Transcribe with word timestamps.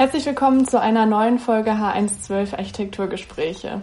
Herzlich 0.00 0.24
willkommen 0.24 0.66
zu 0.66 0.80
einer 0.80 1.04
neuen 1.04 1.38
Folge 1.38 1.72
H112 1.72 2.56
Architekturgespräche. 2.56 3.82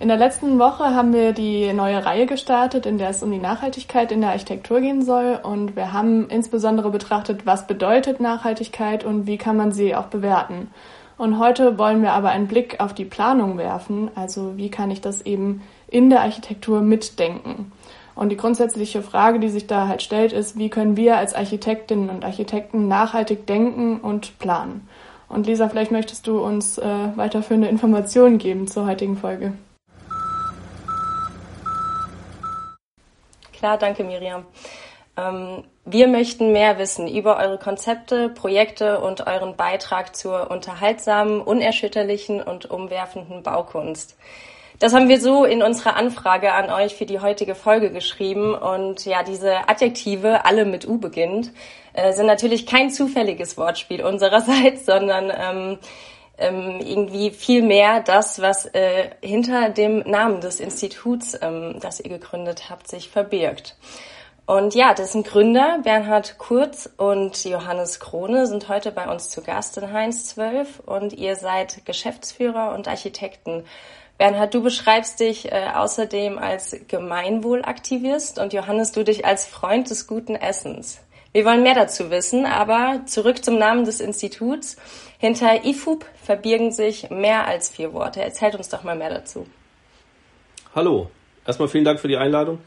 In 0.00 0.08
der 0.08 0.16
letzten 0.16 0.58
Woche 0.58 0.94
haben 0.94 1.12
wir 1.12 1.34
die 1.34 1.74
neue 1.74 2.06
Reihe 2.06 2.24
gestartet, 2.24 2.86
in 2.86 2.96
der 2.96 3.10
es 3.10 3.22
um 3.22 3.30
die 3.30 3.36
Nachhaltigkeit 3.38 4.10
in 4.10 4.22
der 4.22 4.30
Architektur 4.30 4.80
gehen 4.80 5.04
soll. 5.04 5.38
Und 5.42 5.76
wir 5.76 5.92
haben 5.92 6.30
insbesondere 6.30 6.90
betrachtet, 6.90 7.44
was 7.44 7.66
bedeutet 7.66 8.18
Nachhaltigkeit 8.18 9.04
und 9.04 9.26
wie 9.26 9.36
kann 9.36 9.58
man 9.58 9.72
sie 9.72 9.94
auch 9.94 10.06
bewerten. 10.06 10.70
Und 11.18 11.38
heute 11.38 11.76
wollen 11.76 12.00
wir 12.00 12.14
aber 12.14 12.30
einen 12.30 12.48
Blick 12.48 12.80
auf 12.80 12.94
die 12.94 13.04
Planung 13.04 13.58
werfen, 13.58 14.10
also 14.14 14.56
wie 14.56 14.70
kann 14.70 14.90
ich 14.90 15.02
das 15.02 15.20
eben 15.20 15.60
in 15.86 16.08
der 16.08 16.22
Architektur 16.22 16.80
mitdenken. 16.80 17.72
Und 18.14 18.30
die 18.30 18.38
grundsätzliche 18.38 19.02
Frage, 19.02 19.38
die 19.38 19.50
sich 19.50 19.66
da 19.66 19.86
halt 19.86 20.00
stellt, 20.00 20.32
ist, 20.32 20.56
wie 20.56 20.70
können 20.70 20.96
wir 20.96 21.18
als 21.18 21.34
Architektinnen 21.34 22.08
und 22.08 22.24
Architekten 22.24 22.88
nachhaltig 22.88 23.46
denken 23.46 24.00
und 24.00 24.38
planen? 24.38 24.88
Und 25.28 25.46
Lisa, 25.46 25.68
vielleicht 25.68 25.90
möchtest 25.90 26.26
du 26.26 26.40
uns 26.40 26.78
äh, 26.78 26.84
weiterführende 27.16 27.68
Informationen 27.68 28.38
geben 28.38 28.66
zur 28.66 28.86
heutigen 28.86 29.16
Folge. 29.16 29.52
Klar, 33.52 33.76
danke 33.76 34.04
Miriam. 34.04 34.44
Ähm, 35.16 35.64
wir 35.84 36.06
möchten 36.06 36.52
mehr 36.52 36.78
wissen 36.78 37.08
über 37.08 37.38
eure 37.38 37.58
Konzepte, 37.58 38.28
Projekte 38.28 39.00
und 39.00 39.26
euren 39.26 39.56
Beitrag 39.56 40.14
zur 40.14 40.50
unterhaltsamen, 40.50 41.40
unerschütterlichen 41.40 42.42
und 42.42 42.70
umwerfenden 42.70 43.42
Baukunst. 43.42 44.16
Das 44.78 44.94
haben 44.94 45.08
wir 45.08 45.20
so 45.20 45.44
in 45.44 45.60
unserer 45.60 45.96
Anfrage 45.96 46.52
an 46.52 46.70
euch 46.70 46.94
für 46.94 47.06
die 47.06 47.18
heutige 47.18 47.56
Folge 47.56 47.90
geschrieben. 47.90 48.54
Und 48.54 49.06
ja, 49.06 49.24
diese 49.24 49.68
Adjektive, 49.68 50.44
alle 50.44 50.64
mit 50.64 50.86
U 50.86 50.98
beginnt, 50.98 51.50
äh, 51.98 52.12
sind 52.12 52.26
natürlich 52.26 52.66
kein 52.66 52.90
zufälliges 52.90 53.56
Wortspiel 53.56 54.04
unsererseits, 54.04 54.86
sondern 54.86 55.32
ähm, 55.36 55.78
ähm, 56.38 56.80
irgendwie 56.80 57.30
viel 57.30 57.62
mehr 57.62 58.00
das, 58.00 58.40
was 58.40 58.66
äh, 58.66 59.10
hinter 59.20 59.70
dem 59.70 60.00
Namen 60.00 60.40
des 60.40 60.60
Instituts, 60.60 61.36
ähm, 61.42 61.76
das 61.80 62.00
ihr 62.00 62.10
gegründet 62.10 62.70
habt, 62.70 62.88
sich 62.88 63.08
verbirgt. 63.08 63.76
Und 64.46 64.74
ja, 64.74 64.94
dessen 64.94 65.24
Gründer 65.24 65.80
Bernhard 65.82 66.38
Kurz 66.38 66.88
und 66.96 67.44
Johannes 67.44 68.00
Krone 68.00 68.46
sind 68.46 68.68
heute 68.68 68.92
bei 68.92 69.10
uns 69.12 69.28
zu 69.28 69.42
Gast 69.42 69.76
in 69.76 69.92
Heinz 69.92 70.28
12 70.28 70.80
und 70.86 71.12
ihr 71.12 71.36
seid 71.36 71.84
Geschäftsführer 71.84 72.72
und 72.74 72.88
Architekten 72.88 73.64
Bernhard, 74.16 74.54
du 74.54 74.62
beschreibst 74.62 75.20
dich 75.20 75.52
äh, 75.52 75.68
außerdem 75.74 76.38
als 76.38 76.76
Gemeinwohlaktivist 76.88 78.38
und 78.38 78.52
Johannes, 78.52 78.92
du 78.92 79.04
dich 79.04 79.24
als 79.24 79.46
Freund 79.46 79.90
des 79.90 80.06
guten 80.06 80.34
Essens. 80.34 81.00
Wir 81.32 81.44
wollen 81.44 81.62
mehr 81.62 81.74
dazu 81.74 82.10
wissen, 82.10 82.46
aber 82.46 83.02
zurück 83.06 83.44
zum 83.44 83.58
Namen 83.58 83.84
des 83.84 84.00
Instituts. 84.00 84.76
Hinter 85.18 85.64
IFUB 85.64 86.04
verbirgen 86.22 86.72
sich 86.72 87.10
mehr 87.10 87.46
als 87.46 87.68
vier 87.68 87.92
Worte. 87.92 88.22
Erzählt 88.22 88.54
uns 88.54 88.68
doch 88.68 88.82
mal 88.82 88.96
mehr 88.96 89.10
dazu. 89.10 89.46
Hallo, 90.74 91.10
erstmal 91.46 91.68
vielen 91.68 91.84
Dank 91.84 92.00
für 92.00 92.08
die 92.08 92.16
Einladung. 92.16 92.60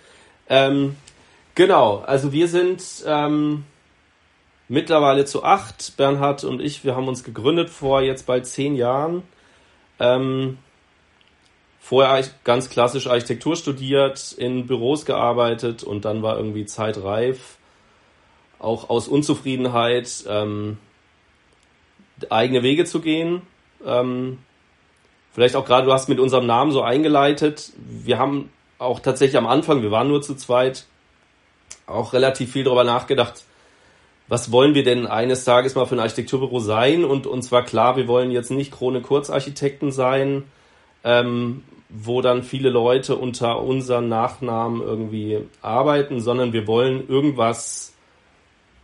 Ähm, 0.48 0.96
genau, 1.56 2.04
also 2.06 2.32
wir 2.34 2.48
sind 2.48 2.84
ähm, 3.08 3.64
mittlerweile 4.68 5.26
zu 5.26 5.44
acht. 5.44 5.98
Bernhard 5.98 6.44
und 6.44 6.62
ich, 6.62 6.84
wir 6.84 6.96
haben 6.96 7.08
uns 7.08 7.24
gegründet 7.24 7.70
vor 7.70 8.02
jetzt 8.02 8.28
bald 8.28 8.46
zehn 8.46 8.76
Jahren. 8.76 9.24
Ähm, 10.00 10.58
vorher 11.80 12.24
ganz 12.44 12.70
klassisch 12.70 13.08
Architektur 13.08 13.56
studiert, 13.56 14.34
in 14.34 14.68
Büros 14.68 15.06
gearbeitet 15.06 15.84
und 15.84 16.06
dann 16.06 16.22
war 16.22 16.38
irgendwie 16.38 16.66
Zeit 16.66 17.04
reif, 17.04 17.58
auch 18.62 18.90
aus 18.90 19.08
Unzufriedenheit 19.08 20.24
ähm, 20.28 20.78
eigene 22.30 22.64
Wege 22.64 22.86
zu 22.86 23.02
gehen. 23.02 23.42
Ähm, 23.86 24.38
vielleicht 25.34 25.56
auch 25.56 25.66
gerade, 25.66 25.86
du 25.86 25.94
hast 25.94 26.10
mit 26.10 26.20
unserem 26.20 26.46
Namen 26.46 26.72
so 26.72 26.82
eingeleitet. 26.82 27.72
Wir 27.78 28.20
haben 28.20 28.50
auch 28.78 29.00
tatsächlich 29.00 29.38
am 29.38 29.48
Anfang, 29.48 29.82
wir 29.82 29.92
waren 29.92 30.08
nur 30.08 30.22
zu 30.22 30.36
zweit, 30.36 30.86
auch 31.88 32.14
relativ 32.14 32.52
viel 32.52 32.64
darüber 32.64 32.84
nachgedacht, 32.84 33.44
was 34.28 34.52
wollen 34.52 34.76
wir 34.76 34.84
denn 34.84 35.08
eines 35.08 35.44
Tages 35.44 35.76
mal 35.76 35.86
für 35.86 35.96
ein 35.96 36.00
Architekturbüro 36.00 36.60
sein? 36.60 37.04
Und 37.04 37.28
uns 37.28 37.52
war 37.52 37.66
klar, 37.66 37.98
wir 37.98 38.08
wollen 38.08 38.32
jetzt 38.32 38.50
nicht 38.50 38.72
Krone 38.72 39.02
Kurzarchitekten 39.02 39.92
sein, 39.92 40.44
ähm, 41.04 41.64
wo 41.90 42.22
dann 42.22 42.44
viele 42.44 42.70
Leute 42.70 43.18
unter 43.18 43.62
unseren 43.62 44.08
Nachnamen 44.08 44.82
irgendwie 44.82 45.40
arbeiten, 45.62 46.22
sondern 46.22 46.54
wir 46.54 46.66
wollen 46.66 47.10
irgendwas 47.10 47.94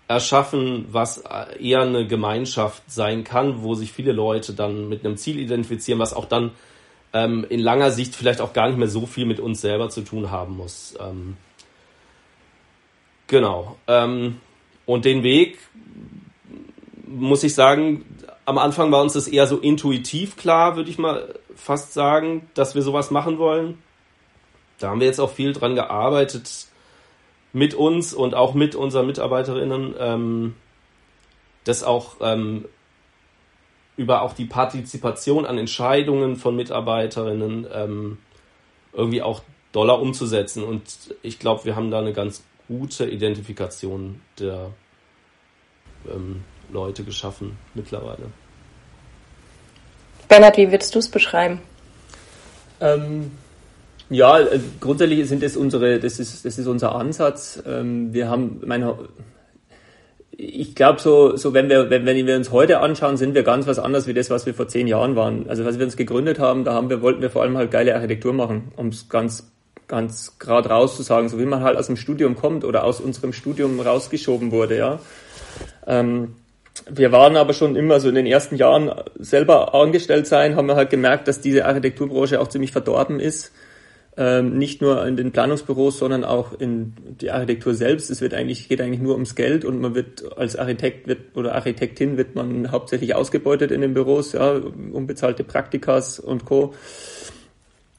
erschaffen, 0.07 0.85
was 0.89 1.23
eher 1.59 1.81
eine 1.81 2.07
Gemeinschaft 2.07 2.83
sein 2.87 3.23
kann, 3.23 3.61
wo 3.61 3.75
sich 3.75 3.91
viele 3.91 4.13
Leute 4.13 4.53
dann 4.53 4.87
mit 4.87 5.05
einem 5.05 5.17
Ziel 5.17 5.39
identifizieren, 5.39 5.99
was 5.99 6.13
auch 6.13 6.25
dann 6.25 6.51
ähm, 7.13 7.45
in 7.49 7.59
langer 7.59 7.91
Sicht 7.91 8.15
vielleicht 8.15 8.41
auch 8.41 8.53
gar 8.53 8.67
nicht 8.67 8.77
mehr 8.77 8.87
so 8.87 9.05
viel 9.05 9.25
mit 9.25 9.39
uns 9.39 9.61
selber 9.61 9.89
zu 9.89 10.01
tun 10.01 10.31
haben 10.31 10.55
muss. 10.55 10.95
Ähm, 10.99 11.35
genau. 13.27 13.77
Ähm, 13.87 14.37
und 14.85 15.03
den 15.03 15.23
Weg, 15.23 15.59
muss 17.05 17.43
ich 17.43 17.53
sagen, 17.53 18.05
am 18.45 18.57
Anfang 18.57 18.91
war 18.91 19.01
uns 19.01 19.13
das 19.13 19.27
eher 19.27 19.47
so 19.47 19.57
intuitiv 19.57 20.37
klar, 20.37 20.77
würde 20.77 20.89
ich 20.89 20.97
mal 20.97 21.35
fast 21.55 21.93
sagen, 21.93 22.49
dass 22.53 22.75
wir 22.75 22.81
sowas 22.81 23.11
machen 23.11 23.39
wollen. 23.39 23.77
Da 24.79 24.89
haben 24.89 25.01
wir 25.01 25.07
jetzt 25.07 25.19
auch 25.19 25.31
viel 25.31 25.51
dran 25.51 25.75
gearbeitet 25.75 26.66
mit 27.57 27.73
uns 27.73 28.13
und 28.13 28.35
auch 28.35 28.53
mit 28.53 28.75
unseren 28.75 29.07
Mitarbeiterinnen, 29.07 29.95
ähm, 29.99 30.55
das 31.63 31.83
auch 31.83 32.17
ähm, 32.21 32.65
über 33.97 34.21
auch 34.21 34.33
die 34.33 34.45
Partizipation 34.45 35.45
an 35.45 35.57
Entscheidungen 35.57 36.35
von 36.35 36.55
Mitarbeiterinnen 36.55 37.67
ähm, 37.73 38.17
irgendwie 38.93 39.23
auch 39.23 39.41
doller 39.71 39.99
umzusetzen. 39.99 40.63
Und 40.63 41.15
ich 41.23 41.39
glaube, 41.39 41.65
wir 41.65 41.75
haben 41.75 41.89
da 41.89 41.99
eine 41.99 42.13
ganz 42.13 42.43
gute 42.67 43.09
Identifikation 43.09 44.21
der 44.39 44.71
ähm, 46.07 46.43
Leute 46.71 47.03
geschaffen 47.03 47.57
mittlerweile. 47.73 48.31
Bernhard, 50.27 50.57
wie 50.57 50.71
würdest 50.71 50.93
du 50.93 50.99
es 50.99 51.09
beschreiben? 51.09 51.61
Ähm, 52.79 53.31
ja, 54.09 54.39
äh, 54.39 54.59
grundsätzlich 54.79 55.27
sind 55.27 55.43
das 55.43 55.57
unsere, 55.57 55.99
das 55.99 56.19
ist, 56.19 56.45
das 56.45 56.57
ist 56.57 56.67
unser 56.67 56.95
Ansatz. 56.95 57.61
Ähm, 57.65 58.13
wir 58.13 58.29
haben, 58.29 58.61
meine, 58.65 58.95
ich 60.31 60.75
glaube 60.75 60.99
so, 60.99 61.35
so 61.35 61.53
wenn 61.53 61.67
wir, 61.67 61.89
wenn, 61.89 62.05
wenn 62.05 62.27
wir 62.27 62.35
uns 62.35 62.51
heute 62.51 62.79
anschauen, 62.79 63.17
sind 63.17 63.33
wir 63.33 63.43
ganz 63.43 63.67
was 63.67 63.79
anderes 63.79 64.07
wie 64.07 64.13
das, 64.13 64.29
was 64.29 64.45
wir 64.45 64.53
vor 64.53 64.67
zehn 64.67 64.87
Jahren 64.87 65.15
waren. 65.15 65.49
Also 65.49 65.63
als 65.65 65.79
wir 65.79 65.85
uns 65.85 65.97
gegründet 65.97 66.39
haben, 66.39 66.63
da 66.63 66.73
haben 66.73 66.89
wir, 66.89 67.01
wollten 67.01 67.21
wir 67.21 67.29
vor 67.29 67.41
allem 67.41 67.57
halt 67.57 67.71
geile 67.71 67.95
Architektur 67.95 68.33
machen, 68.33 68.71
um 68.75 68.89
es 68.89 69.09
ganz, 69.09 69.51
ganz 69.87 70.37
gerade 70.37 70.69
raus 70.69 70.95
zu 70.95 71.01
sagen, 71.01 71.27
so 71.27 71.39
wie 71.39 71.45
man 71.45 71.63
halt 71.63 71.77
aus 71.77 71.87
dem 71.87 71.97
Studium 71.97 72.35
kommt 72.35 72.63
oder 72.63 72.83
aus 72.83 73.01
unserem 73.01 73.33
Studium 73.33 73.79
rausgeschoben 73.79 74.51
wurde, 74.51 74.77
ja. 74.77 74.99
Ähm, 75.87 76.35
wir 76.89 77.11
waren 77.11 77.35
aber 77.35 77.53
schon 77.53 77.75
immer 77.75 77.99
so 77.99 78.07
in 78.09 78.15
den 78.15 78.27
ersten 78.27 78.55
Jahren 78.55 78.91
selber 79.17 79.73
angestellt 79.73 80.27
sein, 80.27 80.55
haben 80.55 80.67
wir 80.67 80.75
halt 80.75 80.91
gemerkt, 80.91 81.27
dass 81.27 81.41
diese 81.41 81.65
Architekturbranche 81.65 82.39
auch 82.39 82.47
ziemlich 82.47 82.71
verdorben 82.71 83.19
ist. 83.19 83.51
Ähm, 84.19 84.57
nicht 84.57 84.81
nur 84.81 85.05
in 85.05 85.15
den 85.15 85.31
Planungsbüros, 85.31 85.99
sondern 85.99 86.23
auch 86.23 86.51
in 86.59 86.93
die 87.21 87.29
Architektur 87.29 87.75
selbst. 87.75 88.09
Es 88.09 88.19
wird 88.19 88.33
eigentlich, 88.33 88.67
geht 88.67 88.81
eigentlich 88.81 88.99
nur 88.99 89.13
ums 89.13 89.35
Geld 89.35 89.63
und 89.63 89.79
man 89.79 89.93
wird 89.93 90.35
als 90.35 90.55
Architekt 90.55 91.07
wird, 91.07 91.19
oder 91.35 91.53
Architektin 91.53 92.17
wird 92.17 92.33
man 92.33 92.71
hauptsächlich 92.71 93.13
ausgebeutet 93.13 93.69
in 93.69 93.81
den 93.81 93.93
Büros, 93.93 94.33
ja, 94.33 94.53
unbezahlte 94.91 95.43
Praktikas 95.43 96.19
und 96.19 96.45
Co. 96.45 96.73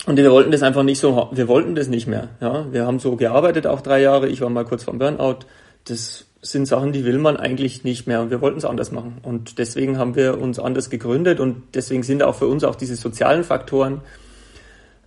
Und 0.07 0.17
wir 0.17 0.33
wollten 0.33 0.51
das 0.51 0.65
einfach 0.65 0.83
nicht 0.83 0.99
so, 0.99 1.29
wir 1.31 1.47
wollten 1.47 1.77
das 1.77 1.87
nicht 1.87 2.09
mehr. 2.09 2.31
Ja, 2.41 2.67
wir 2.73 2.85
haben 2.85 2.99
so 2.99 3.15
gearbeitet 3.15 3.69
auch 3.69 3.81
drei 3.81 4.01
Jahre. 4.01 4.29
Ich 4.29 4.41
war 4.41 4.51
mal 4.51 4.65
kurz 4.65 4.83
vom 4.83 4.99
Burnout. 4.99 5.41
Das 5.85 6.27
sind 6.43 6.67
Sachen, 6.67 6.93
die 6.93 7.05
will 7.05 7.19
man 7.19 7.37
eigentlich 7.37 7.85
nicht 7.85 8.09
mehr 8.09 8.23
und 8.23 8.31
wir 8.31 8.41
wollten 8.41 8.59
es 8.59 8.65
anders 8.65 8.91
machen. 8.91 9.19
Und 9.23 9.59
deswegen 9.59 9.99
haben 9.99 10.17
wir 10.17 10.41
uns 10.41 10.59
anders 10.59 10.91
gegründet 10.91 11.39
und 11.39 11.63
deswegen 11.75 12.03
sind 12.03 12.25
auch 12.25 12.35
für 12.35 12.49
uns 12.49 12.65
auch 12.65 12.75
diese 12.75 12.97
sozialen 12.97 13.45
Faktoren 13.45 14.01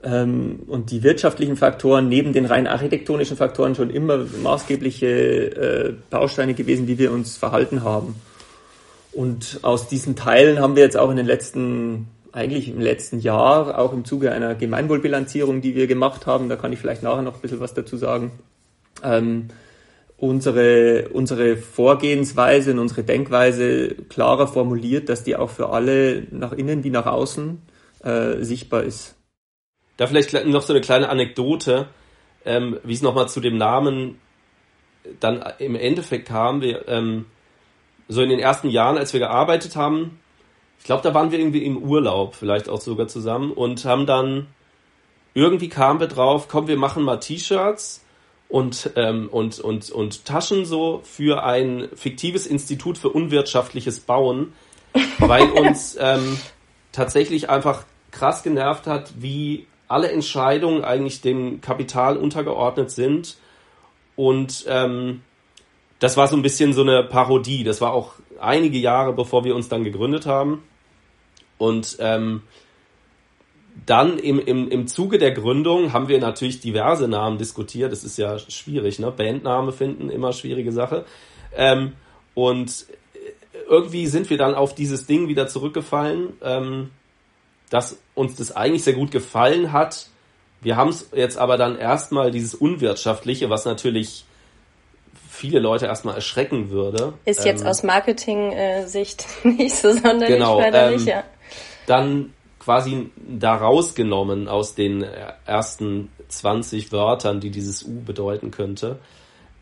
ähm, 0.04 0.62
und 0.68 0.92
die 0.92 1.04
wirtschaftlichen 1.04 1.58
Faktoren 1.58 2.10
neben 2.10 2.34
den 2.34 2.46
rein 2.46 2.68
architektonischen 2.68 3.38
Faktoren 3.38 3.76
schon 3.76 3.90
immer 3.90 4.26
maßgebliche 4.42 5.08
äh, 5.08 5.94
Bausteine 6.10 6.54
gewesen, 6.54 6.88
wie 6.88 6.98
wir 6.98 7.12
uns 7.12 7.38
verhalten 7.38 7.84
haben. 7.84 8.16
Und 9.12 9.60
aus 9.62 9.88
diesen 9.88 10.16
Teilen 10.16 10.60
haben 10.60 10.76
wir 10.76 10.84
jetzt 10.84 10.98
auch 10.98 11.12
in 11.12 11.18
den 11.18 11.26
letzten, 11.26 12.08
eigentlich 12.32 12.70
im 12.70 12.80
letzten 12.80 13.20
Jahr, 13.20 13.78
auch 13.78 13.94
im 13.94 14.06
Zuge 14.06 14.32
einer 14.32 14.56
Gemeinwohlbilanzierung, 14.56 15.62
die 15.62 15.76
wir 15.76 15.88
gemacht 15.88 16.26
haben, 16.26 16.50
da 16.50 16.56
kann 16.56 16.72
ich 16.74 16.80
vielleicht 16.80 17.04
nachher 17.04 17.22
noch 17.22 17.36
ein 17.36 17.42
bisschen 17.42 17.60
was 17.60 17.74
dazu 17.74 17.98
sagen, 17.98 18.32
ähm, 19.04 19.50
unsere, 20.18 21.10
unsere 21.10 21.58
Vorgehensweise 21.58 22.72
und 22.72 22.80
unsere 22.80 23.04
Denkweise 23.04 23.90
klarer 24.10 24.48
formuliert, 24.48 25.10
dass 25.10 25.24
die 25.24 25.36
auch 25.36 25.50
für 25.50 25.70
alle 25.70 26.24
nach 26.32 26.54
innen 26.54 26.84
wie 26.84 26.90
nach 26.90 27.08
außen 27.08 27.62
äh, 28.04 28.44
sichtbar 28.44 28.84
ist. 28.84 29.16
Da 29.98 30.08
vielleicht 30.08 30.34
noch 30.46 30.62
so 30.62 30.74
eine 30.74 30.82
kleine 30.82 31.10
Anekdote, 31.10 31.88
ähm, 32.46 32.80
wie 32.84 32.94
es 32.94 33.02
nochmal 33.02 33.30
zu 33.30 33.40
dem 33.40 33.58
Namen 33.58 34.20
dann 35.20 35.44
im 35.60 35.76
Endeffekt 35.76 36.28
kam. 36.28 36.62
Wir, 36.62 36.88
ähm, 36.88 37.26
so 38.08 38.22
in 38.22 38.30
den 38.30 38.40
ersten 38.40 38.70
Jahren, 38.70 38.98
als 38.98 39.14
wir 39.14 39.20
gearbeitet 39.20 39.76
haben, 39.76 40.20
ich 40.80 40.86
glaube, 40.86 41.04
da 41.04 41.14
waren 41.14 41.32
wir 41.32 41.40
irgendwie 41.40 41.64
im 41.64 41.78
Urlaub, 41.78 42.36
vielleicht 42.36 42.68
auch 42.68 42.82
sogar 42.82 43.08
zusammen 43.08 43.52
und 43.52 43.86
haben 43.86 44.06
dann 44.06 44.48
irgendwie 45.34 45.70
kamen 45.70 46.00
wir 46.00 46.08
drauf, 46.08 46.48
komm, 46.48 46.68
wir 46.68 46.78
machen 46.78 47.04
mal 47.04 47.18
T-Shirts 47.18 48.04
und, 48.50 48.92
ähm, 48.96 49.30
und, 49.30 49.60
und, 49.60 49.92
und 49.92 50.26
Taschen 50.26 50.66
so 50.66 51.02
für 51.04 51.44
ein 51.44 51.88
fiktives 51.96 52.48
Institut 52.48 52.98
für 52.98 53.10
unwirtschaftliches 53.10 54.02
Bauen, 54.02 54.54
weil 55.20 55.50
uns 55.52 55.96
ähm, 56.00 56.38
tatsächlich 56.92 57.50
einfach 57.50 57.86
krass 58.12 58.44
genervt 58.44 58.88
hat, 58.88 59.14
wie 59.20 59.68
alle 59.92 60.12
Entscheidungen 60.12 60.84
eigentlich 60.84 61.22
dem 61.22 61.62
Kapital 61.62 62.18
untergeordnet 62.18 62.92
sind. 62.92 63.38
Und 64.16 64.66
ähm, 64.68 65.22
das 66.00 66.18
war 66.18 66.28
so 66.28 66.36
ein 66.36 66.42
bisschen 66.42 66.74
so 66.74 66.82
eine 66.82 67.04
Parodie. 67.04 67.64
Das 67.64 67.82
war 67.82 67.94
auch 67.94 68.14
einige 68.40 68.78
Jahre, 68.78 69.14
bevor 69.14 69.44
wir 69.44 69.56
uns 69.56 69.70
dann 69.70 69.84
gegründet 69.84 70.26
haben. 70.26 70.64
Und 71.58 71.98
ähm, 72.00 72.42
dann 73.86 74.18
im, 74.18 74.40
im, 74.40 74.70
im 74.70 74.88
Zuge 74.88 75.18
der 75.18 75.32
Gründung 75.32 75.94
haben 75.94 76.08
wir 76.08 76.20
natürlich 76.20 76.60
diverse 76.60 77.08
Namen 77.08 77.38
diskutiert. 77.38 77.92
Das 77.92 78.04
ist 78.04 78.18
ja 78.18 78.40
schwierig, 78.40 79.00
ne? 79.00 79.12
Bandname 79.12 79.72
finden, 79.72 80.10
immer 80.10 80.34
schwierige 80.34 80.72
Sache. 80.72 81.06
Ähm, 81.56 81.94
und 82.34 82.86
irgendwie 83.70 84.08
sind 84.08 84.30
wir 84.30 84.38
dann 84.38 84.56
auf 84.56 84.76
dieses 84.76 85.06
Ding 85.06 85.28
wieder 85.28 85.48
zurückgefallen, 85.48 86.34
ähm, 86.44 86.90
dass 87.72 87.98
uns 88.14 88.36
das 88.36 88.56
eigentlich 88.56 88.84
sehr 88.84 88.94
gut 88.94 89.10
gefallen 89.10 89.72
hat. 89.72 90.08
Wir 90.62 90.76
haben 90.76 90.90
es 90.90 91.10
jetzt 91.16 91.38
aber 91.38 91.58
dann 91.58 91.80
erstmal 91.80 92.30
dieses 92.30 92.54
Unwirtschaftliche, 92.54 93.50
was 93.50 93.66
natürlich 93.66 94.26
viele 95.28 95.60
Leute 95.60 95.88
erstmal 95.88 96.14
erschrecken 96.14 96.70
würde. 96.70 97.14
Ist 97.26 97.46
jetzt 97.46 97.62
ähm, 97.62 97.68
aus 97.68 97.82
Marketing-Sicht 97.82 99.26
nicht 99.44 99.76
so 99.76 99.92
sonderlich 99.94 100.28
genau, 100.28 100.60
förderlich, 100.60 101.02
ähm, 101.02 101.08
ja. 101.08 101.24
Dann 101.88 102.34
quasi 102.60 103.10
da 103.16 103.56
rausgenommen 103.56 104.48
aus 104.48 104.76
den 104.76 105.04
ersten 105.46 106.10
20 106.28 106.92
Wörtern, 106.92 107.40
die 107.40 107.50
dieses 107.50 107.84
U 107.84 108.04
bedeuten 108.06 108.52
könnte. 108.52 109.00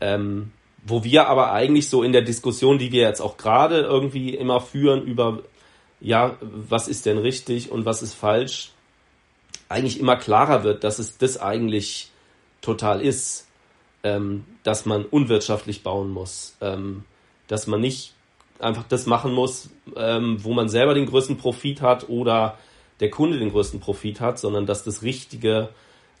Ähm, 0.02 0.52
wo 0.84 1.04
wir 1.04 1.28
aber 1.28 1.52
eigentlich 1.52 1.88
so 1.88 2.02
in 2.02 2.12
der 2.12 2.22
Diskussion, 2.22 2.78
die 2.78 2.92
wir 2.92 3.02
jetzt 3.02 3.20
auch 3.20 3.36
gerade 3.36 3.80
irgendwie 3.80 4.34
immer 4.34 4.60
führen 4.60 5.02
über, 5.02 5.40
ja, 6.00 6.36
was 6.40 6.88
ist 6.88 7.06
denn 7.06 7.18
richtig 7.18 7.70
und 7.70 7.84
was 7.84 8.02
ist 8.02 8.14
falsch, 8.14 8.72
eigentlich 9.68 10.00
immer 10.00 10.16
klarer 10.16 10.64
wird, 10.64 10.84
dass 10.84 10.98
es 10.98 11.18
das 11.18 11.38
eigentlich 11.38 12.10
total 12.60 13.00
ist, 13.00 13.46
ähm, 14.02 14.44
dass 14.62 14.86
man 14.86 15.04
unwirtschaftlich 15.04 15.82
bauen 15.82 16.10
muss, 16.10 16.56
ähm, 16.60 17.04
dass 17.48 17.66
man 17.66 17.80
nicht 17.80 18.14
einfach 18.58 18.84
das 18.84 19.06
machen 19.06 19.32
muss, 19.32 19.70
ähm, 19.96 20.38
wo 20.42 20.52
man 20.52 20.68
selber 20.68 20.94
den 20.94 21.06
größten 21.06 21.36
Profit 21.36 21.82
hat 21.82 22.08
oder 22.08 22.58
der 23.00 23.10
Kunde 23.10 23.38
den 23.38 23.50
größten 23.50 23.80
Profit 23.80 24.20
hat, 24.20 24.38
sondern 24.38 24.66
dass 24.66 24.84
das 24.84 25.02
Richtige 25.02 25.70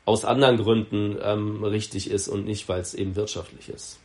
aus 0.04 0.24
anderen 0.24 0.56
Gründen 0.56 1.18
ähm, 1.22 1.62
richtig 1.62 2.10
ist 2.10 2.28
und 2.28 2.46
nicht, 2.46 2.68
weil 2.68 2.80
es 2.80 2.94
eben 2.94 3.16
wirtschaftlich 3.16 3.68
ist. 3.68 3.98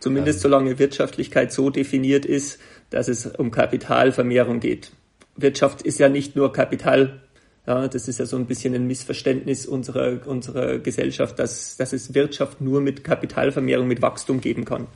Zumindest 0.00 0.38
ähm, 0.38 0.42
solange 0.42 0.78
Wirtschaftlichkeit 0.78 1.52
so 1.52 1.70
definiert 1.70 2.24
ist, 2.24 2.58
dass 2.90 3.08
es 3.08 3.26
um 3.26 3.50
Kapitalvermehrung 3.50 4.60
geht. 4.60 4.92
Wirtschaft 5.36 5.82
ist 5.82 5.98
ja 5.98 6.08
nicht 6.08 6.36
nur 6.36 6.52
Kapital. 6.52 7.20
Ja, 7.66 7.86
das 7.86 8.08
ist 8.08 8.18
ja 8.18 8.26
so 8.26 8.36
ein 8.36 8.46
bisschen 8.46 8.74
ein 8.74 8.86
Missverständnis 8.86 9.66
unserer, 9.66 10.26
unserer 10.26 10.78
Gesellschaft, 10.78 11.38
dass, 11.38 11.76
dass 11.76 11.92
es 11.92 12.12
Wirtschaft 12.12 12.60
nur 12.60 12.80
mit 12.80 13.04
Kapitalvermehrung, 13.04 13.86
mit 13.86 14.02
Wachstum 14.02 14.40
geben 14.40 14.64
kann. 14.64 14.88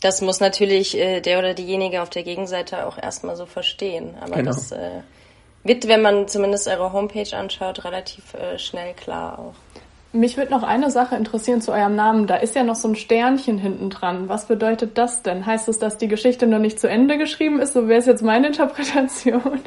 Das 0.00 0.20
muss 0.20 0.40
natürlich 0.40 0.96
äh, 0.96 1.20
der 1.20 1.38
oder 1.38 1.54
diejenige 1.54 2.02
auf 2.02 2.10
der 2.10 2.22
Gegenseite 2.22 2.86
auch 2.86 2.98
erstmal 2.98 3.36
so 3.36 3.46
verstehen. 3.46 4.14
Aber 4.20 4.36
genau. 4.36 4.50
das 4.50 4.72
äh, 4.72 5.00
wird, 5.64 5.88
wenn 5.88 6.02
man 6.02 6.28
zumindest 6.28 6.68
eure 6.68 6.92
Homepage 6.92 7.36
anschaut, 7.36 7.84
relativ 7.84 8.34
äh, 8.34 8.58
schnell 8.58 8.94
klar 8.94 9.38
auch. 9.38 9.54
Mich 10.12 10.38
würde 10.38 10.50
noch 10.50 10.62
eine 10.62 10.90
Sache 10.90 11.16
interessieren 11.16 11.60
zu 11.60 11.70
eurem 11.70 11.94
Namen. 11.94 12.26
Da 12.26 12.36
ist 12.36 12.54
ja 12.54 12.62
noch 12.62 12.76
so 12.76 12.88
ein 12.88 12.96
Sternchen 12.96 13.58
hinten 13.58 13.90
dran. 13.90 14.28
Was 14.28 14.46
bedeutet 14.46 14.96
das 14.96 15.22
denn? 15.22 15.44
Heißt 15.44 15.68
es, 15.68 15.78
dass 15.78 15.98
die 15.98 16.08
Geschichte 16.08 16.46
noch 16.46 16.58
nicht 16.58 16.80
zu 16.80 16.88
Ende 16.88 17.18
geschrieben 17.18 17.60
ist? 17.60 17.74
So 17.74 17.88
wäre 17.88 18.00
es 18.00 18.06
jetzt 18.06 18.22
meine 18.22 18.46
Interpretation. 18.46 19.60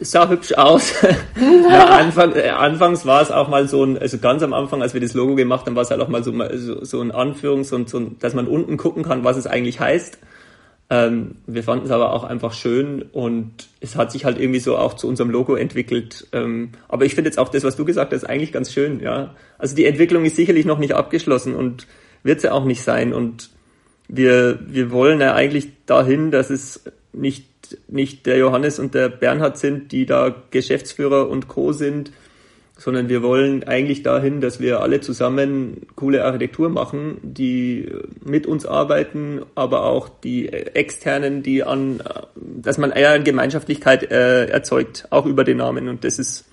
Es 0.00 0.12
sah 0.12 0.28
hübsch 0.28 0.52
aus. 0.52 0.94
ja, 1.70 1.86
Anfang, 1.88 2.34
äh, 2.34 2.48
anfangs 2.48 3.04
war 3.04 3.20
es 3.20 3.30
auch 3.30 3.48
mal 3.48 3.68
so 3.68 3.84
ein, 3.84 3.98
also 3.98 4.18
ganz 4.18 4.42
am 4.42 4.54
Anfang, 4.54 4.80
als 4.80 4.94
wir 4.94 5.00
das 5.00 5.12
Logo 5.12 5.34
gemacht 5.34 5.66
haben, 5.66 5.76
war 5.76 5.82
es 5.82 5.90
halt 5.90 6.00
auch 6.00 6.08
mal 6.08 6.24
so, 6.24 6.32
so, 6.56 6.84
so 6.84 7.00
ein 7.02 7.12
Anführungs- 7.12 7.74
und 7.74 7.88
so, 7.88 8.00
dass 8.00 8.34
man 8.34 8.46
unten 8.46 8.78
gucken 8.78 9.02
kann, 9.02 9.24
was 9.24 9.36
es 9.36 9.46
eigentlich 9.46 9.78
heißt. 9.78 10.18
Ähm, 10.90 11.36
wir 11.46 11.62
fanden 11.62 11.84
es 11.84 11.90
aber 11.90 12.12
auch 12.14 12.24
einfach 12.24 12.54
schön 12.54 13.02
und 13.12 13.52
es 13.80 13.94
hat 13.94 14.10
sich 14.10 14.24
halt 14.24 14.38
irgendwie 14.38 14.60
so 14.60 14.76
auch 14.78 14.94
zu 14.94 15.06
unserem 15.06 15.30
Logo 15.30 15.54
entwickelt. 15.54 16.26
Ähm, 16.32 16.70
aber 16.88 17.04
ich 17.04 17.14
finde 17.14 17.28
jetzt 17.28 17.38
auch 17.38 17.50
das, 17.50 17.62
was 17.62 17.76
du 17.76 17.84
gesagt 17.84 18.12
hast, 18.14 18.24
eigentlich 18.24 18.52
ganz 18.52 18.72
schön, 18.72 19.00
ja. 19.00 19.34
Also 19.58 19.76
die 19.76 19.84
Entwicklung 19.84 20.24
ist 20.24 20.36
sicherlich 20.36 20.64
noch 20.64 20.78
nicht 20.78 20.94
abgeschlossen 20.94 21.54
und 21.54 21.86
wird 22.22 22.40
sie 22.40 22.50
auch 22.50 22.64
nicht 22.64 22.82
sein. 22.82 23.12
Und 23.12 23.50
wir, 24.08 24.60
wir 24.66 24.90
wollen 24.90 25.20
ja 25.20 25.34
eigentlich 25.34 25.68
dahin, 25.84 26.30
dass 26.30 26.48
es 26.48 26.84
nicht, 27.12 27.44
nicht 27.88 28.24
der 28.24 28.38
Johannes 28.38 28.78
und 28.78 28.94
der 28.94 29.10
Bernhard 29.10 29.58
sind, 29.58 29.92
die 29.92 30.06
da 30.06 30.34
Geschäftsführer 30.50 31.28
und 31.28 31.48
Co. 31.48 31.72
sind, 31.72 32.12
sondern 32.78 33.08
wir 33.08 33.22
wollen 33.24 33.64
eigentlich 33.64 34.04
dahin, 34.04 34.40
dass 34.40 34.60
wir 34.60 34.80
alle 34.80 35.00
zusammen 35.00 35.88
coole 35.96 36.24
Architektur 36.24 36.68
machen, 36.68 37.18
die 37.22 37.92
mit 38.24 38.46
uns 38.46 38.66
arbeiten, 38.66 39.42
aber 39.56 39.84
auch 39.84 40.08
die 40.08 40.48
externen, 40.48 41.42
die 41.42 41.64
an, 41.64 42.00
dass 42.36 42.78
man 42.78 42.92
eher 42.92 43.18
Gemeinschaftlichkeit 43.18 44.10
äh, 44.12 44.46
erzeugt, 44.46 45.08
auch 45.10 45.26
über 45.26 45.42
den 45.42 45.56
Namen. 45.56 45.88
Und 45.88 46.04
das 46.04 46.20
ist, 46.20 46.44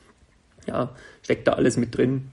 ja, 0.68 0.90
steckt 1.22 1.48
da 1.48 1.54
alles 1.54 1.78
mit 1.78 1.96
drin. 1.96 2.32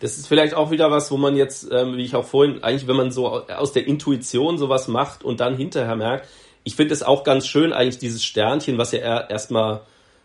Das 0.00 0.18
ist 0.18 0.26
vielleicht 0.26 0.54
auch 0.54 0.72
wieder 0.72 0.90
was, 0.90 1.12
wo 1.12 1.16
man 1.16 1.36
jetzt, 1.36 1.68
ähm, 1.70 1.96
wie 1.96 2.04
ich 2.04 2.16
auch 2.16 2.26
vorhin, 2.26 2.64
eigentlich, 2.64 2.88
wenn 2.88 2.96
man 2.96 3.12
so 3.12 3.28
aus 3.28 3.72
der 3.72 3.86
Intuition 3.86 4.58
sowas 4.58 4.88
macht 4.88 5.22
und 5.22 5.38
dann 5.38 5.56
hinterher 5.56 5.94
merkt, 5.94 6.28
ich 6.64 6.74
finde 6.74 6.92
es 6.92 7.04
auch 7.04 7.22
ganz 7.22 7.46
schön, 7.46 7.72
eigentlich 7.72 7.98
dieses 7.98 8.24
Sternchen, 8.24 8.76
was 8.76 8.90
ja 8.90 9.20
erstmal 9.20 9.82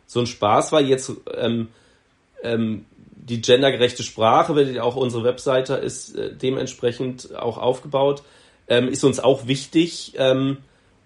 so 0.07 0.21
ein 0.21 0.25
Spaß 0.25 0.71
war, 0.71 0.81
jetzt 0.81 1.11
ähm, 1.37 1.67
ähm, 2.43 2.85
die 3.15 3.41
gendergerechte 3.41 4.03
Sprache, 4.03 4.55
weil 4.55 4.79
auch 4.79 4.95
unsere 4.95 5.23
Webseite 5.23 5.75
ist 5.75 6.15
äh, 6.15 6.33
dementsprechend 6.33 7.35
auch 7.35 7.57
aufgebaut, 7.57 8.23
ähm, 8.67 8.87
ist 8.87 9.03
uns 9.03 9.19
auch 9.19 9.47
wichtig. 9.47 10.13
Ähm, 10.17 10.57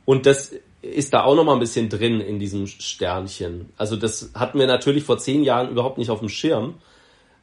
und 0.05 0.25
das 0.25 0.53
ist 0.81 1.13
da 1.13 1.23
auch 1.23 1.35
noch 1.35 1.45
mal 1.45 1.53
ein 1.53 1.59
bisschen 1.59 1.89
drin 1.89 2.19
in 2.19 2.39
diesem 2.39 2.67
Sternchen. 2.67 3.69
Also 3.77 3.95
das 3.95 4.31
hatten 4.35 4.59
wir 4.59 4.67
natürlich 4.67 5.03
vor 5.03 5.17
zehn 5.17 5.43
Jahren 5.43 5.69
überhaupt 5.69 5.97
nicht 5.97 6.09
auf 6.09 6.19
dem 6.19 6.29
Schirm. 6.29 6.75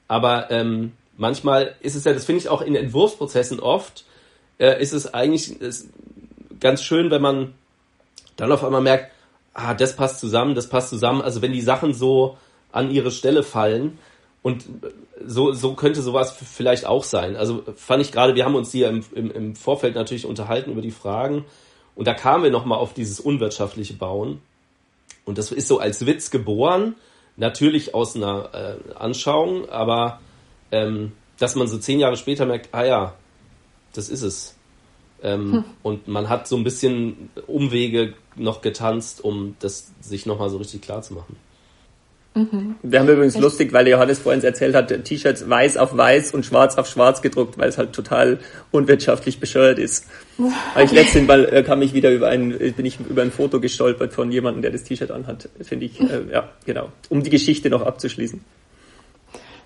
Aber 0.09 0.50
ähm, 0.50 0.92
manchmal 1.16 1.75
ist 1.80 1.94
es 1.94 2.04
ja, 2.04 2.12
das 2.12 2.25
finde 2.25 2.40
ich 2.40 2.49
auch 2.49 2.62
in 2.62 2.75
Entwurfsprozessen 2.75 3.61
oft, 3.61 4.04
äh, 4.59 4.80
ist 4.80 4.92
es 4.92 5.12
eigentlich 5.12 5.61
ist 5.61 5.88
ganz 6.59 6.82
schön, 6.82 7.11
wenn 7.11 7.23
man 7.23 7.54
dann 8.37 8.52
auf 8.52 8.64
einmal 8.64 8.82
merkt, 8.82 9.12
ah, 9.54 9.75
das 9.75 9.97
passt 9.97 10.20
zusammen, 10.20 10.54
das 10.54 10.68
passt 10.68 10.90
zusammen. 10.90 11.23
Also 11.23 11.42
wenn 11.42 11.52
die 11.52 11.61
Sachen 11.61 11.94
so 11.94 12.37
an 12.73 12.91
ihre 12.91 13.11
Stelle 13.11 13.43
fallen. 13.43 13.99
Und 14.43 14.65
so, 15.25 15.53
so 15.53 15.75
könnte 15.75 16.00
sowas 16.00 16.33
vielleicht 16.33 16.87
auch 16.87 17.05
sein. 17.05 17.37
Also 17.37 17.62
fand 17.77 18.03
ich 18.03 18.11
gerade, 18.11 18.35
wir 18.35 18.45
haben 18.45 18.55
uns 18.55 18.73
hier 18.73 18.89
im, 18.89 19.05
im, 19.15 19.31
im 19.31 19.55
Vorfeld 19.55 19.95
natürlich 19.95 20.25
unterhalten 20.25 20.73
über 20.73 20.81
die 20.81 20.91
Fragen. 20.91 21.45
Und 21.95 22.07
da 22.07 22.15
kamen 22.15 22.45
wir 22.45 22.50
nochmal 22.50 22.79
auf 22.79 22.95
dieses 22.95 23.21
unwirtschaftliche 23.21 23.95
Bauen. 23.95 24.41
Und 25.27 25.37
das 25.37 25.53
ist 25.53 25.69
so 25.69 25.79
als 25.79 26.07
Witz 26.07 26.31
geboren, 26.31 26.95
natürlich 27.37 27.95
aus 27.95 28.17
einer 28.17 28.50
äh, 28.55 28.95
Anschauung, 28.95 29.69
aber 29.69 30.21
ähm, 30.73 31.12
dass 31.39 31.57
man 31.57 31.69
so 31.69 31.79
zehn 31.79 32.00
Jahre 32.00 32.17
später 32.17 32.47
merkt, 32.47 32.71
ah 32.73 32.85
ja, 32.85 33.15
das 33.93 34.09
ist 34.09 34.23
es. 34.23 34.57
Ähm, 35.23 35.53
hm. 35.53 35.65
Und 35.83 36.09
man 36.09 36.29
hat 36.29 36.49
so 36.49 36.57
ein 36.57 36.65
bisschen 36.65 37.31
Umwege 37.47 38.15
noch 38.37 38.62
getanzt, 38.62 39.23
um 39.23 39.57
das 39.61 39.93
sich 40.00 40.27
nochmal 40.27 40.49
so 40.50 40.57
richtig 40.57 40.83
klar 40.83 41.03
zu 41.03 41.15
machen. 41.15 41.37
Mhm. 42.34 42.76
Wir 42.82 43.00
haben 43.00 43.08
übrigens 43.08 43.34
Echt? 43.34 43.42
lustig, 43.42 43.72
weil 43.72 43.88
Johannes 43.88 44.20
vorhin 44.20 44.42
erzählt 44.42 44.75
hat, 44.75 45.04
T-Shirts 45.04 45.50
weiß 45.50 45.76
auf 45.76 45.96
weiß 45.96 46.32
und 46.32 46.46
schwarz 46.46 46.78
auf 46.78 46.87
schwarz 46.87 47.22
gedruckt, 47.22 47.58
weil 47.58 47.68
es 47.68 47.76
halt 47.76 47.92
total 47.92 48.38
unwirtschaftlich 48.70 49.40
bescheuert 49.40 49.78
ist. 49.78 50.06
Aber 50.75 50.84
ich 50.84 50.92
letztens 50.92 51.26
Mal 51.26 51.44
äh, 51.52 51.62
kam 51.62 51.82
ich 51.82 51.92
wieder 51.92 52.10
über 52.12 52.28
ein, 52.28 52.56
bin 52.56 52.87
ich 52.87 52.99
über 53.00 53.22
ein 53.22 53.32
Foto 53.32 53.60
gestolpert 53.60 54.12
von 54.12 54.30
jemandem, 54.30 54.62
der 54.62 54.70
das 54.70 54.84
T-Shirt 54.84 55.10
anhat. 55.10 55.49
Finde 55.60 55.87
ich, 55.87 56.00
äh, 56.00 56.32
ja, 56.32 56.49
genau. 56.64 56.90
Um 57.08 57.22
die 57.22 57.30
Geschichte 57.30 57.68
noch 57.68 57.82
abzuschließen. 57.82 58.40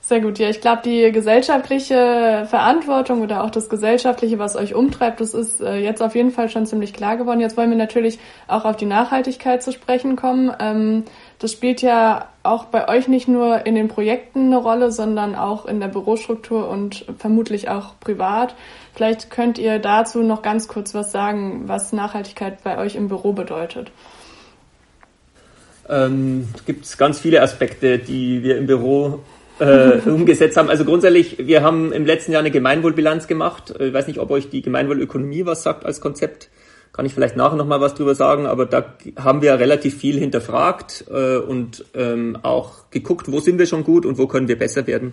Sehr 0.06 0.20
gut, 0.20 0.38
ja. 0.38 0.50
Ich 0.50 0.60
glaube, 0.60 0.82
die 0.84 1.10
gesellschaftliche 1.12 2.46
Verantwortung 2.50 3.22
oder 3.22 3.42
auch 3.42 3.48
das 3.48 3.70
Gesellschaftliche, 3.70 4.38
was 4.38 4.54
euch 4.54 4.74
umtreibt, 4.74 5.18
das 5.18 5.32
ist 5.32 5.62
äh, 5.62 5.76
jetzt 5.76 6.02
auf 6.02 6.14
jeden 6.14 6.30
Fall 6.30 6.50
schon 6.50 6.66
ziemlich 6.66 6.92
klar 6.92 7.16
geworden. 7.16 7.40
Jetzt 7.40 7.56
wollen 7.56 7.70
wir 7.70 7.78
natürlich 7.78 8.18
auch 8.46 8.66
auf 8.66 8.76
die 8.76 8.84
Nachhaltigkeit 8.84 9.62
zu 9.62 9.72
sprechen 9.72 10.14
kommen. 10.14 10.52
Ähm, 10.60 11.04
das 11.38 11.52
spielt 11.52 11.80
ja 11.80 12.28
auch 12.42 12.66
bei 12.66 12.86
euch 12.86 13.08
nicht 13.08 13.28
nur 13.28 13.64
in 13.64 13.74
den 13.74 13.88
Projekten 13.88 14.48
eine 14.48 14.58
Rolle, 14.58 14.92
sondern 14.92 15.34
auch 15.34 15.64
in 15.64 15.80
der 15.80 15.88
Bürostruktur 15.88 16.68
und 16.68 17.06
vermutlich 17.16 17.70
auch 17.70 17.98
privat. 17.98 18.54
Vielleicht 18.94 19.30
könnt 19.30 19.58
ihr 19.58 19.78
dazu 19.78 20.22
noch 20.22 20.42
ganz 20.42 20.68
kurz 20.68 20.92
was 20.92 21.12
sagen, 21.12 21.62
was 21.64 21.94
Nachhaltigkeit 21.94 22.62
bei 22.62 22.76
euch 22.76 22.96
im 22.96 23.08
Büro 23.08 23.32
bedeutet. 23.32 23.90
ähm, 25.88 26.48
gibt 26.66 26.98
ganz 26.98 27.20
viele 27.20 27.40
Aspekte, 27.40 27.98
die 27.98 28.42
wir 28.42 28.58
im 28.58 28.66
Büro 28.66 29.20
äh, 29.58 29.98
umgesetzt 30.08 30.56
haben. 30.56 30.70
Also 30.70 30.84
grundsätzlich, 30.84 31.38
wir 31.46 31.62
haben 31.62 31.92
im 31.92 32.06
letzten 32.06 32.32
Jahr 32.32 32.40
eine 32.40 32.50
Gemeinwohlbilanz 32.50 33.26
gemacht. 33.26 33.74
Ich 33.78 33.92
weiß 33.92 34.06
nicht, 34.06 34.18
ob 34.18 34.30
euch 34.30 34.50
die 34.50 34.62
Gemeinwohlökonomie 34.62 35.46
was 35.46 35.62
sagt 35.62 35.84
als 35.84 36.00
Konzept. 36.00 36.50
Kann 36.92 37.06
ich 37.06 37.14
vielleicht 37.14 37.36
nachher 37.36 37.56
nochmal 37.56 37.80
was 37.80 37.94
drüber 37.94 38.14
sagen, 38.14 38.46
aber 38.46 38.66
da 38.66 38.94
haben 39.16 39.42
wir 39.42 39.58
relativ 39.58 39.98
viel 39.98 40.16
hinterfragt 40.16 41.06
äh, 41.10 41.38
und 41.38 41.84
ähm, 41.94 42.38
auch 42.42 42.90
geguckt, 42.90 43.32
wo 43.32 43.40
sind 43.40 43.58
wir 43.58 43.66
schon 43.66 43.82
gut 43.82 44.06
und 44.06 44.16
wo 44.16 44.28
können 44.28 44.46
wir 44.46 44.56
besser 44.56 44.86
werden. 44.86 45.12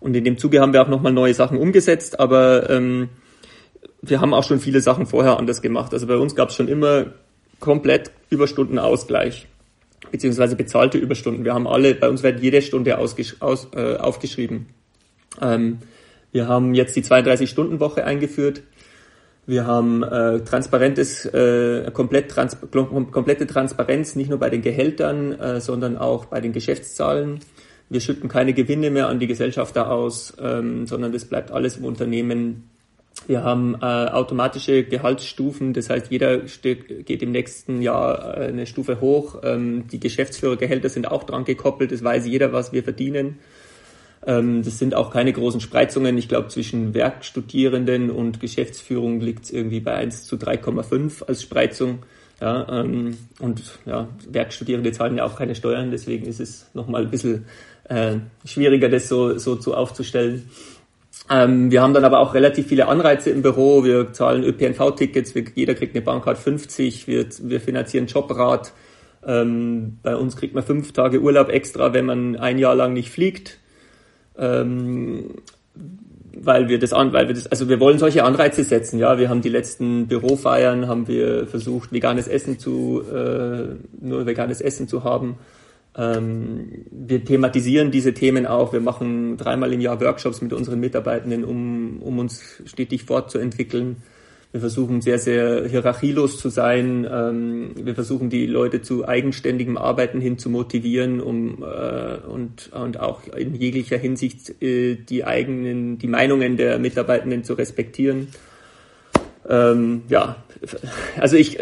Und 0.00 0.16
in 0.16 0.24
dem 0.24 0.38
Zuge 0.38 0.60
haben 0.60 0.72
wir 0.72 0.80
auch 0.80 0.88
nochmal 0.88 1.12
neue 1.12 1.34
Sachen 1.34 1.58
umgesetzt, 1.58 2.18
aber 2.18 2.70
ähm, 2.70 3.10
wir 4.00 4.22
haben 4.22 4.32
auch 4.32 4.44
schon 4.44 4.60
viele 4.60 4.80
Sachen 4.80 5.04
vorher 5.04 5.38
anders 5.38 5.60
gemacht. 5.60 5.92
Also 5.92 6.06
bei 6.06 6.16
uns 6.16 6.34
gab 6.34 6.48
es 6.48 6.54
schon 6.54 6.68
immer 6.68 7.06
komplett 7.60 8.10
Überstundenausgleich 8.30 9.46
beziehungsweise 10.10 10.56
bezahlte 10.56 10.98
Überstunden. 10.98 11.44
Wir 11.44 11.54
haben 11.54 11.66
alle, 11.66 11.94
bei 11.94 12.08
uns 12.08 12.22
wird 12.22 12.40
jede 12.40 12.62
Stunde 12.62 12.98
ausgesch 12.98 13.36
aus, 13.40 13.68
äh, 13.74 13.96
aufgeschrieben. 13.96 14.66
Ähm, 15.40 15.78
wir 16.32 16.48
haben 16.48 16.74
jetzt 16.74 16.96
die 16.96 17.02
32-Stunden-Woche 17.02 18.04
eingeführt. 18.04 18.62
Wir 19.46 19.66
haben 19.66 20.02
äh, 20.02 20.40
transparentes, 20.40 21.26
äh, 21.26 21.90
komplett 21.92 22.30
trans 22.30 22.56
komplette 22.70 23.46
Transparenz, 23.46 24.14
nicht 24.14 24.30
nur 24.30 24.38
bei 24.38 24.48
den 24.48 24.62
Gehältern, 24.62 25.32
äh, 25.32 25.60
sondern 25.60 25.96
auch 25.96 26.26
bei 26.26 26.40
den 26.40 26.52
Geschäftszahlen. 26.52 27.40
Wir 27.88 28.00
schütten 28.00 28.28
keine 28.28 28.52
Gewinne 28.52 28.90
mehr 28.90 29.08
an 29.08 29.18
die 29.18 29.26
Gesellschafter 29.26 29.90
aus, 29.90 30.36
ähm, 30.40 30.86
sondern 30.86 31.12
das 31.12 31.24
bleibt 31.24 31.50
alles 31.50 31.78
im 31.78 31.84
Unternehmen 31.84 32.69
wir 33.30 33.44
haben 33.44 33.76
äh, 33.80 33.84
automatische 33.84 34.82
Gehaltsstufen, 34.82 35.72
das 35.72 35.88
heißt, 35.88 36.10
jeder 36.10 36.38
geht 36.38 37.22
im 37.22 37.30
nächsten 37.30 37.80
Jahr 37.80 38.36
äh, 38.36 38.48
eine 38.48 38.66
Stufe 38.66 39.00
hoch. 39.00 39.38
Ähm, 39.44 39.86
die 39.86 40.00
Geschäftsführergehälter 40.00 40.88
sind 40.88 41.08
auch 41.08 41.22
dran 41.22 41.44
gekoppelt, 41.44 41.92
das 41.92 42.02
weiß 42.02 42.26
jeder, 42.26 42.52
was 42.52 42.72
wir 42.72 42.82
verdienen. 42.82 43.38
Ähm, 44.26 44.64
das 44.64 44.80
sind 44.80 44.96
auch 44.96 45.12
keine 45.12 45.32
großen 45.32 45.60
Spreizungen. 45.60 46.18
Ich 46.18 46.28
glaube, 46.28 46.48
zwischen 46.48 46.92
Werkstudierenden 46.92 48.10
und 48.10 48.40
Geschäftsführung 48.40 49.20
liegt 49.20 49.44
es 49.44 49.52
irgendwie 49.52 49.78
bei 49.78 49.94
1 49.94 50.24
zu 50.24 50.34
3,5 50.34 51.22
als 51.22 51.42
Spreizung. 51.42 52.00
Ja, 52.40 52.80
ähm, 52.80 53.16
und 53.38 53.62
ja, 53.86 54.08
Werkstudierende 54.28 54.90
zahlen 54.90 55.16
ja 55.16 55.24
auch 55.24 55.36
keine 55.36 55.54
Steuern, 55.54 55.92
deswegen 55.92 56.26
ist 56.26 56.40
es 56.40 56.68
nochmal 56.74 57.02
ein 57.02 57.10
bisschen 57.12 57.44
äh, 57.84 58.16
schwieriger, 58.44 58.88
das 58.88 59.08
so, 59.08 59.38
so 59.38 59.54
zu 59.54 59.76
aufzustellen. 59.76 60.50
Ähm, 61.30 61.70
wir 61.70 61.80
haben 61.80 61.94
dann 61.94 62.04
aber 62.04 62.18
auch 62.18 62.34
relativ 62.34 62.66
viele 62.66 62.88
Anreize 62.88 63.30
im 63.30 63.42
Büro. 63.42 63.84
Wir 63.84 64.12
zahlen 64.12 64.42
ÖPNV-Tickets, 64.42 65.32
jeder 65.54 65.74
kriegt 65.74 65.94
eine 65.94 66.04
Bahncard 66.04 66.36
50, 66.36 67.06
wir, 67.06 67.26
wir 67.42 67.60
finanzieren 67.60 68.06
Jobrad. 68.06 68.72
Ähm, 69.24 69.98
bei 70.02 70.16
uns 70.16 70.36
kriegt 70.36 70.54
man 70.54 70.64
fünf 70.64 70.92
Tage 70.92 71.20
Urlaub 71.20 71.48
extra, 71.48 71.92
wenn 71.92 72.06
man 72.06 72.36
ein 72.36 72.58
Jahr 72.58 72.74
lang 72.74 72.94
nicht 72.94 73.10
fliegt. 73.10 73.58
Ähm, 74.36 75.36
weil 76.42 76.68
wir 76.68 76.78
das 76.78 76.92
an, 76.92 77.12
weil 77.12 77.28
wir 77.28 77.34
das, 77.34 77.46
also 77.46 77.68
wir 77.68 77.80
wollen 77.80 77.98
solche 77.98 78.24
Anreize 78.24 78.64
setzen, 78.64 78.98
ja. 78.98 79.18
Wir 79.18 79.28
haben 79.28 79.42
die 79.42 79.48
letzten 79.48 80.06
Bürofeiern, 80.08 80.88
haben 80.88 81.06
wir 81.06 81.46
versucht, 81.46 81.92
veganes 81.92 82.28
Essen 82.28 82.58
zu, 82.58 83.02
äh, 83.02 83.76
nur 84.00 84.26
veganes 84.26 84.60
Essen 84.60 84.88
zu 84.88 85.04
haben. 85.04 85.38
Ähm, 85.96 86.84
wir 86.90 87.24
thematisieren 87.24 87.90
diese 87.90 88.14
Themen 88.14 88.46
auch. 88.46 88.72
Wir 88.72 88.80
machen 88.80 89.36
dreimal 89.36 89.72
im 89.72 89.80
Jahr 89.80 90.00
Workshops 90.00 90.40
mit 90.40 90.52
unseren 90.52 90.80
Mitarbeitenden, 90.80 91.44
um, 91.44 92.00
um 92.02 92.18
uns 92.18 92.62
stetig 92.64 93.04
fortzuentwickeln. 93.04 93.96
Wir 94.52 94.60
versuchen 94.60 95.00
sehr, 95.00 95.20
sehr 95.20 95.68
hierarchielos 95.68 96.38
zu 96.38 96.48
sein. 96.48 97.06
Ähm, 97.08 97.70
wir 97.76 97.94
versuchen 97.94 98.30
die 98.30 98.46
Leute 98.46 98.82
zu 98.82 99.06
eigenständigem 99.06 99.76
Arbeiten 99.76 100.20
hin 100.20 100.38
zu 100.38 100.50
motivieren, 100.50 101.20
um 101.20 101.62
äh, 101.62 102.16
und, 102.26 102.72
und 102.72 102.98
auch 102.98 103.28
in 103.28 103.54
jeglicher 103.54 103.96
Hinsicht 103.96 104.60
äh, 104.60 104.96
die 104.96 105.24
eigenen, 105.24 105.98
die 105.98 106.08
Meinungen 106.08 106.56
der 106.56 106.80
Mitarbeitenden 106.80 107.44
zu 107.44 107.54
respektieren. 107.54 108.28
Ähm, 109.48 110.02
ja, 110.08 110.42
also 111.16 111.36
ich 111.36 111.58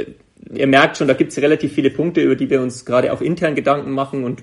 ihr 0.53 0.67
merkt 0.67 0.97
schon, 0.97 1.09
da 1.09 1.15
gibt 1.15 1.33
es 1.33 1.39
relativ 1.39 1.73
viele 1.73 1.91
Punkte, 1.91 2.21
über 2.21 2.37
die 2.37 2.51
wir 2.51 2.61
uns 2.61 2.85
gerade 2.85 3.13
auch 3.13 3.21
intern 3.21 3.55
Gedanken 3.55 3.93
machen 3.93 4.25
und 4.25 4.43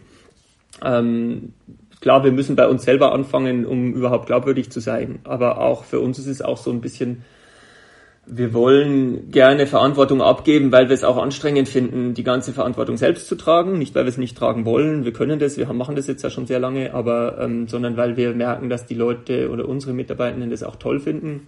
ähm, 0.83 1.53
klar, 2.01 2.23
wir 2.23 2.31
müssen 2.31 2.55
bei 2.55 2.67
uns 2.67 2.83
selber 2.83 3.13
anfangen, 3.13 3.65
um 3.65 3.93
überhaupt 3.93 4.27
glaubwürdig 4.27 4.69
zu 4.69 4.79
sein. 4.79 5.19
Aber 5.23 5.59
auch 5.59 5.85
für 5.85 5.99
uns 5.99 6.19
ist 6.19 6.27
es 6.27 6.41
auch 6.41 6.57
so 6.57 6.71
ein 6.71 6.81
bisschen, 6.81 7.23
wir 8.27 8.53
wollen 8.53 9.31
gerne 9.31 9.67
Verantwortung 9.67 10.21
abgeben, 10.21 10.71
weil 10.71 10.89
wir 10.89 10.93
es 10.93 11.03
auch 11.03 11.17
anstrengend 11.17 11.69
finden, 11.69 12.13
die 12.13 12.23
ganze 12.23 12.53
Verantwortung 12.53 12.97
selbst 12.97 13.27
zu 13.27 13.35
tragen. 13.35 13.77
Nicht, 13.77 13.95
weil 13.95 14.03
wir 14.03 14.09
es 14.09 14.17
nicht 14.17 14.37
tragen 14.37 14.65
wollen, 14.65 15.05
wir 15.05 15.13
können 15.13 15.39
das, 15.39 15.57
wir 15.57 15.71
machen 15.73 15.95
das 15.95 16.07
jetzt 16.07 16.23
ja 16.23 16.29
schon 16.29 16.47
sehr 16.47 16.59
lange, 16.59 16.93
aber 16.93 17.39
ähm, 17.39 17.67
sondern 17.67 17.97
weil 17.97 18.17
wir 18.17 18.33
merken, 18.33 18.69
dass 18.69 18.85
die 18.85 18.95
Leute 18.95 19.49
oder 19.49 19.67
unsere 19.67 19.93
Mitarbeitenden 19.93 20.49
das 20.49 20.63
auch 20.63 20.75
toll 20.75 20.99
finden 20.99 21.47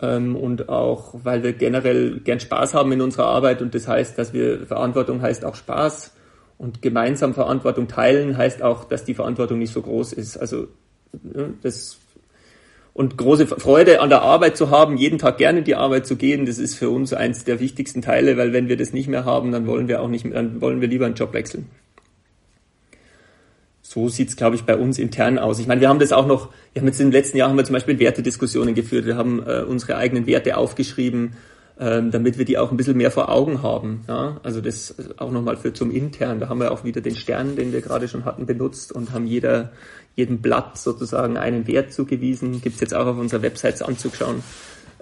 ähm, 0.00 0.36
und 0.36 0.68
auch, 0.68 1.14
weil 1.22 1.42
wir 1.42 1.52
generell 1.52 2.20
gern 2.20 2.40
Spaß 2.40 2.74
haben 2.74 2.92
in 2.92 3.00
unserer 3.00 3.26
Arbeit 3.26 3.62
und 3.62 3.74
das 3.74 3.88
heißt, 3.88 4.18
dass 4.18 4.32
wir 4.32 4.66
Verantwortung 4.66 5.22
heißt 5.22 5.44
auch 5.44 5.54
Spaß 5.54 6.12
und 6.58 6.82
gemeinsam 6.82 7.34
Verantwortung 7.34 7.88
teilen 7.88 8.36
heißt 8.36 8.62
auch, 8.62 8.84
dass 8.84 9.04
die 9.04 9.14
Verantwortung 9.14 9.58
nicht 9.58 9.72
so 9.72 9.82
groß 9.82 10.12
ist. 10.12 10.36
Also 10.36 10.68
das 11.62 11.98
und 12.92 13.18
große 13.18 13.46
Freude 13.48 14.00
an 14.00 14.08
der 14.08 14.22
Arbeit 14.22 14.56
zu 14.56 14.70
haben, 14.70 14.96
jeden 14.96 15.18
Tag 15.18 15.38
gerne 15.38 15.60
in 15.60 15.64
die 15.64 15.74
Arbeit 15.74 16.06
zu 16.06 16.14
gehen, 16.14 16.46
das 16.46 16.58
ist 16.58 16.76
für 16.76 16.90
uns 16.90 17.12
eins 17.12 17.44
der 17.44 17.58
wichtigsten 17.58 18.02
Teile, 18.02 18.36
weil 18.36 18.52
wenn 18.52 18.68
wir 18.68 18.76
das 18.76 18.92
nicht 18.92 19.08
mehr 19.08 19.24
haben, 19.24 19.50
dann 19.50 19.66
wollen 19.66 19.88
wir 19.88 20.00
auch 20.00 20.08
nicht 20.08 20.26
dann 20.32 20.60
wollen 20.60 20.80
wir 20.80 20.88
lieber 20.88 21.06
einen 21.06 21.16
Job 21.16 21.32
wechseln 21.32 21.68
so 23.94 24.08
sieht's, 24.08 24.34
glaube 24.34 24.56
ich, 24.56 24.64
bei 24.64 24.76
uns 24.76 24.98
intern 24.98 25.38
aus. 25.38 25.60
Ich 25.60 25.68
meine, 25.68 25.80
wir 25.80 25.88
haben 25.88 26.00
das 26.00 26.10
auch 26.10 26.26
noch, 26.26 26.48
wir 26.72 26.82
haben 26.82 26.88
jetzt 26.88 27.00
im 27.00 27.12
letzten 27.12 27.36
Jahr 27.36 27.48
haben 27.48 27.56
wir 27.56 27.64
zum 27.64 27.74
Beispiel 27.74 28.00
Wertediskussionen 28.00 28.74
geführt. 28.74 29.06
Wir 29.06 29.16
haben 29.16 29.40
äh, 29.46 29.62
unsere 29.62 29.96
eigenen 29.96 30.26
Werte 30.26 30.56
aufgeschrieben, 30.56 31.34
ähm, 31.78 32.10
damit 32.10 32.36
wir 32.36 32.44
die 32.44 32.58
auch 32.58 32.72
ein 32.72 32.76
bisschen 32.76 32.96
mehr 32.96 33.12
vor 33.12 33.28
Augen 33.28 33.62
haben. 33.62 34.02
Ja? 34.08 34.40
Also 34.42 34.60
das 34.60 34.96
auch 35.18 35.30
nochmal 35.30 35.56
für 35.56 35.72
zum 35.72 35.92
intern. 35.92 36.40
Da 36.40 36.48
haben 36.48 36.58
wir 36.58 36.72
auch 36.72 36.82
wieder 36.82 37.00
den 37.02 37.14
Stern, 37.14 37.54
den 37.54 37.72
wir 37.72 37.82
gerade 37.82 38.08
schon 38.08 38.24
hatten, 38.24 38.46
benutzt 38.46 38.90
und 38.90 39.12
haben 39.12 39.28
jeder, 39.28 39.70
jedem 40.16 40.38
Blatt 40.38 40.76
sozusagen 40.76 41.36
einen 41.36 41.68
Wert 41.68 41.92
zugewiesen. 41.92 42.60
Gibt's 42.62 42.80
jetzt 42.80 42.94
auch 42.94 43.06
auf 43.06 43.16
unserer 43.16 43.42
Website 43.42 43.80
anzuschauen. 43.80 44.42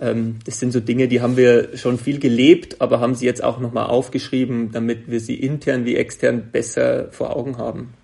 Ähm, 0.03 0.37
das 0.45 0.61
sind 0.61 0.71
so 0.71 0.81
Dinge, 0.81 1.09
die 1.09 1.23
haben 1.23 1.39
wir 1.39 1.79
schon 1.79 1.97
viel 1.97 2.19
gelebt, 2.19 2.83
aber 2.83 3.01
haben 3.01 3.15
sie 3.15 3.25
jetzt 3.25 3.43
auch 3.43 3.59
nochmal 3.59 3.87
aufgeschrieben, 3.87 4.71
damit 4.71 5.11
wir 5.11 5.21
sie 5.21 5.37
intern 5.37 5.87
wie 5.87 5.97
extern 5.97 6.51
besser 6.53 7.09
vor 7.11 7.35
Augen 7.35 7.57
haben. 7.57 7.95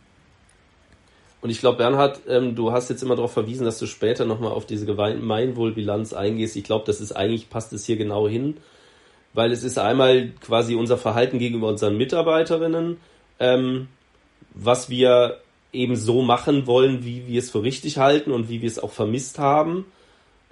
Und 1.41 1.51
ich 1.51 1.61
glaube, 1.61 1.79
Bernhard, 1.79 2.21
ähm, 2.29 2.55
du 2.55 2.73
hast 2.73 2.91
jetzt 2.91 3.03
immer 3.03 3.15
darauf 3.15 3.33
verwiesen, 3.33 3.65
dass 3.65 3.79
du 3.79 3.87
später 3.87 4.25
nochmal 4.25 4.53
auf 4.53 4.67
diese 4.67 4.87
Gemeinwohlbilanz 4.87 6.13
eingehst. 6.13 6.57
Ich 6.57 6.65
glaube, 6.65 6.85
das 6.87 7.01
ist 7.01 7.13
eigentlich, 7.13 7.49
passt 7.49 7.73
es 7.73 7.87
hier 7.87 7.97
genau 7.97 8.29
hin, 8.29 8.57
weil 9.35 9.53
es 9.53 9.63
ist 9.63 9.79
einmal 9.79 10.31
quasi 10.41 10.75
unser 10.75 10.99
Verhalten 10.99 11.39
gegenüber 11.39 11.69
unseren 11.69 11.97
Mitarbeiterinnen, 11.97 12.97
ähm, 13.39 13.89
was 14.55 14.91
wir 14.91 15.39
eben 15.73 15.97
so 15.97 16.23
machen 16.23 16.67
wollen, 16.67 17.05
wie 17.05 17.27
wir 17.27 17.39
es 17.39 17.51
für 17.51 17.63
richtig 17.63 17.99
halten 17.99 18.33
und 18.33 18.49
wie 18.49 18.63
wir 18.63 18.69
es 18.69 18.79
auch 18.79 18.91
vermisst 18.91 19.39
haben 19.39 19.85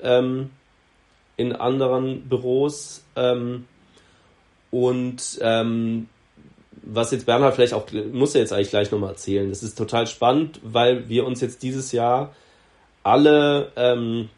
ähm, 0.00 0.50
in 1.36 1.52
anderen 1.52 2.28
Büros. 2.28 3.02
Ähm, 3.16 3.64
und 4.70 5.38
ähm, 5.40 6.08
was 6.86 7.10
jetzt 7.10 7.26
Bernhard 7.26 7.54
vielleicht 7.54 7.74
auch, 7.74 7.86
muss 8.12 8.34
er 8.34 8.40
jetzt 8.40 8.52
eigentlich 8.52 8.70
gleich 8.70 8.90
nochmal 8.90 9.10
erzählen. 9.10 9.50
Das 9.50 9.62
ist 9.62 9.76
total 9.76 10.06
spannend, 10.06 10.60
weil 10.62 11.08
wir 11.08 11.26
uns 11.26 11.40
jetzt 11.40 11.62
dieses 11.62 11.92
Jahr 11.92 12.32
alle 13.02 13.72
ähm, 13.76 14.30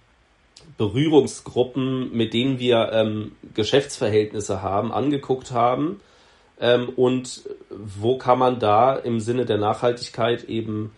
Berührungsgruppen, 0.79 2.11
mit 2.13 2.33
denen 2.33 2.59
wir 2.59 2.91
ähm, 2.93 3.33
Geschäftsverhältnisse 3.55 4.63
haben, 4.63 4.93
angeguckt 4.93 5.51
haben. 5.51 6.01
Ähm, 6.61 6.89
und 6.89 7.43
wo 7.71 8.17
kann 8.17 8.39
man 8.39 8.59
da 8.59 8.95
im 8.97 9.21
Sinne 9.21 9.45
der 9.45 9.59
Nachhaltigkeit 9.59 10.45
eben 10.45 10.93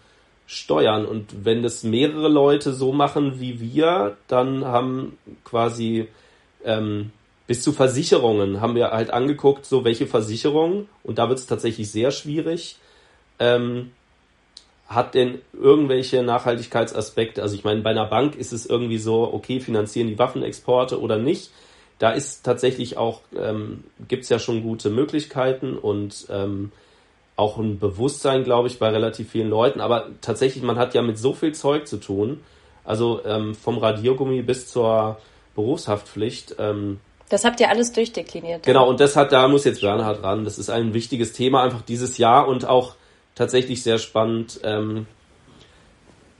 steuern? 0.46 1.04
Und 1.04 1.44
wenn 1.44 1.62
das 1.62 1.82
mehrere 1.82 2.28
Leute 2.28 2.72
so 2.72 2.92
machen 2.92 3.40
wie 3.40 3.60
wir, 3.60 4.16
dann 4.28 4.64
haben 4.64 5.18
quasi 5.44 6.08
ähm, 6.64 7.10
bis 7.50 7.62
zu 7.62 7.72
Versicherungen 7.72 8.60
haben 8.60 8.76
wir 8.76 8.92
halt 8.92 9.12
angeguckt, 9.12 9.66
so 9.66 9.82
welche 9.82 10.06
Versicherung, 10.06 10.88
und 11.02 11.18
da 11.18 11.28
wird 11.28 11.40
es 11.40 11.46
tatsächlich 11.46 11.90
sehr 11.90 12.12
schwierig, 12.12 12.76
ähm, 13.40 13.90
hat 14.86 15.16
denn 15.16 15.40
irgendwelche 15.52 16.22
Nachhaltigkeitsaspekte? 16.22 17.42
Also 17.42 17.56
ich 17.56 17.64
meine, 17.64 17.80
bei 17.80 17.90
einer 17.90 18.06
Bank 18.06 18.36
ist 18.36 18.52
es 18.52 18.66
irgendwie 18.66 18.98
so, 18.98 19.34
okay, 19.34 19.58
finanzieren 19.58 20.06
die 20.06 20.16
Waffenexporte 20.16 21.00
oder 21.00 21.18
nicht? 21.18 21.50
Da 21.98 22.12
ist 22.12 22.44
tatsächlich 22.44 22.96
auch, 22.96 23.22
ähm, 23.36 23.82
gibt 24.06 24.22
es 24.22 24.28
ja 24.28 24.38
schon 24.38 24.62
gute 24.62 24.88
Möglichkeiten 24.88 25.76
und 25.76 26.28
ähm, 26.30 26.70
auch 27.34 27.58
ein 27.58 27.80
Bewusstsein, 27.80 28.44
glaube 28.44 28.68
ich, 28.68 28.78
bei 28.78 28.90
relativ 28.90 29.28
vielen 29.28 29.50
Leuten. 29.50 29.80
Aber 29.80 30.06
tatsächlich, 30.20 30.62
man 30.62 30.78
hat 30.78 30.94
ja 30.94 31.02
mit 31.02 31.18
so 31.18 31.32
viel 31.32 31.50
Zeug 31.50 31.88
zu 31.88 31.96
tun. 31.96 32.42
Also 32.84 33.24
ähm, 33.24 33.56
vom 33.56 33.78
Radiergummi 33.78 34.40
bis 34.42 34.68
zur 34.68 35.18
Berufshaftpflicht. 35.56 36.54
Ähm, 36.60 37.00
Das 37.30 37.44
habt 37.44 37.60
ihr 37.60 37.70
alles 37.70 37.92
durchdekliniert. 37.92 38.64
Genau, 38.64 38.88
und 38.90 39.00
das 39.00 39.16
hat, 39.16 39.32
da 39.32 39.48
muss 39.48 39.64
jetzt 39.64 39.80
Bernhard 39.80 40.22
ran. 40.22 40.44
Das 40.44 40.58
ist 40.58 40.68
ein 40.68 40.92
wichtiges 40.92 41.32
Thema 41.32 41.62
einfach 41.62 41.80
dieses 41.80 42.18
Jahr 42.18 42.48
und 42.48 42.66
auch 42.66 42.96
tatsächlich 43.36 43.82
sehr 43.82 43.98
spannend. 43.98 44.60
Ähm, 44.64 45.06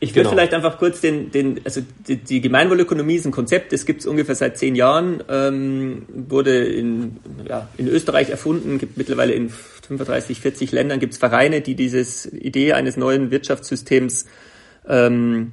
ich 0.00 0.10
würde 0.10 0.22
genau. 0.22 0.30
vielleicht 0.30 0.52
einfach 0.52 0.78
kurz 0.78 1.00
den, 1.00 1.30
den 1.30 1.60
also 1.64 1.82
die, 2.08 2.16
die 2.16 2.40
Gemeinwohlökonomie 2.40 3.14
ist 3.14 3.26
ein 3.26 3.32
Konzept, 3.32 3.72
das 3.72 3.84
gibt 3.86 4.00
es 4.00 4.06
ungefähr 4.06 4.34
seit 4.34 4.58
zehn 4.58 4.74
Jahren, 4.74 5.22
ähm, 5.28 6.06
wurde 6.08 6.64
in, 6.64 7.18
ja, 7.46 7.68
in 7.76 7.86
Österreich 7.86 8.30
erfunden, 8.30 8.78
gibt 8.78 8.96
mittlerweile 8.96 9.32
in 9.32 9.50
35, 9.50 10.40
40 10.40 10.72
Ländern 10.72 11.00
gibt 11.00 11.12
es 11.12 11.18
Vereine, 11.18 11.60
die 11.60 11.74
dieses 11.74 12.26
Idee 12.32 12.72
eines 12.72 12.96
neuen 12.96 13.30
Wirtschaftssystems 13.30 14.24
ähm, 14.88 15.52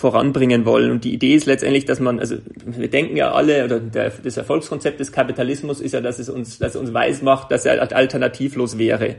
voranbringen 0.00 0.64
wollen. 0.64 0.90
Und 0.90 1.04
die 1.04 1.14
Idee 1.14 1.34
ist 1.34 1.46
letztendlich, 1.46 1.84
dass 1.84 2.00
man, 2.00 2.18
also 2.18 2.36
wir 2.64 2.88
denken 2.88 3.16
ja 3.16 3.32
alle, 3.32 3.64
oder 3.64 3.78
der, 3.78 4.10
das 4.10 4.36
Erfolgskonzept 4.36 4.98
des 4.98 5.12
Kapitalismus 5.12 5.80
ist 5.80 5.92
ja, 5.92 6.00
dass 6.00 6.18
es 6.18 6.28
uns, 6.28 6.58
dass 6.58 6.74
es 6.74 6.80
uns 6.80 6.92
weiß 6.92 7.22
macht, 7.22 7.52
dass 7.52 7.64
er 7.66 7.80
alternativlos 7.94 8.78
wäre. 8.78 9.16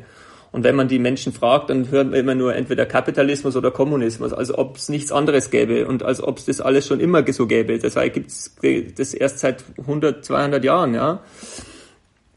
Und 0.52 0.66
wenn 0.66 0.76
man 0.76 0.90
die 0.90 1.00
Menschen 1.00 1.32
fragt, 1.32 1.70
dann 1.70 1.90
hört 1.92 2.10
man 2.10 2.20
immer 2.20 2.36
nur 2.36 2.54
entweder 2.54 2.86
Kapitalismus 2.86 3.56
oder 3.56 3.72
Kommunismus, 3.72 4.34
als 4.34 4.54
ob 4.54 4.76
es 4.76 4.90
nichts 4.90 5.12
anderes 5.12 5.50
gäbe 5.50 5.88
und 5.88 6.04
als 6.04 6.22
ob 6.22 6.40
es 6.40 6.46
das 6.46 6.60
alles 6.60 6.86
schon 6.86 7.00
immer 7.00 7.24
so 7.32 7.48
gäbe. 7.48 7.80
Das 7.80 7.96
gibt 8.12 8.28
es 8.28 8.56
das 8.98 9.14
erst 9.14 9.40
seit 9.40 9.64
100, 9.78 10.26
200 10.26 10.64
Jahren, 10.64 10.94
ja. 10.94 11.24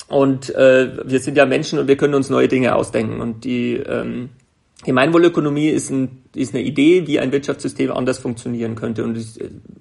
Und 0.07 0.55
äh, 0.55 0.91
wir 1.05 1.19
sind 1.19 1.37
ja 1.37 1.47
Menschen 1.47 1.79
und 1.79 1.89
wir 1.89 1.97
können 1.97 2.15
uns 2.15 2.31
neue 2.31 2.47
Dinge 2.47 2.77
ausdenken. 2.77 3.21
Und 3.21 3.45
die 3.45 3.75
ähm, 3.75 4.29
Gemeinwohlökonomie 4.85 5.69
ist, 5.69 5.91
ein, 5.91 6.23
ist 6.35 6.55
eine 6.55 6.63
Idee, 6.63 7.07
wie 7.07 7.19
ein 7.19 7.33
Wirtschaftssystem 7.33 7.91
anders 7.91 8.19
funktionieren 8.19 8.75
könnte. 8.75 9.05
Und 9.05 9.19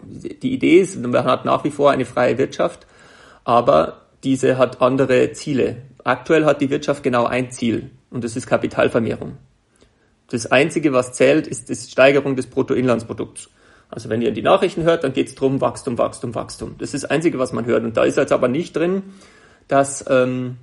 die 0.05 0.53
Idee 0.53 0.79
ist, 0.79 0.99
man 1.01 1.25
hat 1.25 1.45
nach 1.45 1.63
wie 1.63 1.71
vor 1.71 1.91
eine 1.91 2.05
freie 2.05 2.37
Wirtschaft, 2.37 2.87
aber 3.43 4.01
diese 4.23 4.57
hat 4.57 4.81
andere 4.81 5.31
Ziele. 5.33 5.77
Aktuell 6.03 6.45
hat 6.45 6.61
die 6.61 6.69
Wirtschaft 6.69 7.03
genau 7.03 7.25
ein 7.25 7.51
Ziel 7.51 7.91
und 8.09 8.23
das 8.23 8.35
ist 8.35 8.47
Kapitalvermehrung. 8.47 9.37
Das 10.29 10.51
Einzige, 10.51 10.93
was 10.93 11.13
zählt, 11.13 11.47
ist 11.47 11.69
die 11.69 11.75
Steigerung 11.75 12.35
des 12.35 12.47
Bruttoinlandsprodukts. 12.47 13.49
Also 13.89 14.09
wenn 14.09 14.21
ihr 14.21 14.31
die 14.31 14.41
Nachrichten 14.41 14.83
hört, 14.83 15.03
dann 15.03 15.13
geht 15.13 15.27
es 15.27 15.35
darum, 15.35 15.61
Wachstum, 15.61 15.97
Wachstum, 15.97 16.33
Wachstum. 16.33 16.75
Das 16.79 16.93
ist 16.93 17.03
das 17.03 17.11
Einzige, 17.11 17.37
was 17.37 17.53
man 17.53 17.65
hört. 17.65 17.83
Und 17.83 17.95
da 17.95 18.03
ist 18.03 18.17
jetzt 18.17 18.31
aber 18.31 18.47
nicht 18.47 18.75
drin, 18.75 19.03
dass, 19.67 20.03
ähm, 20.09 20.57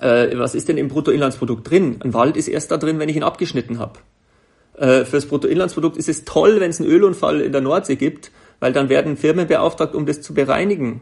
äh, 0.00 0.38
was 0.38 0.54
ist 0.54 0.68
denn 0.68 0.78
im 0.78 0.88
Bruttoinlandsprodukt 0.88 1.70
drin? 1.70 1.96
Ein 2.00 2.14
Wald 2.14 2.36
ist 2.36 2.48
erst 2.48 2.70
da 2.70 2.76
drin, 2.76 2.98
wenn 2.98 3.08
ich 3.08 3.16
ihn 3.16 3.22
abgeschnitten 3.22 3.78
habe. 3.78 3.98
Äh, 4.76 5.04
fürs 5.04 5.26
Bruttoinlandsprodukt 5.26 5.96
ist 5.96 6.08
es 6.08 6.24
toll, 6.24 6.60
wenn 6.60 6.70
es 6.70 6.80
einen 6.80 6.90
Ölunfall 6.90 7.40
in 7.40 7.52
der 7.52 7.60
Nordsee 7.60 7.96
gibt, 7.96 8.30
weil 8.60 8.72
dann 8.72 8.88
werden 8.88 9.16
Firmen 9.16 9.46
beauftragt, 9.46 9.94
um 9.94 10.06
das 10.06 10.22
zu 10.22 10.34
bereinigen 10.34 11.00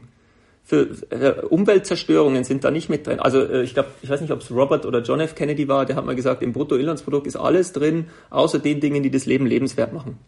für 0.64 0.88
äh, 1.10 1.42
Umweltzerstörungen 1.42 2.42
sind 2.42 2.64
da 2.64 2.70
nicht 2.70 2.88
mit 2.88 3.06
drin. 3.06 3.20
Also 3.20 3.42
äh, 3.42 3.62
ich 3.62 3.74
glaube, 3.74 3.90
ich 4.00 4.08
weiß 4.08 4.22
nicht, 4.22 4.32
ob 4.32 4.40
es 4.40 4.50
Robert 4.50 4.86
oder 4.86 5.02
John 5.02 5.20
F. 5.20 5.34
Kennedy 5.34 5.68
war, 5.68 5.84
der 5.84 5.94
hat 5.94 6.06
mal 6.06 6.16
gesagt, 6.16 6.42
im 6.42 6.54
Bruttoinlandsprodukt 6.54 7.26
ist 7.26 7.36
alles 7.36 7.72
drin, 7.72 8.06
außer 8.30 8.58
den 8.58 8.80
Dingen, 8.80 9.02
die 9.02 9.10
das 9.10 9.26
Leben 9.26 9.44
lebenswert 9.44 9.92
machen. 9.92 10.18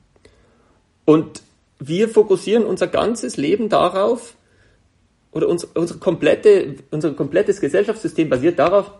Und 1.06 1.42
wir 1.78 2.08
fokussieren 2.11 2.64
unser 2.64 2.87
ganzes 2.87 3.38
Leben 3.38 3.70
darauf, 3.70 4.35
oder 5.37 5.49
uns, 5.49 5.64
unsere 5.64 5.99
komplette, 5.99 6.76
unser 6.90 7.12
komplettes 7.12 7.61
Gesellschaftssystem 7.61 8.31
basiert 8.31 8.59
darauf, 8.59 8.90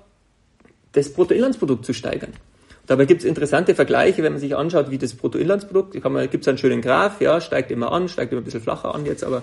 das 0.93 1.11
Bruttoinlandsprodukt 1.11 1.87
zu 1.87 1.95
steigern. 1.95 2.35
Dabei 2.87 3.07
gibt 3.07 3.23
es 3.23 3.27
interessante 3.27 3.75
Vergleiche, 3.75 4.23
wenn 4.23 4.33
man 4.33 4.41
sich 4.41 4.55
anschaut, 4.55 4.91
wie 4.91 4.99
das 4.99 5.15
Bruttoinlandsprodukt, 5.15 5.93
gibt 5.93 6.45
es 6.45 6.49
einen 6.49 6.59
schönen 6.59 6.83
Graph, 6.83 7.23
ja, 7.23 7.41
steigt 7.41 7.71
immer 7.71 7.91
an, 7.91 8.11
steigt 8.11 8.33
immer 8.33 8.43
ein 8.43 8.45
bisschen 8.45 8.61
flacher 8.61 8.95
an 8.95 9.07
jetzt, 9.07 9.25
aber 9.25 9.43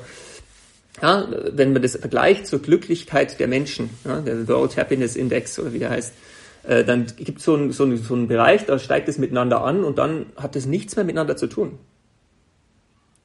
ja, 1.01 1.27
wenn 1.51 1.73
man 1.73 1.81
das 1.81 1.97
vergleicht 1.97 2.45
zur 2.45 2.59
Glücklichkeit 2.59 3.39
der 3.39 3.47
Menschen, 3.47 3.89
ja, 4.05 4.21
der 4.21 4.47
World 4.47 4.77
Happiness 4.77 5.15
Index 5.15 5.57
oder 5.57 5.73
wie 5.73 5.79
der 5.79 5.89
heißt, 5.89 6.13
äh, 6.61 6.83
dann 6.83 7.07
gibt 7.17 7.39
es 7.39 7.45
so, 7.45 7.55
ein, 7.55 7.71
so, 7.71 7.85
ein, 7.85 7.97
so 7.97 8.13
einen 8.13 8.27
Bereich, 8.27 8.65
da 8.65 8.77
steigt 8.77 9.09
es 9.09 9.17
miteinander 9.17 9.63
an 9.63 9.83
und 9.83 9.97
dann 9.97 10.27
hat 10.35 10.55
es 10.55 10.67
nichts 10.67 10.95
mehr 10.95 11.03
miteinander 11.03 11.35
zu 11.35 11.47
tun. 11.47 11.79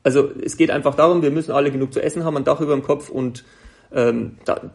Also 0.03 0.31
es 0.42 0.57
geht 0.57 0.71
einfach 0.71 0.95
darum, 0.95 1.23
wir 1.23 1.31
müssen 1.31 1.53
alle 1.53 1.71
genug 1.71 1.92
zu 1.92 2.01
essen 2.01 2.25
haben, 2.25 2.37
ein 2.37 2.45
Dach 2.45 2.61
über 2.61 2.73
dem 2.73 2.83
Kopf 2.83 3.11
und 3.11 3.45
ähm, 3.92 4.38
da, 4.44 4.70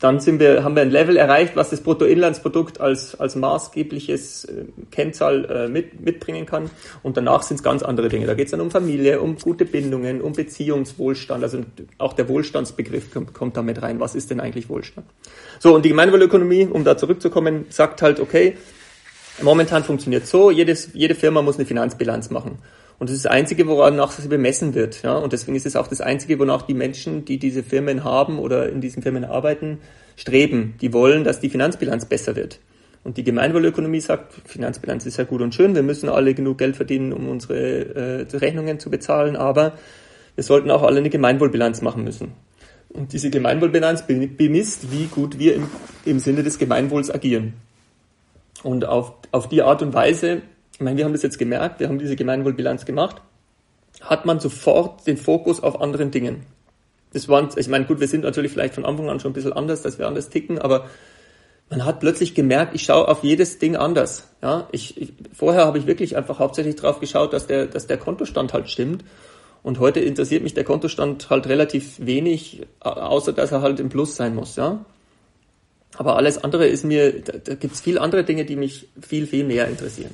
dann 0.00 0.18
sind 0.18 0.40
wir, 0.40 0.64
haben 0.64 0.74
wir 0.74 0.82
ein 0.82 0.90
Level 0.90 1.16
erreicht, 1.18 1.56
was 1.56 1.70
das 1.70 1.82
Bruttoinlandsprodukt 1.82 2.80
als, 2.80 3.20
als 3.20 3.36
maßgebliches 3.36 4.46
äh, 4.46 4.64
Kennzahl 4.90 5.44
äh, 5.44 5.68
mit, 5.68 6.00
mitbringen 6.00 6.46
kann. 6.46 6.70
Und 7.02 7.18
danach 7.18 7.42
sind 7.42 7.58
es 7.58 7.62
ganz 7.62 7.82
andere 7.82 8.08
Dinge. 8.08 8.26
Da 8.26 8.32
geht 8.32 8.46
es 8.46 8.50
dann 8.52 8.62
um 8.62 8.70
Familie, 8.70 9.20
um 9.20 9.36
gute 9.36 9.66
Bindungen, 9.66 10.22
um 10.22 10.32
Beziehungswohlstand. 10.32 11.42
Also 11.42 11.60
auch 11.98 12.14
der 12.14 12.28
Wohlstandsbegriff 12.28 13.12
kommt, 13.12 13.34
kommt 13.34 13.56
da 13.58 13.62
mit 13.62 13.82
rein. 13.82 14.00
Was 14.00 14.14
ist 14.14 14.30
denn 14.30 14.40
eigentlich 14.40 14.70
Wohlstand? 14.70 15.06
So, 15.58 15.74
und 15.74 15.84
die 15.84 15.90
Gemeinwohlökonomie, 15.90 16.66
um 16.66 16.82
da 16.82 16.96
zurückzukommen, 16.96 17.66
sagt 17.68 18.00
halt, 18.00 18.20
okay, 18.20 18.56
momentan 19.42 19.84
funktioniert 19.84 20.26
so, 20.26 20.50
jedes, 20.50 20.94
jede 20.94 21.14
Firma 21.14 21.42
muss 21.42 21.56
eine 21.56 21.66
Finanzbilanz 21.66 22.30
machen. 22.30 22.58
Und 23.00 23.08
das 23.08 23.16
ist 23.16 23.24
das 23.24 23.32
Einzige, 23.32 23.66
woran 23.66 23.98
sie 24.10 24.28
bemessen 24.28 24.74
wird. 24.74 25.02
Ja? 25.02 25.16
Und 25.16 25.32
deswegen 25.32 25.56
ist 25.56 25.64
es 25.64 25.74
auch 25.74 25.88
das 25.88 26.02
Einzige, 26.02 26.38
wonach 26.38 26.62
die 26.62 26.74
Menschen, 26.74 27.24
die 27.24 27.38
diese 27.38 27.62
Firmen 27.62 28.04
haben 28.04 28.38
oder 28.38 28.68
in 28.68 28.82
diesen 28.82 29.02
Firmen 29.02 29.24
arbeiten, 29.24 29.78
streben. 30.16 30.74
Die 30.82 30.92
wollen, 30.92 31.24
dass 31.24 31.40
die 31.40 31.48
Finanzbilanz 31.48 32.04
besser 32.04 32.36
wird. 32.36 32.60
Und 33.02 33.16
die 33.16 33.24
Gemeinwohlökonomie 33.24 34.00
sagt, 34.00 34.34
Finanzbilanz 34.44 35.06
ist 35.06 35.16
ja 35.16 35.24
gut 35.24 35.40
und 35.40 35.54
schön, 35.54 35.74
wir 35.74 35.82
müssen 35.82 36.10
alle 36.10 36.34
genug 36.34 36.58
Geld 36.58 36.76
verdienen, 36.76 37.14
um 37.14 37.30
unsere 37.30 38.26
äh, 38.28 38.36
Rechnungen 38.36 38.78
zu 38.78 38.90
bezahlen, 38.90 39.34
aber 39.34 39.78
wir 40.34 40.44
sollten 40.44 40.70
auch 40.70 40.82
alle 40.82 40.98
eine 40.98 41.08
Gemeinwohlbilanz 41.08 41.80
machen 41.80 42.04
müssen. 42.04 42.32
Und 42.90 43.14
diese 43.14 43.30
Gemeinwohlbilanz 43.30 44.04
bemisst, 44.06 44.92
wie 44.92 45.06
gut 45.06 45.38
wir 45.38 45.54
im, 45.54 45.68
im 46.04 46.18
Sinne 46.18 46.42
des 46.42 46.58
Gemeinwohls 46.58 47.10
agieren. 47.10 47.54
Und 48.62 48.84
auf, 48.84 49.14
auf 49.32 49.48
die 49.48 49.62
Art 49.62 49.80
und 49.80 49.94
Weise 49.94 50.42
ich 50.80 50.84
meine, 50.84 50.96
wir 50.96 51.04
haben 51.04 51.12
das 51.12 51.20
jetzt 51.20 51.38
gemerkt, 51.38 51.78
wir 51.78 51.88
haben 51.88 51.98
diese 51.98 52.16
Gemeinwohlbilanz 52.16 52.86
gemacht, 52.86 53.16
hat 54.00 54.24
man 54.24 54.40
sofort 54.40 55.06
den 55.06 55.18
Fokus 55.18 55.62
auf 55.62 55.78
anderen 55.78 56.10
Dingen. 56.10 56.46
Das 57.12 57.28
waren, 57.28 57.50
ich 57.54 57.68
meine, 57.68 57.84
gut, 57.84 58.00
wir 58.00 58.08
sind 58.08 58.24
natürlich 58.24 58.50
vielleicht 58.50 58.76
von 58.76 58.86
Anfang 58.86 59.10
an 59.10 59.20
schon 59.20 59.32
ein 59.32 59.34
bisschen 59.34 59.52
anders, 59.52 59.82
dass 59.82 59.98
wir 59.98 60.08
anders 60.08 60.30
ticken, 60.30 60.58
aber 60.58 60.86
man 61.68 61.84
hat 61.84 62.00
plötzlich 62.00 62.34
gemerkt, 62.34 62.74
ich 62.74 62.84
schaue 62.84 63.08
auf 63.08 63.22
jedes 63.22 63.58
Ding 63.58 63.76
anders. 63.76 64.26
Ja, 64.40 64.68
ich, 64.72 64.98
ich 64.98 65.12
vorher 65.34 65.66
habe 65.66 65.76
ich 65.76 65.86
wirklich 65.86 66.16
einfach 66.16 66.38
hauptsächlich 66.38 66.76
drauf 66.76 66.98
geschaut, 66.98 67.34
dass 67.34 67.46
der, 67.46 67.66
dass 67.66 67.86
der 67.86 67.98
Kontostand 67.98 68.54
halt 68.54 68.70
stimmt. 68.70 69.04
Und 69.62 69.80
heute 69.80 70.00
interessiert 70.00 70.42
mich 70.42 70.54
der 70.54 70.64
Kontostand 70.64 71.28
halt 71.28 71.46
relativ 71.46 71.96
wenig, 71.98 72.62
außer 72.80 73.34
dass 73.34 73.52
er 73.52 73.60
halt 73.60 73.80
im 73.80 73.90
Plus 73.90 74.16
sein 74.16 74.34
muss, 74.34 74.56
ja. 74.56 74.82
Aber 75.98 76.16
alles 76.16 76.38
andere 76.42 76.66
ist 76.66 76.86
mir, 76.86 77.20
da, 77.20 77.36
da 77.36 77.54
gibt 77.54 77.74
es 77.74 77.82
viel 77.82 77.98
andere 77.98 78.24
Dinge, 78.24 78.46
die 78.46 78.56
mich 78.56 78.88
viel, 79.02 79.26
viel 79.26 79.44
mehr 79.44 79.68
interessieren. 79.68 80.12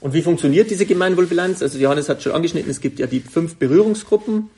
Und 0.00 0.14
wie 0.14 0.22
funktioniert 0.22 0.70
diese 0.70 0.86
Gemeinwohlbilanz? 0.86 1.62
Also 1.62 1.78
Johannes 1.78 2.08
hat 2.08 2.22
schon 2.22 2.32
angeschnitten, 2.32 2.70
es 2.70 2.80
gibt 2.80 2.98
ja 2.98 3.06
die 3.06 3.20
fünf 3.20 3.56
Berührungsgruppen. 3.56 4.50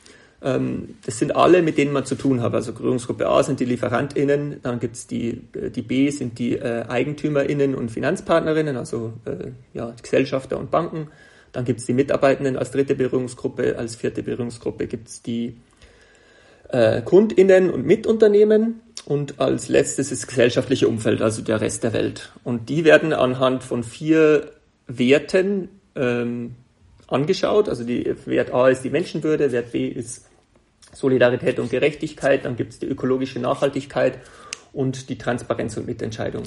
Ähm, 0.43 0.97
das 1.05 1.19
sind 1.19 1.35
alle, 1.35 1.63
mit 1.63 1.79
denen 1.79 1.93
man 1.93 2.05
zu 2.05 2.15
tun 2.15 2.43
hat. 2.43 2.55
Also 2.55 2.73
Berührungsgruppe 2.73 3.29
A 3.29 3.43
sind 3.43 3.61
die 3.61 3.65
LieferantInnen, 3.65 4.61
dann 4.63 4.81
gibt's 4.81 5.07
die, 5.07 5.43
äh, 5.55 5.71
die 5.71 5.83
B 5.83 6.11
sind 6.11 6.39
die 6.39 6.57
äh, 6.57 6.85
EigentümerInnen 6.89 7.75
und 7.75 7.91
Finanzpartnerinnen, 7.91 8.77
also 8.77 9.15
äh, 9.25 9.51
ja, 9.75 9.95
Gesellschafter 10.01 10.59
und 10.59 10.71
Banken. 10.71 11.09
Dann 11.53 11.65
gibt's 11.65 11.87
die 11.87 11.93
Mitarbeitenden 11.93 12.57
als 12.57 12.71
dritte 12.71 12.95
Berührungsgruppe, 12.95 13.77
als 13.79 13.97
vierte 13.97 14.23
Berührungsgruppe 14.23 14.87
gibt's 14.87 15.23
die 15.23 15.57
äh, 16.71 17.03
KundInnen 17.03 17.71
und 17.71 17.85
Mitunternehmen 17.85 18.81
und 19.05 19.41
als 19.41 19.69
letztes 19.69 20.11
das 20.11 20.27
gesellschaftliche 20.27 20.89
Umfeld, 20.89 21.21
also 21.21 21.43
der 21.43 21.61
Rest 21.61 21.85
der 21.85 21.93
Welt. 21.93 22.33
Und 22.43 22.69
die 22.69 22.85
werden 22.85 23.13
anhand 23.13 23.63
von 23.65 23.85
vier 23.85 24.51
Werten 24.99 25.69
ähm, 25.95 26.57
angeschaut. 27.09 27.69
Also 27.69 27.85
die 27.85 28.15
Wert 28.27 28.53
A 28.53 28.69
ist 28.69 28.83
die 28.83 28.91
Menschenwürde, 28.91 29.53
Wert 29.53 29.73
B 29.73 29.89
ist 29.89 30.27
Solidarität 30.93 31.59
und 31.59 31.71
Gerechtigkeit, 31.71 32.45
dann 32.45 32.57
gibt 32.57 32.73
es 32.73 32.79
die 32.79 32.87
ökologische 32.87 33.39
Nachhaltigkeit 33.39 34.19
und 34.73 35.09
die 35.09 35.17
Transparenz 35.17 35.77
und 35.77 35.87
Mitentscheidung. 35.87 36.43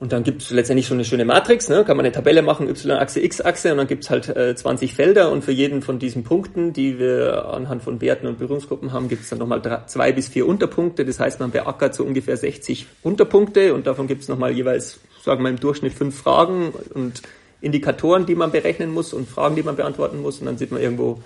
Und 0.00 0.12
dann 0.12 0.22
gibt 0.22 0.42
es 0.42 0.50
letztendlich 0.50 0.86
schon 0.86 0.98
eine 0.98 1.04
schöne 1.04 1.24
Matrix, 1.24 1.68
ne? 1.68 1.84
kann 1.84 1.96
man 1.96 2.06
eine 2.06 2.12
Tabelle 2.12 2.42
machen, 2.42 2.68
Y-Achse, 2.68 3.20
X-Achse 3.20 3.72
und 3.72 3.78
dann 3.78 3.88
gibt 3.88 4.04
es 4.04 4.10
halt 4.10 4.28
äh, 4.28 4.54
20 4.54 4.94
Felder 4.94 5.32
und 5.32 5.42
für 5.42 5.50
jeden 5.50 5.82
von 5.82 5.98
diesen 5.98 6.22
Punkten, 6.22 6.72
die 6.72 7.00
wir 7.00 7.46
anhand 7.46 7.82
von 7.82 8.00
Werten 8.00 8.28
und 8.28 8.38
Berührungsgruppen 8.38 8.92
haben, 8.92 9.08
gibt 9.08 9.24
es 9.24 9.30
dann 9.30 9.40
nochmal 9.40 9.60
drei, 9.60 9.82
zwei 9.86 10.12
bis 10.12 10.28
vier 10.28 10.46
Unterpunkte. 10.46 11.04
Das 11.04 11.18
heißt, 11.18 11.40
man 11.40 11.50
beackert 11.50 11.96
so 11.96 12.04
ungefähr 12.04 12.36
60 12.36 12.86
Unterpunkte 13.02 13.74
und 13.74 13.88
davon 13.88 14.06
gibt 14.06 14.22
es 14.22 14.28
nochmal 14.28 14.52
jeweils 14.52 15.00
sagen 15.24 15.42
wir 15.42 15.50
im 15.50 15.58
Durchschnitt 15.58 15.94
fünf 15.94 16.16
Fragen 16.16 16.72
und 16.94 17.22
Indikatoren, 17.60 18.26
die 18.26 18.34
man 18.34 18.50
berechnen 18.50 18.92
muss 18.92 19.12
und 19.12 19.28
Fragen, 19.28 19.56
die 19.56 19.62
man 19.62 19.76
beantworten 19.76 20.20
muss. 20.20 20.40
Und 20.40 20.46
dann 20.46 20.58
sieht 20.58 20.70
man 20.70 20.80
irgendwo 20.80 21.20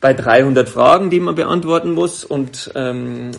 bei 0.00 0.14
300 0.14 0.68
Fragen, 0.68 1.10
die 1.10 1.20
man 1.20 1.34
beantworten 1.34 1.92
muss. 1.92 2.24
Und 2.24 2.72
ähm, 2.74 3.32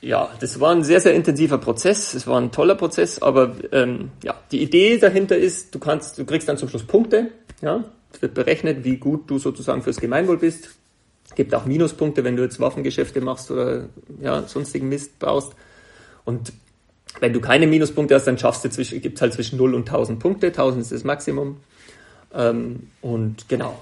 ja, 0.00 0.30
das 0.40 0.60
war 0.60 0.72
ein 0.72 0.84
sehr, 0.84 1.00
sehr 1.00 1.14
intensiver 1.14 1.58
Prozess. 1.58 2.14
Es 2.14 2.26
war 2.26 2.40
ein 2.40 2.52
toller 2.52 2.74
Prozess, 2.74 3.20
aber 3.22 3.56
ähm, 3.72 4.10
ja, 4.22 4.34
die 4.50 4.62
Idee 4.62 4.98
dahinter 4.98 5.36
ist, 5.36 5.74
du 5.74 5.78
kannst, 5.78 6.18
du 6.18 6.24
kriegst 6.24 6.48
dann 6.48 6.56
zum 6.56 6.68
Schluss 6.68 6.84
Punkte. 6.84 7.30
Ja, 7.60 7.84
es 8.12 8.22
wird 8.22 8.34
berechnet, 8.34 8.84
wie 8.84 8.96
gut 8.96 9.30
du 9.30 9.38
sozusagen 9.38 9.82
fürs 9.82 10.00
Gemeinwohl 10.00 10.38
bist. 10.38 10.70
Gibt 11.34 11.54
auch 11.54 11.66
Minuspunkte, 11.66 12.24
wenn 12.24 12.36
du 12.36 12.42
jetzt 12.42 12.58
Waffengeschäfte 12.58 13.20
machst 13.20 13.50
oder 13.50 13.88
ja, 14.20 14.42
sonstigen 14.46 14.88
Mist 14.88 15.18
baust. 15.18 15.52
Und 16.24 16.52
wenn 17.20 17.32
du 17.32 17.40
keine 17.40 17.66
Minuspunkte 17.66 18.14
hast, 18.14 18.26
dann 18.26 18.38
schaffst 18.38 18.64
du 18.64 18.70
zwischen, 18.70 19.00
gibt's 19.00 19.20
halt 19.20 19.32
zwischen 19.32 19.56
0 19.56 19.74
und 19.74 19.88
1000 19.88 20.18
Punkte. 20.18 20.48
1000 20.48 20.82
ist 20.82 20.92
das 20.92 21.04
Maximum. 21.04 21.58
Ähm, 22.34 22.90
und 23.00 23.48
genau. 23.48 23.80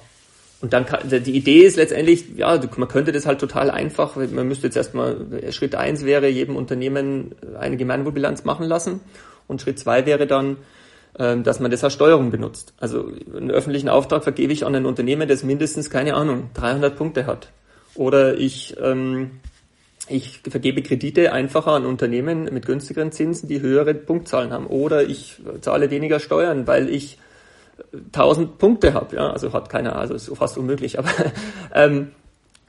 Und 0.61 0.73
dann 0.73 0.87
kann, 0.87 1.01
die 1.09 1.37
Idee 1.37 1.61
ist 1.61 1.77
letztendlich, 1.77 2.37
ja, 2.37 2.59
man 2.77 2.89
könnte 2.89 3.13
das 3.13 3.27
halt 3.27 3.41
total 3.41 3.71
einfach, 3.71 4.17
man 4.17 4.49
müsste 4.49 4.67
jetzt 4.67 4.77
erstmal, 4.77 5.27
Schritt 5.51 5.75
eins 5.75 6.05
wäre, 6.05 6.29
jedem 6.29 6.57
Unternehmen 6.57 7.35
eine 7.59 7.77
Gemeinwohlbilanz 7.77 8.45
machen 8.45 8.67
lassen. 8.67 9.01
Und 9.49 9.61
Schritt 9.61 9.79
zwei 9.79 10.07
wäre 10.07 10.27
dann, 10.27 10.57
ähm, 11.19 11.45
dass 11.45 11.61
man 11.61 11.71
das 11.71 11.85
als 11.85 11.93
Steuerung 11.93 12.31
benutzt. 12.31 12.73
Also 12.79 13.11
einen 13.35 13.51
öffentlichen 13.51 13.89
Auftrag 13.89 14.25
vergebe 14.25 14.53
ich 14.53 14.65
an 14.65 14.75
ein 14.75 14.87
Unternehmen, 14.87 15.29
das 15.29 15.43
mindestens, 15.43 15.91
keine 15.91 16.15
Ahnung, 16.15 16.51
300 16.55 16.97
Punkte 16.97 17.27
hat. 17.27 17.53
Oder 17.95 18.39
ich, 18.39 18.77
ähm, 18.81 19.33
ich 20.09 20.41
vergebe 20.49 20.83
Kredite 20.83 21.33
einfacher 21.33 21.73
an 21.73 21.85
Unternehmen 21.85 22.45
mit 22.45 22.67
günstigeren 22.67 23.13
Zinsen, 23.13 23.49
die 23.49 23.61
höhere 23.61 23.95
Punktzahlen 23.95 24.53
haben. 24.53 24.67
Oder 24.67 25.05
ich 25.05 25.41
zahle 25.61 25.91
weniger 25.91 26.21
Steuern, 26.21 26.67
weil 26.67 26.89
ich 26.89 27.19
1000 28.13 28.59
Punkte 28.59 28.95
habe. 28.95 29.17
Ja, 29.17 29.31
also 29.31 29.53
hat 29.53 29.69
keiner, 29.69 29.97
also 29.97 30.15
ist 30.15 30.31
fast 30.37 30.59
unmöglich. 30.59 30.99
Aber 30.99 31.11
ähm, 31.75 32.13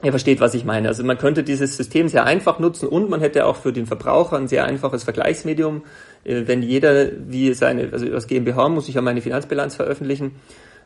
ihr 0.02 0.10
versteht, 0.10 0.40
was 0.40 0.54
ich 0.54 0.64
meine. 0.64 0.88
Also 0.88 1.04
man 1.04 1.18
könnte 1.18 1.44
dieses 1.44 1.76
System 1.76 2.08
sehr 2.08 2.24
einfach 2.24 2.58
nutzen 2.58 2.88
und 2.88 3.08
man 3.08 3.20
hätte 3.20 3.46
auch 3.46 3.56
für 3.56 3.72
den 3.72 3.86
Verbraucher 3.86 4.36
ein 4.36 4.48
sehr 4.48 4.64
einfaches 4.64 5.04
Vergleichsmedium. 5.04 5.82
Äh, 6.24 6.42
wenn 6.46 6.62
jeder 6.62 7.08
wie 7.28 7.54
seine, 7.54 7.90
also 7.92 8.06
als 8.12 8.26
GmbH 8.26 8.68
muss 8.68 8.88
ich 8.88 8.96
ja 8.96 9.00
meine 9.00 9.22
Finanzbilanz 9.22 9.76
veröffentlichen. 9.76 10.32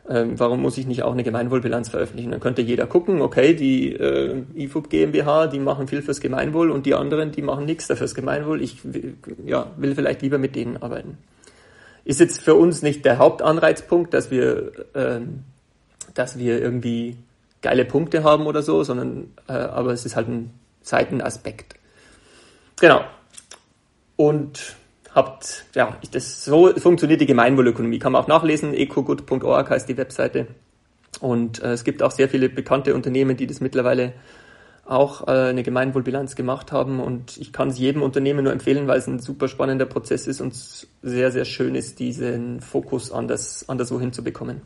Ähm, 0.09 0.37
warum 0.37 0.61
muss 0.61 0.77
ich 0.77 0.85
nicht 0.85 1.03
auch 1.03 1.13
eine 1.13 1.23
Gemeinwohlbilanz 1.23 1.89
veröffentlichen? 1.89 2.31
Dann 2.31 2.41
könnte 2.41 2.61
jeder 2.61 2.87
gucken, 2.87 3.21
okay, 3.21 3.53
die 3.53 3.93
äh, 3.93 4.43
IFUB 4.53 4.89
GmbH, 4.89 5.47
die 5.47 5.59
machen 5.59 5.87
viel 5.87 6.01
fürs 6.01 6.19
Gemeinwohl 6.19 6.71
und 6.71 6.85
die 6.85 6.93
anderen, 6.93 7.31
die 7.31 7.41
machen 7.41 7.65
nichts 7.65 7.85
fürs 7.85 8.13
Gemeinwohl. 8.13 8.61
Ich 8.61 8.79
ja, 9.45 9.71
will 9.77 9.95
vielleicht 9.95 10.21
lieber 10.21 10.37
mit 10.37 10.55
denen 10.55 10.77
arbeiten. 10.77 11.17
Ist 12.03 12.19
jetzt 12.19 12.41
für 12.41 12.55
uns 12.55 12.81
nicht 12.81 13.05
der 13.05 13.17
Hauptanreizpunkt, 13.17 14.13
dass 14.13 14.29
wir, 14.29 14.73
ähm, 14.93 15.45
dass 16.13 16.37
wir 16.37 16.61
irgendwie 16.61 17.15
geile 17.61 17.85
Punkte 17.85 18.25
haben 18.25 18.45
oder 18.45 18.61
so, 18.61 18.83
sondern 18.83 19.31
äh, 19.47 19.53
aber 19.53 19.93
es 19.93 20.05
ist 20.05 20.17
halt 20.17 20.27
ein 20.27 20.51
Seitenaspekt. 20.81 21.75
Genau. 22.81 23.05
Und 24.17 24.75
habt, 25.13 25.65
ja, 25.75 25.97
das, 26.11 26.43
so 26.43 26.73
funktioniert 26.75 27.21
die 27.21 27.25
Gemeinwohlökonomie. 27.25 27.99
Kann 27.99 28.11
man 28.13 28.23
auch 28.23 28.27
nachlesen. 28.27 28.73
ecogood.org 28.73 29.69
heißt 29.69 29.87
die 29.87 29.97
Webseite. 29.97 30.47
Und 31.19 31.61
äh, 31.61 31.73
es 31.73 31.83
gibt 31.83 32.01
auch 32.01 32.11
sehr 32.11 32.29
viele 32.29 32.49
bekannte 32.49 32.95
Unternehmen, 32.95 33.37
die 33.37 33.47
das 33.47 33.61
mittlerweile 33.61 34.13
auch 34.85 35.27
äh, 35.27 35.31
eine 35.31 35.63
Gemeinwohlbilanz 35.63 36.35
gemacht 36.35 36.71
haben 36.71 36.99
und 36.99 37.37
ich 37.37 37.53
kann 37.53 37.69
es 37.69 37.79
jedem 37.79 38.01
Unternehmen 38.01 38.43
nur 38.43 38.51
empfehlen, 38.51 38.87
weil 38.87 38.99
es 38.99 39.07
ein 39.07 39.19
super 39.19 39.47
spannender 39.47 39.85
Prozess 39.85 40.27
ist 40.27 40.41
und 40.41 40.53
sehr, 40.53 41.31
sehr 41.31 41.45
schön 41.45 41.75
ist, 41.75 41.99
diesen 41.99 42.59
Fokus 42.59 43.11
an 43.11 43.27
das, 43.27 43.69
an 43.69 43.77
das 43.77 43.91
Wohin 43.91 44.11
zu 44.11 44.23
bekommen. 44.23 44.61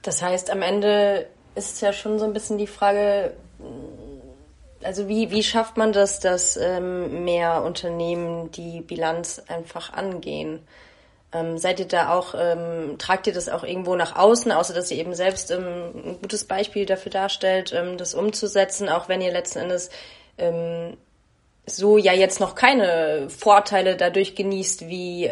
Das 0.00 0.22
heißt, 0.22 0.50
am 0.50 0.62
Ende 0.62 1.26
ist 1.54 1.82
ja 1.82 1.92
schon 1.92 2.18
so 2.18 2.24
ein 2.24 2.32
bisschen 2.32 2.56
die 2.56 2.66
Frage, 2.66 3.34
also 4.84 5.08
wie, 5.08 5.30
wie 5.30 5.42
schafft 5.42 5.76
man 5.76 5.92
das, 5.92 6.20
dass 6.20 6.56
ähm, 6.56 7.24
mehr 7.24 7.62
Unternehmen 7.62 8.50
die 8.52 8.80
Bilanz 8.80 9.42
einfach 9.48 9.92
angehen? 9.92 10.60
Ähm, 11.32 11.56
seid 11.56 11.80
ihr 11.80 11.88
da 11.88 12.12
auch, 12.12 12.34
ähm, 12.38 12.98
tragt 12.98 13.26
ihr 13.26 13.32
das 13.32 13.48
auch 13.48 13.64
irgendwo 13.64 13.96
nach 13.96 14.16
außen, 14.16 14.52
außer 14.52 14.74
dass 14.74 14.90
ihr 14.90 14.98
eben 14.98 15.14
selbst 15.14 15.50
ähm, 15.50 15.92
ein 15.94 16.18
gutes 16.20 16.44
Beispiel 16.44 16.84
dafür 16.84 17.10
darstellt, 17.10 17.72
ähm, 17.72 17.96
das 17.96 18.14
umzusetzen, 18.14 18.88
auch 18.88 19.08
wenn 19.08 19.22
ihr 19.22 19.32
letzten 19.32 19.60
Endes 19.60 19.90
ähm, 20.36 20.96
so 21.64 21.96
ja 21.96 22.12
jetzt 22.12 22.40
noch 22.40 22.54
keine 22.54 23.28
Vorteile 23.30 23.96
dadurch 23.96 24.34
genießt, 24.34 24.88
wie 24.88 25.30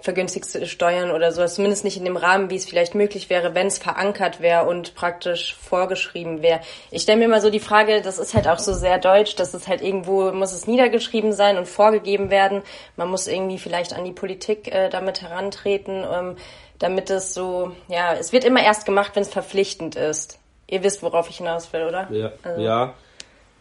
vergünstigste 0.00 0.64
Steuern 0.66 1.10
oder 1.10 1.32
sowas, 1.32 1.56
zumindest 1.56 1.82
nicht 1.82 1.96
in 1.96 2.04
dem 2.04 2.16
Rahmen, 2.16 2.50
wie 2.50 2.56
es 2.56 2.66
vielleicht 2.66 2.94
möglich 2.94 3.30
wäre, 3.30 3.54
wenn 3.54 3.66
es 3.66 3.78
verankert 3.78 4.40
wäre 4.40 4.66
und 4.66 4.94
praktisch 4.94 5.56
vorgeschrieben 5.60 6.40
wäre. 6.40 6.60
Ich 6.92 7.02
stelle 7.02 7.18
mir 7.18 7.24
immer 7.24 7.40
so 7.40 7.50
die 7.50 7.58
Frage, 7.58 8.00
das 8.00 8.18
ist 8.18 8.32
halt 8.34 8.46
auch 8.46 8.60
so 8.60 8.72
sehr 8.72 8.98
deutsch, 8.98 9.34
dass 9.34 9.54
es 9.54 9.66
halt 9.66 9.82
irgendwo 9.82 10.30
muss 10.30 10.52
es 10.52 10.68
niedergeschrieben 10.68 11.32
sein 11.32 11.58
und 11.58 11.66
vorgegeben 11.66 12.30
werden. 12.30 12.62
Man 12.96 13.08
muss 13.08 13.26
irgendwie 13.26 13.58
vielleicht 13.58 13.92
an 13.92 14.04
die 14.04 14.12
Politik 14.12 14.72
äh, 14.72 14.88
damit 14.88 15.22
herantreten, 15.22 16.04
ähm, 16.08 16.36
damit 16.78 17.10
es 17.10 17.34
so, 17.34 17.72
ja, 17.88 18.14
es 18.14 18.32
wird 18.32 18.44
immer 18.44 18.62
erst 18.62 18.86
gemacht, 18.86 19.12
wenn 19.14 19.22
es 19.22 19.30
verpflichtend 19.30 19.96
ist. 19.96 20.38
Ihr 20.68 20.84
wisst, 20.84 21.02
worauf 21.02 21.28
ich 21.28 21.38
hinaus 21.38 21.72
will, 21.72 21.82
oder? 21.82 22.06
Ja, 22.12 22.32
also. 22.44 22.62
ja. 22.62 22.94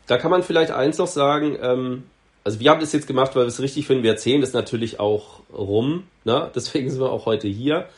Da 0.05 0.17
kann 0.17 0.29
man 0.31 0.43
vielleicht 0.43 0.71
eins 0.71 0.99
noch 0.99 1.07
sagen, 1.07 1.57
ähm, 1.61 2.09
also 2.47 2.61
wir 2.61 2.71
haben 2.71 2.79
das 2.79 2.93
jetzt 2.93 3.07
gemacht, 3.07 3.35
weil 3.35 3.43
wir 3.43 3.49
es 3.49 3.59
richtig 3.59 3.87
finden. 3.87 4.03
Wir 4.03 4.11
erzählen 4.11 4.39
das 4.39 4.53
natürlich 4.53 5.01
auch 5.01 5.41
rum. 5.53 6.03
Ne? 6.23 6.49
Deswegen 6.55 6.89
sind 6.89 7.01
wir 7.01 7.11
auch 7.11 7.25
heute 7.25 7.49
hier 7.49 7.89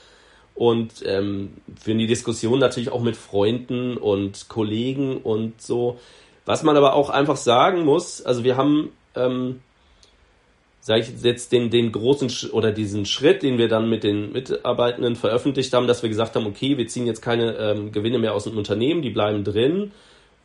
und 0.55 1.03
ähm, 1.05 1.53
führen 1.79 1.99
die 1.99 2.07
Diskussion 2.07 2.57
natürlich 2.57 2.89
auch 2.89 3.03
mit 3.03 3.15
Freunden 3.15 3.95
und 3.95 4.49
Kollegen 4.49 5.17
und 5.17 5.61
so. 5.61 5.99
Was 6.47 6.63
man 6.63 6.75
aber 6.75 6.95
auch 6.95 7.11
einfach 7.11 7.37
sagen 7.37 7.85
muss, 7.85 8.23
also 8.23 8.43
wir 8.43 8.57
haben, 8.57 8.91
ähm, 9.13 9.59
sage 10.81 11.01
ich 11.01 11.21
jetzt 11.21 11.51
den, 11.51 11.69
den 11.69 11.91
großen 11.91 12.31
Sch 12.31 12.45
oder 12.51 12.71
diesen 12.71 13.05
Schritt, 13.05 13.43
den 13.43 13.59
wir 13.59 13.67
dann 13.67 13.87
mit 13.87 14.03
den 14.03 14.31
Mitarbeitenden 14.31 15.15
veröffentlicht 15.15 15.71
haben, 15.73 15.85
dass 15.85 16.01
wir 16.01 16.09
gesagt 16.09 16.35
haben, 16.35 16.47
okay, 16.47 16.75
wir 16.75 16.87
ziehen 16.87 17.05
jetzt 17.05 17.21
keine 17.21 17.55
ähm, 17.57 17.91
Gewinne 17.91 18.17
mehr 18.17 18.33
aus 18.33 18.45
dem 18.45 18.57
Unternehmen, 18.57 19.03
die 19.03 19.11
bleiben 19.11 19.43
drin 19.43 19.91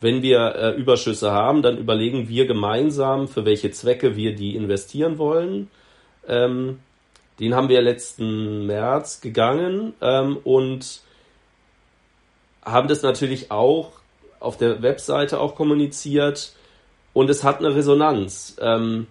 wenn 0.01 0.21
wir 0.21 0.55
äh, 0.55 0.71
Überschüsse 0.71 1.31
haben, 1.31 1.61
dann 1.61 1.77
überlegen 1.77 2.27
wir 2.27 2.45
gemeinsam, 2.45 3.27
für 3.27 3.45
welche 3.45 3.71
Zwecke 3.71 4.15
wir 4.15 4.35
die 4.35 4.55
investieren 4.55 5.17
wollen. 5.17 5.69
Ähm, 6.27 6.79
den 7.39 7.55
haben 7.55 7.69
wir 7.69 7.81
letzten 7.81 8.65
März 8.65 9.21
gegangen 9.21 9.93
ähm, 10.01 10.37
und 10.43 11.01
haben 12.63 12.87
das 12.87 13.01
natürlich 13.01 13.51
auch 13.51 13.91
auf 14.39 14.57
der 14.57 14.81
Webseite 14.81 15.39
auch 15.39 15.55
kommuniziert 15.55 16.53
und 17.13 17.29
es 17.29 17.43
hat 17.43 17.59
eine 17.59 17.75
Resonanz, 17.75 18.57
ähm, 18.59 19.07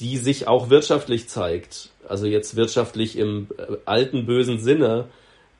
die 0.00 0.18
sich 0.18 0.46
auch 0.46 0.70
wirtschaftlich 0.70 1.28
zeigt. 1.28 1.90
Also 2.08 2.26
jetzt 2.26 2.56
wirtschaftlich 2.56 3.16
im 3.16 3.48
äh, 3.56 3.76
alten 3.84 4.26
bösen 4.26 4.58
Sinne 4.58 5.06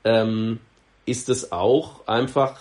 ähm, 0.05 0.61
ist 1.07 1.29
es 1.29 1.53
auch 1.53 2.07
einfach 2.07 2.61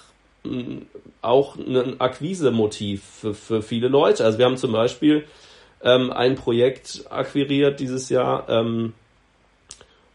auch 1.22 1.56
ein 1.56 2.00
Akquise-Motiv 2.00 3.04
für, 3.04 3.34
für 3.34 3.62
viele 3.62 3.88
Leute. 3.88 4.26
Also 4.26 4.38
wir 4.38 4.46
haben 4.46 4.58
zum 4.58 4.74
Beispiel 4.74 5.26
ähm, 5.82 6.12
ein 6.12 6.36
Projekt 6.36 7.06
akquiriert 7.10 7.80
dieses 7.80 8.10
Jahr, 8.10 8.48
ähm, 8.50 8.94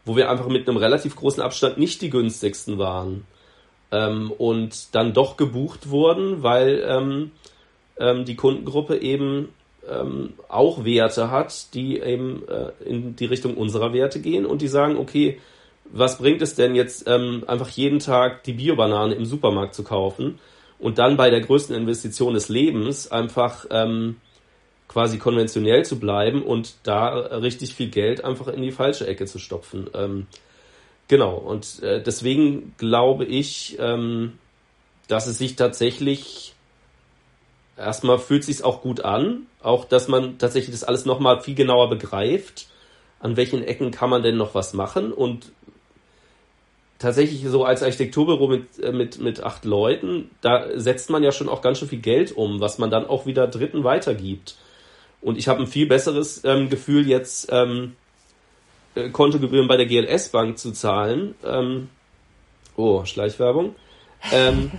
wo 0.05 0.15
wir 0.15 0.29
einfach 0.29 0.47
mit 0.47 0.67
einem 0.67 0.77
relativ 0.77 1.15
großen 1.15 1.41
Abstand 1.41 1.77
nicht 1.77 2.01
die 2.01 2.09
günstigsten 2.09 2.77
waren 2.77 3.25
ähm, 3.91 4.31
und 4.31 4.93
dann 4.95 5.13
doch 5.13 5.37
gebucht 5.37 5.89
wurden, 5.89 6.43
weil 6.43 6.83
ähm, 6.87 7.31
ähm, 7.99 8.25
die 8.25 8.35
Kundengruppe 8.35 8.97
eben 8.97 9.49
ähm, 9.89 10.33
auch 10.47 10.85
Werte 10.85 11.31
hat, 11.31 11.73
die 11.73 11.99
eben 11.99 12.43
äh, 12.47 12.71
in 12.85 13.15
die 13.15 13.25
Richtung 13.25 13.55
unserer 13.55 13.93
Werte 13.93 14.19
gehen 14.19 14.45
und 14.45 14.61
die 14.61 14.67
sagen, 14.67 14.97
okay, 14.97 15.39
was 15.91 16.17
bringt 16.17 16.41
es 16.41 16.55
denn 16.55 16.75
jetzt, 16.75 17.07
ähm, 17.07 17.43
einfach 17.47 17.69
jeden 17.69 17.99
Tag 17.99 18.43
die 18.43 18.53
Biobanane 18.53 19.15
im 19.15 19.25
Supermarkt 19.25 19.73
zu 19.73 19.83
kaufen 19.83 20.39
und 20.77 20.97
dann 20.97 21.17
bei 21.17 21.29
der 21.29 21.41
größten 21.41 21.75
Investition 21.75 22.33
des 22.33 22.49
Lebens 22.49 23.11
einfach 23.11 23.65
ähm, 23.69 24.17
quasi 24.87 25.17
konventionell 25.17 25.85
zu 25.85 25.99
bleiben 25.99 26.43
und 26.43 26.75
da 26.83 27.09
richtig 27.09 27.75
viel 27.75 27.89
Geld 27.89 28.23
einfach 28.23 28.47
in 28.47 28.61
die 28.61 28.71
falsche 28.71 29.07
Ecke 29.07 29.25
zu 29.25 29.39
stopfen. 29.39 29.89
Ähm, 29.93 30.27
genau, 31.07 31.35
und 31.35 31.81
äh, 31.83 32.01
deswegen 32.01 32.73
glaube 32.77 33.25
ich, 33.25 33.77
ähm, 33.79 34.33
dass 35.07 35.27
es 35.27 35.37
sich 35.37 35.55
tatsächlich 35.55 36.53
erstmal 37.77 38.19
fühlt 38.19 38.43
sich 38.43 38.63
auch 38.63 38.81
gut 38.81 39.01
an, 39.01 39.47
auch 39.61 39.85
dass 39.85 40.07
man 40.07 40.37
tatsächlich 40.37 40.75
das 40.75 40.83
alles 40.83 41.05
nochmal 41.05 41.41
viel 41.41 41.55
genauer 41.55 41.89
begreift, 41.89 42.67
an 43.19 43.37
welchen 43.37 43.63
Ecken 43.63 43.91
kann 43.91 44.09
man 44.09 44.23
denn 44.23 44.37
noch 44.37 44.55
was 44.55 44.73
machen? 44.73 45.11
Und 45.11 45.51
tatsächlich 46.99 47.43
so 47.47 47.63
als 47.63 47.81
Architekturbüro 47.81 48.47
mit, 48.47 48.79
äh, 48.83 48.91
mit, 48.91 49.19
mit 49.19 49.41
acht 49.41 49.65
Leuten, 49.65 50.29
da 50.41 50.67
setzt 50.75 51.09
man 51.09 51.23
ja 51.23 51.31
schon 51.31 51.49
auch 51.49 51.61
ganz 51.61 51.79
schön 51.79 51.87
viel 51.87 51.99
Geld 51.99 52.35
um, 52.35 52.59
was 52.59 52.77
man 52.77 52.91
dann 52.91 53.07
auch 53.07 53.25
wieder 53.25 53.47
Dritten 53.47 53.83
weitergibt. 53.83 54.55
Und 55.21 55.37
ich 55.37 55.47
habe 55.47 55.61
ein 55.61 55.67
viel 55.67 55.87
besseres 55.87 56.43
ähm, 56.45 56.69
Gefühl, 56.69 57.07
jetzt 57.07 57.49
ähm, 57.51 57.95
äh, 58.95 59.09
Kontogebühren 59.09 59.67
bei 59.67 59.77
der 59.77 59.85
GLS 59.85 60.29
Bank 60.29 60.57
zu 60.57 60.71
zahlen. 60.71 61.35
Ähm, 61.43 61.89
oh, 62.75 63.05
Schleichwerbung. 63.05 63.75
Ähm, 64.31 64.71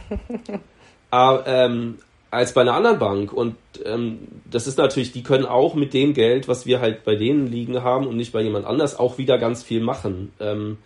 aber, 1.10 1.46
ähm, 1.46 1.98
als 2.30 2.54
bei 2.54 2.60
einer 2.60 2.74
anderen 2.74 2.98
Bank. 2.98 3.32
Und 3.32 3.56
ähm, 3.84 4.28
das 4.50 4.66
ist 4.66 4.78
natürlich, 4.78 5.12
die 5.12 5.22
können 5.22 5.46
auch 5.46 5.74
mit 5.74 5.92
dem 5.94 6.14
Geld, 6.14 6.48
was 6.48 6.64
wir 6.64 6.80
halt 6.80 7.04
bei 7.04 7.16
denen 7.16 7.46
liegen 7.46 7.82
haben 7.82 8.06
und 8.06 8.16
nicht 8.16 8.32
bei 8.32 8.42
jemand 8.42 8.66
anders, 8.66 8.98
auch 8.98 9.18
wieder 9.18 9.36
ganz 9.38 9.62
viel 9.62 9.80
machen. 9.80 10.32
Ähm, 10.40 10.78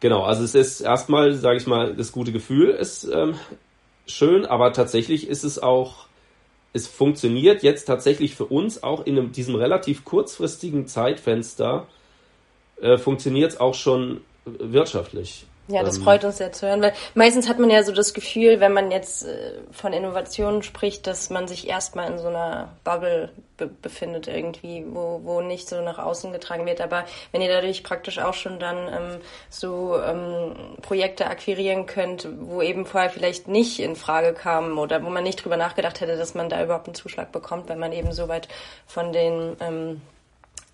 Genau, 0.00 0.22
also 0.22 0.44
es 0.44 0.54
ist 0.54 0.80
erstmal, 0.82 1.34
sage 1.34 1.56
ich 1.56 1.66
mal, 1.66 1.94
das 1.94 2.12
gute 2.12 2.32
Gefühl 2.32 2.70
ist 2.70 3.04
ähm, 3.04 3.34
schön, 4.06 4.44
aber 4.44 4.72
tatsächlich 4.72 5.28
ist 5.28 5.42
es 5.42 5.58
auch, 5.58 6.06
es 6.72 6.86
funktioniert 6.86 7.62
jetzt 7.62 7.86
tatsächlich 7.86 8.34
für 8.34 8.44
uns 8.44 8.82
auch 8.82 9.06
in 9.06 9.18
einem, 9.18 9.32
diesem 9.32 9.54
relativ 9.54 10.04
kurzfristigen 10.04 10.86
Zeitfenster, 10.86 11.86
äh, 12.80 12.98
funktioniert 12.98 13.52
es 13.52 13.60
auch 13.60 13.74
schon 13.74 14.20
wirtschaftlich. 14.44 15.46
Ja, 15.68 15.82
das 15.82 15.96
ähm, 15.96 16.04
freut 16.04 16.24
uns 16.24 16.36
sehr 16.36 16.52
zu 16.52 16.68
hören, 16.68 16.80
weil 16.80 16.92
meistens 17.14 17.48
hat 17.48 17.58
man 17.58 17.70
ja 17.70 17.82
so 17.82 17.92
das 17.92 18.14
Gefühl, 18.14 18.60
wenn 18.60 18.72
man 18.72 18.92
jetzt 18.92 19.26
äh, 19.26 19.52
von 19.72 19.92
Innovationen 19.92 20.62
spricht, 20.62 21.06
dass 21.06 21.28
man 21.28 21.48
sich 21.48 21.68
erstmal 21.68 22.10
in 22.10 22.18
so 22.18 22.28
einer 22.28 22.68
Bubble 22.84 23.30
be 23.56 23.66
befindet 23.66 24.28
irgendwie, 24.28 24.84
wo, 24.88 25.20
wo 25.24 25.40
nicht 25.40 25.68
so 25.68 25.80
nach 25.80 25.98
außen 25.98 26.30
getragen 26.30 26.66
wird. 26.66 26.80
Aber 26.80 27.04
wenn 27.32 27.40
ihr 27.42 27.48
dadurch 27.48 27.82
praktisch 27.82 28.18
auch 28.18 28.34
schon 28.34 28.60
dann 28.60 28.76
ähm, 28.88 29.20
so 29.50 30.00
ähm, 30.00 30.54
Projekte 30.82 31.26
akquirieren 31.26 31.86
könnt, 31.86 32.28
wo 32.38 32.62
eben 32.62 32.86
vorher 32.86 33.10
vielleicht 33.10 33.48
nicht 33.48 33.80
in 33.80 33.96
Frage 33.96 34.34
kamen 34.34 34.78
oder 34.78 35.02
wo 35.02 35.10
man 35.10 35.24
nicht 35.24 35.42
drüber 35.42 35.56
nachgedacht 35.56 36.00
hätte, 36.00 36.16
dass 36.16 36.34
man 36.34 36.48
da 36.48 36.62
überhaupt 36.62 36.86
einen 36.86 36.94
Zuschlag 36.94 37.32
bekommt, 37.32 37.68
wenn 37.68 37.78
man 37.78 37.92
eben 37.92 38.12
so 38.12 38.28
weit 38.28 38.46
von 38.86 39.12
den 39.12 39.56
ähm, 39.60 40.00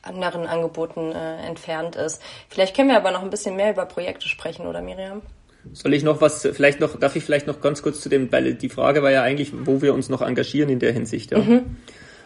anderen 0.02 0.46
Angeboten 0.46 1.12
äh, 1.12 1.46
entfernt 1.46 1.96
ist. 1.96 2.20
Vielleicht 2.48 2.76
können 2.76 2.88
wir 2.88 2.96
aber 2.96 3.10
noch 3.10 3.22
ein 3.22 3.30
bisschen 3.30 3.56
mehr 3.56 3.70
über 3.70 3.86
Projekte 3.86 4.28
sprechen, 4.28 4.66
oder 4.66 4.82
Miriam? 4.82 5.22
Soll 5.72 5.94
ich 5.94 6.02
noch 6.02 6.20
was, 6.20 6.42
vielleicht 6.42 6.80
noch, 6.80 6.98
darf 6.98 7.14
ich 7.14 7.24
vielleicht 7.24 7.46
noch 7.46 7.60
ganz 7.60 7.82
kurz 7.82 8.00
zu 8.00 8.08
dem, 8.08 8.30
weil 8.32 8.54
die 8.54 8.68
Frage 8.68 9.02
war 9.02 9.12
ja 9.12 9.22
eigentlich, 9.22 9.52
wo 9.54 9.80
wir 9.80 9.94
uns 9.94 10.08
noch 10.08 10.20
engagieren 10.20 10.70
in 10.70 10.80
der 10.80 10.92
Hinsicht. 10.92 11.30
Ja. 11.30 11.38
Mhm. 11.38 11.76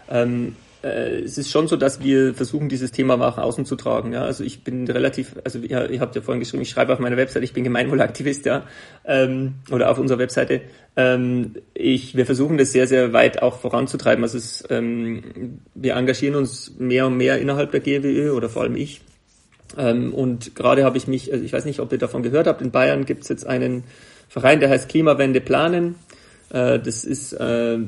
Ähm, 0.09 0.57
äh, 0.87 1.21
es 1.21 1.37
ist 1.39 1.51
schon 1.51 1.69
so, 1.69 1.77
dass 1.77 2.03
wir 2.03 2.35
versuchen, 2.35 2.69
dieses 2.69 2.93
Thema 2.93 3.17
nach 3.17 3.39
außen 3.39 3.65
zu 3.65 3.77
tragen. 3.77 4.13
Ja? 4.13 4.23
Also 4.23 4.45
ich 4.45 4.63
bin 4.65 4.89
relativ, 4.89 5.37
also 5.45 5.59
ja, 5.59 5.85
ihr 5.85 6.01
habt 6.01 6.15
ja 6.15 6.23
vorhin 6.23 6.41
geschrieben, 6.41 6.63
ich 6.63 6.71
schreibe 6.71 6.93
auf 6.93 6.99
meiner 6.99 7.17
Webseite, 7.17 7.45
ich 7.45 7.53
bin 7.53 7.65
Gemeinwohlaktivist, 7.65 8.47
ja, 8.47 8.65
ähm, 9.05 9.57
oder 9.71 9.91
auf 9.91 9.99
unserer 9.99 10.19
Webseite. 10.19 10.63
Ähm, 10.97 11.57
ich, 11.75 12.17
wir 12.17 12.27
versuchen 12.27 12.57
das 12.57 12.73
sehr, 12.73 12.87
sehr 12.87 13.13
weit 13.13 13.43
auch 13.43 13.59
voranzutreiben. 13.59 14.23
Also 14.23 14.39
es, 14.39 14.65
ähm, 14.71 15.61
wir 15.75 15.95
engagieren 15.95 16.37
uns 16.37 16.75
mehr 16.79 17.07
und 17.07 17.17
mehr 17.17 17.39
innerhalb 17.39 17.73
der 17.73 17.81
GWÖ 17.81 18.33
oder 18.33 18.49
vor 18.49 18.63
allem 18.63 18.77
ich. 18.77 19.01
Ähm, 19.77 20.15
und 20.15 20.55
gerade 20.55 20.85
habe 20.85 20.97
ich 20.97 21.09
mich, 21.09 21.33
also 21.33 21.45
ich 21.45 21.53
weiß 21.53 21.65
nicht, 21.65 21.81
ob 21.81 21.93
ihr 21.93 21.99
davon 21.99 22.23
gehört 22.23 22.47
habt, 22.47 22.63
in 22.63 22.71
Bayern 22.71 23.05
gibt 23.05 23.25
es 23.25 23.29
jetzt 23.29 23.47
einen 23.47 23.85
Verein, 24.29 24.61
der 24.61 24.71
heißt 24.71 24.89
Klimawende 24.89 25.41
planen. 25.41 25.97
Äh, 26.51 26.79
das 26.79 27.05
ist 27.05 27.33
äh, 27.33 27.79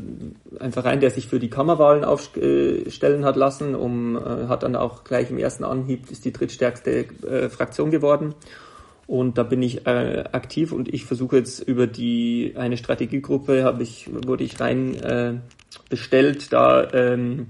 ein 0.61 0.73
Verein, 0.73 1.01
der 1.01 1.11
sich 1.11 1.27
für 1.27 1.39
die 1.39 1.51
Kammerwahlen 1.51 2.05
aufstellen 2.05 3.25
hat 3.25 3.37
lassen, 3.37 3.75
um, 3.75 4.17
äh, 4.17 4.49
hat 4.49 4.63
dann 4.63 4.77
auch 4.77 5.05
gleich 5.05 5.31
im 5.31 5.39
ersten 5.39 5.65
Anhieb 5.65 6.11
ist 6.11 6.25
die 6.25 6.33
drittstärkste 6.33 7.07
Fraktion 7.51 7.91
geworden. 7.91 8.35
Und 9.07 9.39
da 9.39 9.43
bin 9.43 9.63
ich 9.63 9.87
äh, 9.87 10.25
aktiv 10.33 10.71
und 10.71 10.93
ich 10.93 11.07
versuche 11.07 11.39
jetzt 11.39 11.61
über 11.61 11.87
die 11.87 12.53
eine 12.57 12.77
Strategiegruppe 12.77 13.65
habe 13.65 13.83
ich 13.83 14.11
wurde 14.13 14.45
ich 14.45 14.61
rein 14.61 14.95
äh, 14.97 15.35
bestellt, 15.89 16.53
da 16.53 16.93
ähm, 16.93 17.47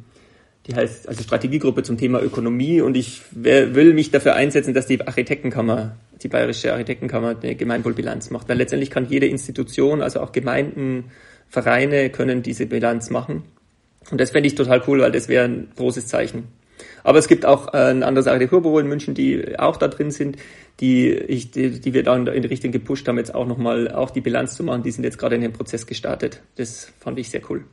die 0.69 0.75
heißt 0.75 1.09
also 1.09 1.23
Strategiegruppe 1.23 1.83
zum 1.83 1.97
Thema 1.97 2.23
Ökonomie 2.23 2.83
und 2.83 2.97
ich 2.97 3.23
will 3.31 3.95
mich 3.95 4.11
dafür 4.11 4.35
einsetzen, 4.35 4.75
dass 4.75 4.87
die 4.87 5.01
Architektenkammer 5.01 5.97
die 6.23 6.29
Bayerische 6.29 6.73
Architektenkammer 6.73 7.37
eine 7.41 7.55
Gemeinwohlbilanz 7.55 8.31
macht. 8.31 8.49
Weil 8.49 8.59
letztendlich 8.59 8.91
kann 8.91 9.07
jede 9.09 9.27
Institution, 9.27 10.03
also 10.03 10.21
auch 10.21 10.33
Gemeinden, 10.33 11.05
Vereine 11.49 12.11
können 12.11 12.43
diese 12.43 12.67
Bilanz 12.67 13.09
machen. 13.11 13.45
Und 14.11 14.21
das 14.21 14.31
fände 14.31 14.47
ich 14.47 14.55
total 14.55 14.83
cool, 14.87 15.01
weil 15.01 15.13
das 15.13 15.29
wäre 15.29 15.45
ein 15.45 15.69
großes 15.77 16.07
Zeichen. 16.07 16.49
Aber 17.03 17.19
es 17.19 17.29
gibt 17.29 17.47
auch 17.47 17.73
äh, 17.73 17.91
ein 17.91 18.03
anderes 18.03 18.27
Architekturbüro 18.27 18.79
in 18.79 18.89
München, 18.89 19.15
die 19.15 19.59
auch 19.59 19.77
da 19.77 19.89
drin 19.89 20.11
sind, 20.11 20.37
die, 20.81 21.11
ich, 21.11 21.51
die, 21.51 21.81
die 21.81 21.95
wir 21.95 22.03
dann 22.03 22.27
in 22.27 22.43
die 22.43 22.49
Richtung 22.49 22.73
gepusht 22.73 23.09
haben, 23.09 23.19
jetzt 23.19 23.35
auch 23.35 23.47
nochmal 23.47 23.91
auch 23.91 24.11
die 24.11 24.21
Bilanz 24.21 24.55
zu 24.55 24.63
machen. 24.63 24.83
Die 24.83 24.91
sind 24.91 25.05
jetzt 25.05 25.19
gerade 25.19 25.35
in 25.35 25.41
den 25.41 25.53
Prozess 25.53 25.87
gestartet. 25.87 26.43
Das 26.57 26.93
fand 27.01 27.19
ich 27.19 27.31
sehr 27.31 27.41
cool. 27.49 27.65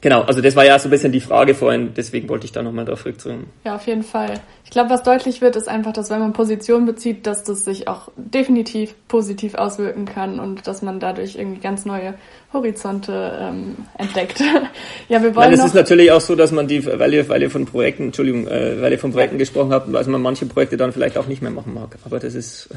Genau, 0.00 0.22
also 0.22 0.40
das 0.40 0.54
war 0.54 0.64
ja 0.64 0.78
so 0.78 0.88
ein 0.88 0.90
bisschen 0.92 1.10
die 1.10 1.20
Frage 1.20 1.54
vorhin, 1.54 1.92
deswegen 1.96 2.28
wollte 2.28 2.44
ich 2.44 2.52
da 2.52 2.62
nochmal 2.62 2.84
drauf 2.84 3.02
zurückzukommen. 3.02 3.50
Ja, 3.64 3.74
auf 3.74 3.86
jeden 3.88 4.04
Fall. 4.04 4.34
Ich 4.64 4.70
glaube, 4.70 4.90
was 4.90 5.02
deutlich 5.02 5.40
wird, 5.40 5.56
ist 5.56 5.68
einfach, 5.68 5.92
dass 5.92 6.08
wenn 6.10 6.20
man 6.20 6.32
Position 6.32 6.86
bezieht, 6.86 7.26
dass 7.26 7.42
das 7.42 7.64
sich 7.64 7.88
auch 7.88 8.10
definitiv 8.16 8.94
positiv 9.08 9.54
auswirken 9.54 10.04
kann 10.04 10.38
und 10.38 10.68
dass 10.68 10.82
man 10.82 11.00
dadurch 11.00 11.34
irgendwie 11.34 11.60
ganz 11.60 11.84
neue 11.84 12.14
Horizonte 12.52 13.38
ähm, 13.40 13.76
entdeckt. 13.96 14.40
ja, 15.08 15.20
wir 15.20 15.34
wollen. 15.34 15.50
Nein, 15.50 15.58
es 15.58 15.64
ist 15.64 15.74
natürlich 15.74 16.12
auch 16.12 16.20
so, 16.20 16.36
dass 16.36 16.52
man 16.52 16.68
die, 16.68 16.86
weil 16.86 17.12
ihr, 17.12 17.28
weil 17.28 17.42
ihr 17.42 17.50
von 17.50 17.66
Projekten, 17.66 18.04
Entschuldigung, 18.04 18.46
äh, 18.46 18.80
weil 18.80 18.92
ihr 18.92 18.98
von 19.00 19.10
Projekten 19.10 19.38
gesprochen 19.38 19.72
habt, 19.72 19.92
also 19.92 20.10
man 20.10 20.22
manche 20.22 20.46
Projekte 20.46 20.76
dann 20.76 20.92
vielleicht 20.92 21.18
auch 21.18 21.26
nicht 21.26 21.42
mehr 21.42 21.50
machen 21.50 21.74
mag. 21.74 21.96
Aber 22.04 22.20
das 22.20 22.36
ist, 22.36 22.68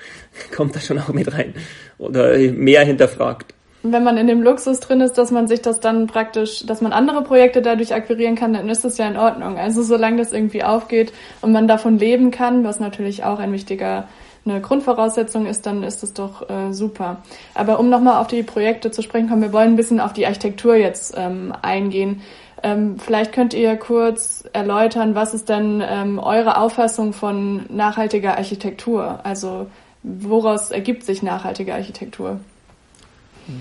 kommt 0.56 0.76
da 0.76 0.80
schon 0.80 1.00
auch 1.00 1.08
mit 1.08 1.32
rein. 1.32 1.54
Oder 1.98 2.38
mehr 2.38 2.84
hinterfragt 2.84 3.54
wenn 3.82 4.02
man 4.02 4.16
in 4.16 4.26
dem 4.26 4.42
Luxus 4.42 4.80
drin 4.80 5.00
ist, 5.00 5.18
dass 5.18 5.30
man 5.30 5.46
sich 5.46 5.62
das 5.62 5.80
dann 5.80 6.06
praktisch, 6.06 6.66
dass 6.66 6.80
man 6.80 6.92
andere 6.92 7.22
Projekte 7.22 7.62
dadurch 7.62 7.94
akquirieren 7.94 8.34
kann, 8.34 8.52
dann 8.52 8.68
ist 8.68 8.84
das 8.84 8.98
ja 8.98 9.06
in 9.06 9.16
Ordnung. 9.16 9.56
Also 9.56 9.82
solange 9.82 10.18
das 10.18 10.32
irgendwie 10.32 10.64
aufgeht 10.64 11.12
und 11.42 11.52
man 11.52 11.68
davon 11.68 11.98
leben 11.98 12.30
kann, 12.30 12.64
was 12.64 12.80
natürlich 12.80 13.24
auch 13.24 13.38
ein 13.38 13.52
wichtiger 13.52 14.08
eine 14.44 14.60
Grundvoraussetzung 14.60 15.46
ist, 15.46 15.66
dann 15.66 15.82
ist 15.82 16.02
das 16.02 16.14
doch 16.14 16.48
äh, 16.48 16.72
super. 16.72 17.18
Aber 17.54 17.78
um 17.78 17.90
nochmal 17.90 18.20
auf 18.20 18.28
die 18.28 18.42
Projekte 18.42 18.90
zu 18.90 19.02
sprechen 19.02 19.28
kommen, 19.28 19.42
wir 19.42 19.52
wollen 19.52 19.72
ein 19.72 19.76
bisschen 19.76 20.00
auf 20.00 20.12
die 20.12 20.26
Architektur 20.26 20.74
jetzt 20.74 21.14
ähm, 21.16 21.52
eingehen. 21.60 22.22
Ähm, 22.62 22.98
vielleicht 22.98 23.32
könnt 23.32 23.54
ihr 23.54 23.76
kurz 23.76 24.44
erläutern, 24.52 25.14
was 25.14 25.34
ist 25.34 25.48
denn 25.48 25.82
ähm, 25.86 26.18
eure 26.18 26.56
Auffassung 26.56 27.12
von 27.12 27.66
nachhaltiger 27.68 28.36
Architektur? 28.36 29.20
Also 29.22 29.66
woraus 30.02 30.70
ergibt 30.70 31.04
sich 31.04 31.22
nachhaltige 31.22 31.74
Architektur? 31.74 32.40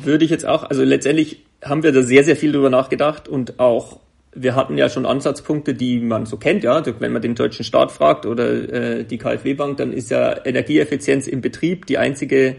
Würde 0.04 0.26
ich 0.26 0.32
jetzt 0.32 0.46
auch, 0.46 0.64
also 0.64 0.84
letztendlich 0.84 1.46
haben 1.64 1.84
wir 1.84 1.92
da 1.92 2.04
sehr, 2.04 2.24
sehr 2.24 2.36
viel 2.36 2.52
drüber 2.52 2.70
nachgedacht 2.70 3.28
und 3.28 3.60
auch 3.60 4.00
wir 4.40 4.56
hatten 4.56 4.78
ja 4.78 4.88
schon 4.90 5.06
Ansatzpunkte, 5.06 5.74
die 5.74 6.00
man 6.00 6.26
so 6.26 6.38
kennt, 6.38 6.64
ja. 6.64 6.74
Also 6.74 6.94
wenn 7.00 7.12
man 7.12 7.22
den 7.22 7.34
deutschen 7.34 7.66
Staat 7.66 7.92
fragt 7.92 8.26
oder 8.26 8.72
äh, 8.72 9.04
die 9.04 9.18
KfW-Bank, 9.18 9.78
dann 9.78 9.94
ist 9.94 10.12
ja 10.12 10.46
Energieeffizienz 10.46 11.28
im 11.28 11.42
Betrieb 11.42 11.88
die 11.88 11.98
einzige, 11.98 12.56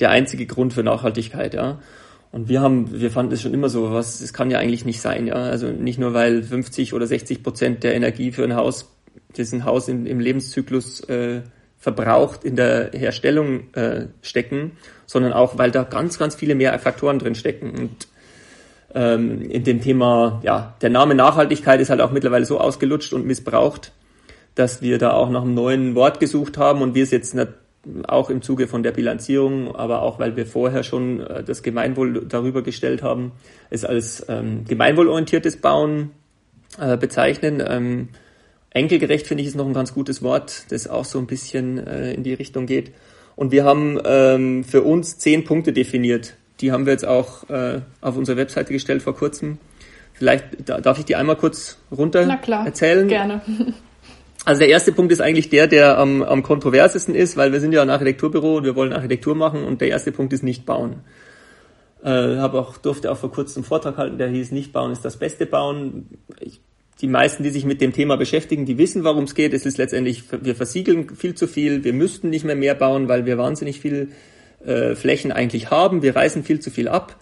der 0.00 0.10
einzige 0.10 0.46
Grund 0.46 0.74
für 0.74 0.82
Nachhaltigkeit, 0.82 1.54
ja. 1.54 1.80
Und 2.30 2.50
wir 2.50 2.60
haben, 2.60 3.00
wir 3.00 3.10
fanden 3.10 3.32
es 3.32 3.40
schon 3.40 3.54
immer 3.54 3.70
so, 3.70 3.90
was, 3.90 4.20
es 4.20 4.34
kann 4.34 4.50
ja 4.50 4.58
eigentlich 4.58 4.84
nicht 4.84 5.00
sein, 5.00 5.26
ja. 5.26 5.36
Also 5.36 5.68
nicht 5.68 5.98
nur, 5.98 6.12
weil 6.12 6.42
50 6.42 6.92
oder 6.92 7.06
60 7.06 7.42
Prozent 7.42 7.84
der 7.84 7.94
Energie 7.94 8.32
für 8.32 8.44
ein 8.44 8.54
Haus, 8.54 8.92
das 9.34 9.52
ein 9.52 9.64
Haus 9.64 9.88
in, 9.88 10.04
im 10.04 10.20
Lebenszyklus 10.20 11.00
äh, 11.08 11.40
verbraucht, 11.78 12.44
in 12.44 12.56
der 12.56 12.90
Herstellung 12.92 13.72
äh, 13.74 14.08
stecken, 14.20 14.72
sondern 15.08 15.32
auch, 15.32 15.58
weil 15.58 15.72
da 15.72 15.82
ganz, 15.82 16.18
ganz 16.18 16.36
viele 16.36 16.54
mehr 16.54 16.78
Faktoren 16.78 17.18
drin 17.18 17.34
stecken. 17.34 17.70
Und 17.70 18.08
ähm, 18.94 19.42
in 19.50 19.64
dem 19.64 19.80
Thema, 19.80 20.40
ja, 20.44 20.76
der 20.82 20.90
Name 20.90 21.14
Nachhaltigkeit 21.14 21.80
ist 21.80 21.90
halt 21.90 22.02
auch 22.02 22.12
mittlerweile 22.12 22.44
so 22.44 22.60
ausgelutscht 22.60 23.14
und 23.14 23.26
missbraucht, 23.26 23.92
dass 24.54 24.82
wir 24.82 24.98
da 24.98 25.12
auch 25.12 25.30
nach 25.30 25.42
einem 25.42 25.54
neuen 25.54 25.94
Wort 25.94 26.20
gesucht 26.20 26.58
haben 26.58 26.82
und 26.82 26.94
wir 26.94 27.02
es 27.02 27.10
jetzt 27.10 27.34
auch 28.06 28.28
im 28.28 28.42
Zuge 28.42 28.68
von 28.68 28.82
der 28.82 28.92
Bilanzierung, 28.92 29.74
aber 29.74 30.02
auch 30.02 30.18
weil 30.18 30.36
wir 30.36 30.46
vorher 30.46 30.82
schon 30.82 31.20
äh, 31.20 31.42
das 31.42 31.62
Gemeinwohl 31.62 32.26
darüber 32.28 32.62
gestellt 32.62 33.02
haben, 33.02 33.32
es 33.70 33.86
als 33.86 34.26
ähm, 34.28 34.66
gemeinwohlorientiertes 34.66 35.62
Bauen 35.62 36.10
äh, 36.78 36.98
bezeichnen. 36.98 37.62
Ähm, 37.66 38.08
enkelgerecht 38.70 39.26
finde 39.26 39.42
ich 39.42 39.48
ist 39.48 39.54
noch 39.54 39.66
ein 39.66 39.72
ganz 39.72 39.94
gutes 39.94 40.22
Wort, 40.22 40.70
das 40.70 40.86
auch 40.86 41.06
so 41.06 41.18
ein 41.18 41.26
bisschen 41.26 41.78
äh, 41.78 42.12
in 42.12 42.24
die 42.24 42.34
Richtung 42.34 42.66
geht. 42.66 42.92
Und 43.38 43.52
wir 43.52 43.64
haben 43.64 44.00
ähm, 44.04 44.64
für 44.64 44.82
uns 44.82 45.16
zehn 45.16 45.44
Punkte 45.44 45.72
definiert. 45.72 46.34
Die 46.60 46.72
haben 46.72 46.86
wir 46.86 46.92
jetzt 46.92 47.06
auch 47.06 47.48
äh, 47.48 47.82
auf 48.00 48.16
unsere 48.16 48.36
Webseite 48.36 48.72
gestellt 48.72 49.00
vor 49.00 49.14
kurzem. 49.14 49.58
Vielleicht 50.12 50.68
da, 50.68 50.80
darf 50.80 50.98
ich 50.98 51.04
die 51.04 51.14
einmal 51.14 51.36
kurz 51.36 51.78
runter 51.96 52.26
Na 52.26 52.36
klar, 52.36 52.66
erzählen. 52.66 53.06
Gerne. 53.06 53.40
Also 54.44 54.60
der 54.60 54.68
erste 54.68 54.92
Punkt 54.92 55.12
ist 55.12 55.20
eigentlich 55.20 55.50
der, 55.50 55.66
der 55.66 55.98
am, 55.98 56.22
am 56.22 56.42
kontroversesten 56.42 57.14
ist, 57.14 57.36
weil 57.36 57.52
wir 57.52 57.60
sind 57.60 57.72
ja 57.72 57.82
ein 57.82 57.90
Architekturbüro 57.90 58.56
und 58.56 58.64
wir 58.64 58.76
wollen 58.76 58.94
Architektur 58.94 59.34
machen 59.34 59.64
und 59.64 59.82
der 59.82 59.88
erste 59.88 60.10
Punkt 60.10 60.32
ist 60.32 60.42
nicht 60.42 60.64
bauen. 60.64 61.00
Äh, 62.02 62.38
habe 62.38 62.58
auch 62.58 62.78
durfte 62.78 63.12
auch 63.12 63.18
vor 63.18 63.30
kurzem 63.30 63.60
einen 63.60 63.68
Vortrag 63.68 63.98
halten, 63.98 64.16
der 64.16 64.28
hieß 64.28 64.52
nicht 64.52 64.72
bauen 64.72 64.90
ist 64.90 65.04
das 65.04 65.18
beste 65.18 65.44
bauen. 65.44 66.08
Ich 66.40 66.60
die 67.00 67.08
meisten, 67.08 67.42
die 67.42 67.50
sich 67.50 67.64
mit 67.64 67.80
dem 67.80 67.92
Thema 67.92 68.16
beschäftigen, 68.16 68.66
die 68.66 68.78
wissen, 68.78 69.04
warum 69.04 69.24
es 69.24 69.34
geht. 69.34 69.54
Es 69.54 69.66
ist 69.66 69.78
letztendlich, 69.78 70.24
wir 70.30 70.56
versiegeln 70.56 71.14
viel 71.14 71.34
zu 71.34 71.46
viel, 71.46 71.84
wir 71.84 71.92
müssten 71.92 72.30
nicht 72.30 72.44
mehr 72.44 72.56
mehr 72.56 72.74
bauen, 72.74 73.08
weil 73.08 73.24
wir 73.24 73.38
wahnsinnig 73.38 73.80
viel 73.80 74.08
äh, 74.64 74.94
Flächen 74.94 75.30
eigentlich 75.30 75.70
haben. 75.70 76.02
Wir 76.02 76.16
reißen 76.16 76.42
viel 76.42 76.60
zu 76.60 76.70
viel 76.70 76.88
ab. 76.88 77.16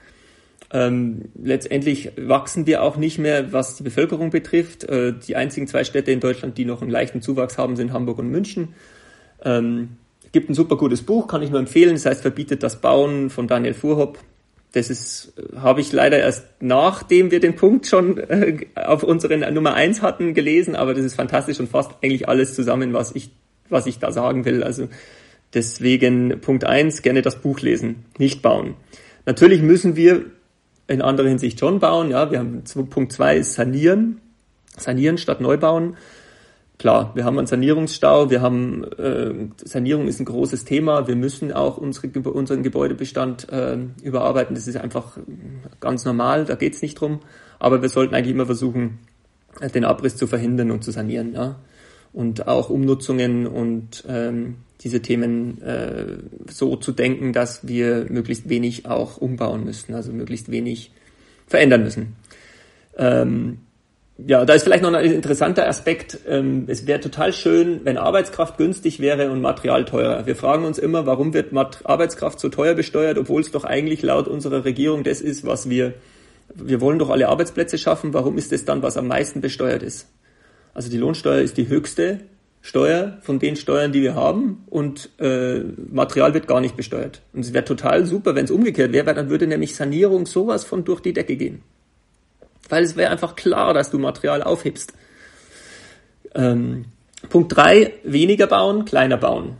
Ähm, 0.72 1.26
letztendlich 1.40 2.12
wachsen 2.16 2.66
wir 2.66 2.82
auch 2.82 2.96
nicht 2.96 3.18
mehr, 3.18 3.52
was 3.52 3.76
die 3.76 3.82
Bevölkerung 3.82 4.30
betrifft. 4.30 4.84
Äh, 4.84 5.12
die 5.12 5.36
einzigen 5.36 5.66
zwei 5.66 5.84
Städte 5.84 6.10
in 6.10 6.20
Deutschland, 6.20 6.56
die 6.58 6.64
noch 6.64 6.80
einen 6.80 6.90
leichten 6.90 7.22
Zuwachs 7.22 7.58
haben, 7.58 7.76
sind 7.76 7.92
Hamburg 7.92 8.18
und 8.18 8.30
München. 8.30 8.68
Ähm, 9.44 9.90
gibt 10.32 10.50
ein 10.50 10.54
super 10.54 10.76
gutes 10.76 11.02
Buch, 11.02 11.28
kann 11.28 11.42
ich 11.42 11.50
nur 11.50 11.60
empfehlen. 11.60 11.94
Das 11.94 12.06
heißt, 12.06 12.22
verbietet 12.22 12.62
das 12.62 12.80
Bauen 12.80 13.30
von 13.30 13.46
Daniel 13.46 13.74
Fuhrhopp. 13.74 14.18
Das 14.76 14.90
ist, 14.90 15.32
habe 15.56 15.80
ich 15.80 15.92
leider 15.92 16.18
erst 16.18 16.44
nachdem 16.60 17.30
wir 17.30 17.40
den 17.40 17.56
Punkt 17.56 17.86
schon 17.86 18.18
äh, 18.18 18.66
auf 18.74 19.02
unseren 19.02 19.40
Nummer 19.54 19.74
eins 19.74 20.02
hatten 20.02 20.34
gelesen, 20.34 20.76
aber 20.76 20.92
das 20.92 21.04
ist 21.04 21.14
fantastisch 21.14 21.58
und 21.60 21.70
fasst 21.70 21.92
eigentlich 22.02 22.28
alles 22.28 22.54
zusammen, 22.54 22.92
was 22.92 23.14
ich, 23.14 23.30
was 23.70 23.86
ich 23.86 23.98
da 23.98 24.12
sagen 24.12 24.44
will. 24.44 24.62
Also 24.62 24.88
Deswegen 25.54 26.40
Punkt 26.40 26.64
eins 26.64 27.02
gerne 27.02 27.22
das 27.22 27.36
Buch 27.36 27.60
lesen, 27.60 28.04
nicht 28.18 28.42
bauen. 28.42 28.74
Natürlich 29.24 29.62
müssen 29.62 29.96
wir 29.96 30.26
in 30.86 31.02
anderer 31.02 31.28
Hinsicht 31.28 31.58
schon 31.58 31.80
bauen. 31.80 32.10
Ja, 32.10 32.30
wir 32.30 32.38
haben 32.40 32.62
Punkt 32.90 33.12
zwei 33.12 33.38
ist 33.38 33.54
sanieren, 33.54 34.20
sanieren 34.76 35.18
statt 35.18 35.40
neu 35.40 35.56
bauen. 35.56 35.96
Klar, 36.78 37.12
wir 37.14 37.24
haben 37.24 37.38
einen 37.38 37.46
Sanierungsstau, 37.46 38.28
wir 38.28 38.42
haben 38.42 38.84
äh, 38.84 39.32
Sanierung 39.64 40.08
ist 40.08 40.20
ein 40.20 40.26
großes 40.26 40.66
Thema. 40.66 41.08
Wir 41.08 41.16
müssen 41.16 41.52
auch 41.52 41.78
unsere, 41.78 42.08
unseren 42.30 42.62
Gebäudebestand 42.62 43.50
äh, 43.50 43.78
überarbeiten. 44.02 44.54
Das 44.54 44.66
ist 44.66 44.76
einfach 44.76 45.16
ganz 45.80 46.04
normal, 46.04 46.44
da 46.44 46.54
geht's 46.54 46.82
nicht 46.82 47.00
drum. 47.00 47.20
Aber 47.58 47.80
wir 47.80 47.88
sollten 47.88 48.14
eigentlich 48.14 48.34
immer 48.34 48.44
versuchen, 48.44 48.98
den 49.74 49.84
Abriss 49.84 50.16
zu 50.16 50.26
verhindern 50.26 50.70
und 50.70 50.84
zu 50.84 50.90
sanieren. 50.90 51.32
Ja? 51.32 51.56
Und 52.12 52.46
auch 52.46 52.68
Umnutzungen 52.68 53.46
und 53.46 54.04
ähm, 54.06 54.56
diese 54.82 55.00
Themen 55.00 55.62
äh, 55.62 56.18
so 56.50 56.76
zu 56.76 56.92
denken, 56.92 57.32
dass 57.32 57.66
wir 57.66 58.06
möglichst 58.10 58.50
wenig 58.50 58.86
auch 58.86 59.16
umbauen 59.16 59.64
müssen, 59.64 59.94
also 59.94 60.12
möglichst 60.12 60.50
wenig 60.50 60.92
verändern 61.46 61.82
müssen. 61.82 62.16
Ähm, 62.98 63.58
ja, 64.18 64.46
da 64.46 64.54
ist 64.54 64.62
vielleicht 64.62 64.82
noch 64.82 64.92
ein 64.92 65.12
interessanter 65.12 65.68
Aspekt. 65.68 66.18
Ähm, 66.26 66.64
es 66.68 66.86
wäre 66.86 67.00
total 67.00 67.34
schön, 67.34 67.80
wenn 67.84 67.98
Arbeitskraft 67.98 68.56
günstig 68.56 68.98
wäre 68.98 69.30
und 69.30 69.42
Material 69.42 69.84
teurer. 69.84 70.24
Wir 70.24 70.36
fragen 70.36 70.64
uns 70.64 70.78
immer, 70.78 71.04
warum 71.04 71.34
wird 71.34 71.52
Arbeitskraft 71.84 72.40
so 72.40 72.48
teuer 72.48 72.74
besteuert, 72.74 73.18
obwohl 73.18 73.42
es 73.42 73.50
doch 73.50 73.64
eigentlich 73.64 74.02
laut 74.02 74.26
unserer 74.26 74.64
Regierung 74.64 75.04
das 75.04 75.20
ist, 75.20 75.44
was 75.44 75.68
wir, 75.68 75.92
wir 76.54 76.80
wollen 76.80 76.98
doch 76.98 77.10
alle 77.10 77.28
Arbeitsplätze 77.28 77.76
schaffen. 77.76 78.14
Warum 78.14 78.38
ist 78.38 78.52
es 78.54 78.64
dann, 78.64 78.82
was 78.82 78.96
am 78.96 79.06
meisten 79.06 79.42
besteuert 79.42 79.82
ist? 79.82 80.08
Also 80.72 80.90
die 80.90 80.98
Lohnsteuer 80.98 81.42
ist 81.42 81.58
die 81.58 81.68
höchste 81.68 82.20
Steuer 82.62 83.18
von 83.20 83.38
den 83.38 83.54
Steuern, 83.54 83.92
die 83.92 84.00
wir 84.00 84.14
haben 84.14 84.64
und 84.70 85.10
äh, 85.20 85.60
Material 85.90 86.32
wird 86.32 86.48
gar 86.48 86.62
nicht 86.62 86.74
besteuert. 86.74 87.20
Und 87.34 87.44
es 87.44 87.52
wäre 87.52 87.64
total 87.66 88.06
super, 88.06 88.34
wenn 88.34 88.46
es 88.46 88.50
umgekehrt 88.50 88.92
wäre, 88.92 89.06
weil 89.06 89.14
dann 89.14 89.28
würde 89.28 89.46
nämlich 89.46 89.76
Sanierung 89.76 90.24
sowas 90.24 90.64
von 90.64 90.84
durch 90.84 91.00
die 91.00 91.12
Decke 91.12 91.36
gehen. 91.36 91.62
Weil 92.68 92.84
es 92.84 92.96
wäre 92.96 93.10
einfach 93.10 93.36
klar, 93.36 93.74
dass 93.74 93.90
du 93.90 93.98
Material 93.98 94.42
aufhebst. 94.42 94.92
Ähm, 96.34 96.86
Punkt 97.28 97.56
drei: 97.56 97.94
weniger 98.04 98.46
bauen, 98.46 98.84
kleiner 98.84 99.16
bauen. 99.16 99.56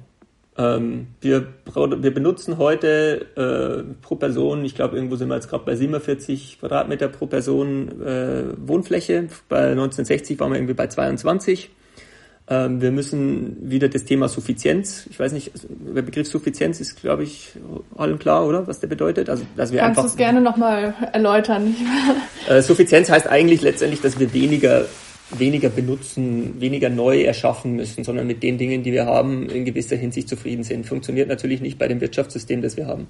Ähm, 0.59 1.09
wir, 1.21 1.49
wir 1.75 2.14
benutzen 2.14 2.57
heute 2.57 3.27
äh, 3.37 3.95
pro 4.01 4.16
Person, 4.16 4.64
ich 4.64 4.75
glaube, 4.75 4.97
irgendwo 4.97 5.16
sind 5.16 5.29
wir 5.29 5.35
jetzt 5.35 5.51
gerade 5.51 5.64
bei 5.64 5.77
47 5.77 6.61
Quadratmeter 6.61 7.09
pro 7.09 7.27
Person 7.27 8.01
äh, 8.03 8.45
Wohnfläche. 8.57 9.29
Bei 9.49 9.71
1960 9.73 10.40
waren 10.40 10.53
wir 10.53 10.57
irgendwie 10.57 10.75
bei 10.75 10.87
22. 10.87 11.71
Ähm, 12.49 12.81
wir 12.81 12.93
müssen 12.93 13.71
wieder 13.71 13.89
das 13.89 14.05
Thema 14.05 14.29
Suffizienz, 14.29 15.09
ich 15.11 15.19
weiß 15.19 15.33
nicht, 15.33 15.51
der 15.69 16.03
Begriff 16.03 16.29
Suffizienz 16.29 16.81
ist, 16.81 17.01
glaube 17.01 17.25
ich, 17.25 17.51
allen 17.97 18.21
klar, 18.21 18.47
oder? 18.47 18.69
Was 18.69 18.79
der 18.79 18.87
bedeutet? 18.87 19.29
Also, 19.29 19.45
dass 19.57 19.73
wir 19.73 19.81
Kannst 19.81 20.01
du 20.01 20.07
es 20.07 20.17
gerne 20.17 20.41
nochmal 20.41 20.95
erläutern? 21.13 21.75
äh, 22.49 22.63
Suffizienz 22.63 23.11
heißt 23.11 23.27
eigentlich 23.27 23.63
letztendlich, 23.63 24.01
dass 24.01 24.21
wir 24.21 24.33
weniger, 24.33 24.85
weniger 25.37 25.71
benutzen, 25.71 26.61
weniger 26.61 26.89
neu 26.89 27.23
erschaffen 27.23 27.75
müssen, 27.75 28.05
sondern 28.05 28.29
mit 28.29 28.45
den 28.45 28.59
Dingen, 28.59 28.85
die 28.85 28.93
wir 28.93 29.07
haben, 29.07 29.49
in 29.49 29.65
gewisser 29.65 29.97
Hinsicht 29.97 30.29
zufrieden 30.29 30.63
sind. 30.63 30.87
Funktioniert 30.87 31.29
natürlich 31.29 31.61
nicht 31.61 31.79
bei 31.79 31.89
dem 31.89 32.01
Wirtschaftssystem, 32.01 32.63
das 32.63 32.77
wir 32.77 32.87
haben. 32.87 33.09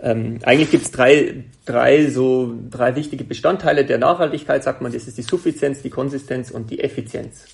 Ähm, 0.00 0.40
eigentlich 0.42 0.72
gibt 0.72 0.84
es 0.84 0.90
drei, 0.90 1.44
drei, 1.64 2.08
so, 2.10 2.54
drei 2.70 2.96
wichtige 2.96 3.22
Bestandteile 3.22 3.84
der 3.84 3.98
Nachhaltigkeit, 3.98 4.64
sagt 4.64 4.80
man. 4.80 4.92
Das 4.92 5.06
ist 5.06 5.16
die 5.16 5.22
Suffizienz, 5.22 5.82
die 5.82 5.90
Konsistenz 5.90 6.50
und 6.50 6.70
die 6.70 6.80
Effizienz. 6.80 7.44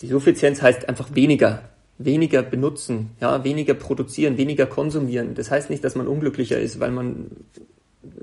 Die 0.00 0.08
Suffizienz 0.08 0.60
heißt 0.62 0.88
einfach 0.88 1.14
weniger, 1.14 1.62
weniger 1.98 2.42
benutzen, 2.42 3.10
ja, 3.20 3.44
weniger 3.44 3.74
produzieren, 3.74 4.36
weniger 4.36 4.66
konsumieren. 4.66 5.34
Das 5.34 5.50
heißt 5.50 5.70
nicht, 5.70 5.84
dass 5.84 5.94
man 5.94 6.08
unglücklicher 6.08 6.58
ist, 6.58 6.80
weil 6.80 6.90
man, 6.90 7.30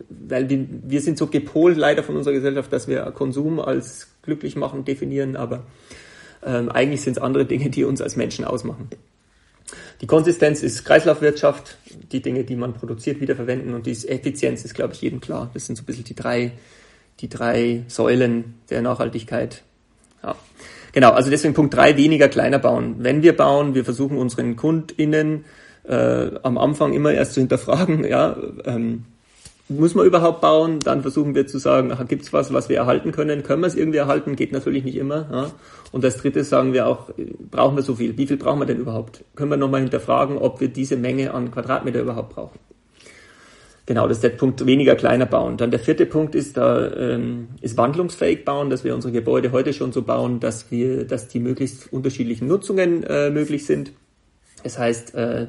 weil 0.10 0.50
wir, 0.50 0.66
wir 0.70 1.02
sind 1.02 1.18
so 1.18 1.28
gepolt 1.28 1.78
leider 1.78 2.04
von 2.04 2.18
unserer 2.18 2.34
Gesellschaft, 2.34 2.72
dass 2.74 2.88
wir 2.88 3.04
Konsum 3.12 3.60
als 3.60 4.08
glücklich 4.22 4.56
machen 4.56 4.86
definieren, 4.86 5.36
aber 5.36 5.64
ähm, 6.44 6.70
eigentlich 6.70 7.02
sind 7.02 7.18
es 7.18 7.24
andere 7.24 7.46
Dinge, 7.46 7.70
die 7.70 7.84
uns 7.84 8.02
als 8.02 8.16
Menschen 8.16 8.46
ausmachen. 8.46 8.90
Die 10.02 10.08
Konsistenz 10.08 10.64
ist 10.64 10.84
Kreislaufwirtschaft, 10.84 11.78
die 12.12 12.22
Dinge, 12.22 12.44
die 12.44 12.56
man 12.56 12.74
produziert, 12.74 13.22
wiederverwenden 13.22 13.74
und 13.74 13.86
die 13.86 13.92
Effizienz 13.92 14.66
ist, 14.66 14.74
glaube 14.74 14.94
ich, 14.94 15.02
jedem 15.02 15.22
klar. 15.22 15.52
Das 15.54 15.68
sind 15.68 15.76
so 15.76 15.84
ein 15.84 15.86
bisschen 15.86 16.04
die 16.04 16.16
drei, 16.16 16.54
die 17.20 17.30
drei 17.30 17.84
Säulen 17.88 18.56
der 18.70 18.82
Nachhaltigkeit. 18.82 19.62
Ja. 20.24 20.36
Genau, 20.94 21.12
also 21.12 21.30
deswegen 21.30 21.54
Punkt 21.54 21.74
drei 21.74 21.98
weniger 21.98 22.28
kleiner 22.28 22.60
bauen. 22.60 22.96
Wenn 23.00 23.24
wir 23.24 23.36
bauen, 23.36 23.76
wir 23.76 23.86
versuchen 23.86 24.18
unseren 24.18 24.56
KundInnen 24.56 25.46
äh, 25.88 26.32
am 26.44 26.58
Anfang 26.58 26.94
immer 26.94 27.12
erst 27.12 27.34
zu 27.34 27.40
hinterfragen, 27.40 28.04
ja, 28.08 28.36
ähm, 28.66 29.06
muss 29.70 29.96
man 29.96 30.06
überhaupt 30.06 30.42
bauen? 30.42 30.80
Dann 30.80 31.02
versuchen 31.02 31.34
wir 31.34 31.48
zu 31.48 31.58
sagen, 31.58 31.92
ach, 31.94 32.06
gibt's 32.08 32.34
was, 32.34 32.54
was 32.54 32.70
wir 32.70 32.78
erhalten 32.78 33.12
können? 33.12 33.44
Können 33.44 33.62
wir 33.62 33.68
es 33.68 33.76
irgendwie 33.76 34.00
erhalten? 34.00 34.36
Geht 34.36 34.52
natürlich 34.52 34.84
nicht 34.84 34.98
immer. 34.98 35.28
Ja? 35.32 35.52
Und 35.92 36.04
als 36.04 36.18
drittes 36.18 36.50
sagen 36.50 36.74
wir 36.74 36.88
auch, 36.88 37.10
brauchen 37.50 37.76
wir 37.76 37.84
so 37.84 37.96
viel? 37.96 38.18
Wie 38.18 38.28
viel 38.28 38.38
brauchen 38.38 38.60
wir 38.60 38.66
denn 38.66 38.80
überhaupt? 38.80 39.24
Können 39.36 39.52
wir 39.52 39.58
nochmal 39.58 39.82
hinterfragen, 39.82 40.38
ob 40.38 40.60
wir 40.60 40.68
diese 40.68 40.98
Menge 40.98 41.34
an 41.34 41.52
Quadratmeter 41.52 42.02
überhaupt 42.02 42.36
brauchen? 42.36 42.60
Genau, 43.88 44.08
das 44.08 44.17
ist 44.17 44.24
der 44.24 44.30
Punkt 44.30 44.65
weniger 44.65 44.96
kleiner 44.96 45.26
bauen. 45.26 45.58
Dann 45.58 45.72
der 45.72 45.80
vierte 45.80 46.06
Punkt 46.06 46.36
ist, 46.36 46.56
da 46.56 46.91
ähm, 46.94 47.50
ist 47.62 47.78
wandlungsfähig 47.78 48.46
bauen, 48.46 48.70
dass 48.70 48.84
wir 48.84 48.94
unsere 48.94 49.12
Gebäude 49.12 49.52
heute 49.52 49.74
schon 49.74 49.91
so 49.91 50.04
bauen, 50.04 50.39
dass 50.39 50.70
wir, 50.70 51.06
dass 51.06 51.28
die 51.28 51.39
möglichst 51.39 51.91
unterschiedlichen 51.91 52.48
Nutzungen 52.48 53.04
äh, 53.04 53.32
möglich 53.32 53.65
sind. 53.65 53.91
Das 54.63 54.78
heißt, 54.78 55.15
äh, 55.15 55.48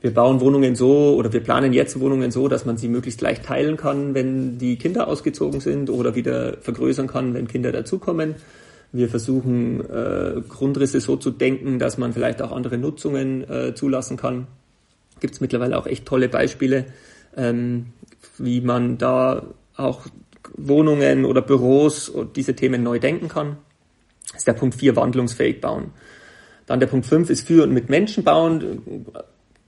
wir 0.00 0.14
bauen 0.14 0.40
Wohnungen 0.40 0.74
so 0.74 1.14
oder 1.14 1.32
wir 1.32 1.40
planen 1.40 1.74
jetzt 1.74 2.00
Wohnungen 2.00 2.30
so, 2.30 2.48
dass 2.48 2.64
man 2.64 2.78
sie 2.78 2.88
möglichst 2.88 3.20
leicht 3.20 3.44
teilen 3.44 3.76
kann, 3.76 4.14
wenn 4.14 4.56
die 4.56 4.76
Kinder 4.76 5.08
ausgezogen 5.08 5.60
sind 5.60 5.90
oder 5.90 6.14
wieder 6.14 6.56
vergrößern 6.62 7.06
kann, 7.06 7.34
wenn 7.34 7.46
Kinder 7.46 7.70
dazukommen. 7.70 8.36
Wir 8.92 9.08
versuchen 9.10 9.80
äh, 9.80 10.40
Grundrisse 10.48 11.00
so 11.00 11.16
zu 11.16 11.30
denken, 11.30 11.78
dass 11.78 11.98
man 11.98 12.14
vielleicht 12.14 12.40
auch 12.40 12.50
andere 12.50 12.78
Nutzungen 12.78 13.48
äh, 13.48 13.74
zulassen 13.74 14.16
kann. 14.16 14.46
Gibt 15.20 15.34
es 15.34 15.40
mittlerweile 15.42 15.78
auch 15.78 15.86
echt 15.86 16.06
tolle 16.06 16.30
Beispiele 16.30 16.86
ähm, 17.36 17.86
wie 18.38 18.60
man 18.60 18.98
da 18.98 19.46
auch 19.76 20.06
Wohnungen 20.56 21.24
oder 21.24 21.42
Büros 21.42 22.08
und 22.08 22.36
diese 22.36 22.54
Themen 22.54 22.82
neu 22.82 22.98
denken 22.98 23.28
kann. 23.28 23.58
Das 24.28 24.42
ist 24.42 24.46
der 24.46 24.52
Punkt 24.52 24.74
4, 24.74 24.96
wandlungsfähig 24.96 25.60
bauen. 25.60 25.92
Dann 26.66 26.80
der 26.80 26.86
Punkt 26.86 27.06
5 27.06 27.30
ist 27.30 27.46
für 27.46 27.64
und 27.64 27.72
mit 27.72 27.88
Menschen 27.88 28.22
bauen. 28.24 29.06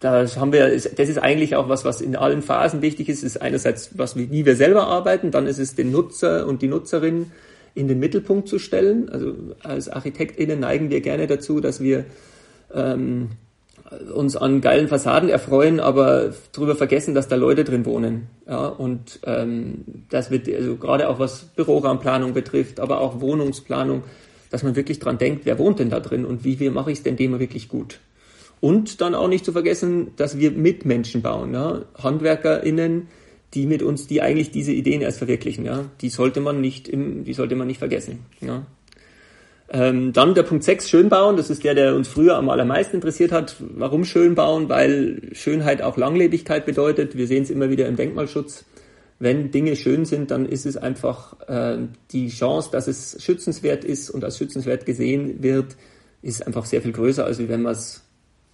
Das 0.01 0.37
haben 0.37 0.53
wir, 0.53 0.69
das 0.69 1.09
ist 1.09 1.19
eigentlich 1.19 1.57
auch 1.57 1.69
was, 1.69 1.85
was 1.85 2.01
in 2.01 2.17
allen 2.17 2.43
Phasen 2.43 2.83
wichtig 2.83 3.09
ist. 3.09 3.23
Ist 3.23 3.41
einerseits, 3.41 3.97
was, 3.99 4.17
wie 4.17 4.45
wir 4.45 4.57
selber 4.57 4.87
arbeiten, 4.87 5.31
dann 5.31 5.47
ist 5.47 5.59
es 5.59 5.75
den 5.75 5.91
Nutzer 5.91 6.47
und 6.47 6.63
die 6.63 6.69
Nutzerin 6.69 7.33
in 7.75 7.89
den 7.89 7.99
Mittelpunkt 7.99 8.49
zu 8.49 8.59
stellen. 8.59 9.09
Also 9.09 9.35
als 9.63 9.89
ArchitektInnen 9.89 10.61
neigen 10.61 10.91
wir 10.91 11.01
gerne 11.01 11.27
dazu, 11.27 11.61
dass 11.61 11.81
wir 11.81 12.05
ähm, 12.75 13.31
uns 14.15 14.37
an 14.37 14.61
geilen 14.61 14.89
Fassaden 14.89 15.29
erfreuen, 15.29 15.81
aber 15.81 16.33
darüber 16.53 16.77
vergessen, 16.77 17.15
dass 17.15 17.29
da 17.29 17.37
Leute 17.37 17.65
drin 17.65 17.85
wohnen. 17.85 18.29
Ja, 18.47 18.67
und 18.67 19.21
ähm, 19.25 19.85
das 20.11 20.31
wird 20.31 20.49
also 20.49 20.77
gerade 20.77 21.09
auch 21.09 21.19
was 21.19 21.45
Büroraumplanung 21.57 22.33
betrifft, 22.33 22.81
aber 22.81 23.01
auch 23.01 23.21
Wohnungsplanung, 23.21 24.05
dass 24.51 24.63
man 24.63 24.77
wirklich 24.77 24.99
dran 24.99 25.19
denkt, 25.19 25.47
wer 25.47 25.59
wohnt 25.59 25.79
denn 25.79 25.91
da 25.91 26.01
drin 26.01 26.25
und 26.25 26.45
wie, 26.45 26.61
wie 26.61 26.71
mache 26.71 26.93
ich 26.93 26.99
es 26.99 27.05
denn 27.05 27.17
dem 27.17 27.39
wirklich 27.39 27.69
gut. 27.69 28.01
Und 28.61 29.01
dann 29.01 29.15
auch 29.15 29.29
nicht 29.29 29.45
zu 29.45 29.53
vergessen, 29.53 30.13
dass 30.17 30.39
wir 30.39 30.53
mit 30.53 30.85
Menschen 30.85 31.23
bauen, 31.23 31.53
ja? 31.53 31.83
HandwerkerInnen, 32.01 33.09
die 33.55 33.67
mit 33.67 33.83
uns, 33.83 34.07
die 34.07 34.23
eigentlich 34.23 34.51
diese 34.51 34.73
Ideen 34.73 35.03
erst 35.03 35.19
verwirklichen, 35.19 35.65
ja, 35.65 35.87
die 36.01 36.09
sollte 36.09 36.41
man 36.41 36.61
nicht 36.61 36.89
im, 36.89 37.25
die 37.25 37.35
sollte 37.35 37.57
man 37.57 37.67
nicht 37.67 37.79
vergessen, 37.79 38.21
ja. 38.41 38.65
Ähm, 39.75 40.13
dann 40.13 40.35
der 40.35 40.43
Punkt 40.43 40.65
6, 40.65 40.91
schön 40.91 41.09
bauen. 41.09 41.39
Das 41.39 41.49
ist 41.49 41.65
der, 41.65 41.75
der 41.75 41.95
uns 41.95 42.07
früher 42.07 42.37
am 42.37 42.51
allermeisten 42.51 42.97
interessiert 42.97 43.33
hat. 43.33 43.57
Warum 43.59 44.05
schön 44.05 44.35
bauen? 44.35 44.69
Weil 44.69 45.31
Schönheit 45.33 45.81
auch 45.81 45.97
Langlebigkeit 45.97 46.67
bedeutet. 46.67 47.17
Wir 47.17 47.27
sehen 47.27 47.45
es 47.45 47.51
immer 47.51 47.71
wieder 47.71 47.89
im 47.89 47.97
Denkmalschutz. 47.97 48.67
Wenn 49.19 49.51
Dinge 49.51 49.75
schön 49.77 50.05
sind, 50.05 50.31
dann 50.31 50.45
ist 50.45 50.67
es 50.67 50.77
einfach 50.77 51.41
äh, 51.49 51.79
die 52.11 52.29
Chance, 52.29 52.69
dass 52.71 52.87
es 52.87 53.23
schützenswert 53.23 53.83
ist 53.83 54.11
und 54.11 54.25
als 54.25 54.37
schützenswert 54.37 54.85
gesehen 54.85 55.43
wird, 55.43 55.77
ist 56.21 56.47
einfach 56.47 56.67
sehr 56.67 56.83
viel 56.83 56.93
größer, 56.93 57.25
als 57.25 57.39
wenn 57.39 57.63
man 57.63 57.73
es 57.73 58.03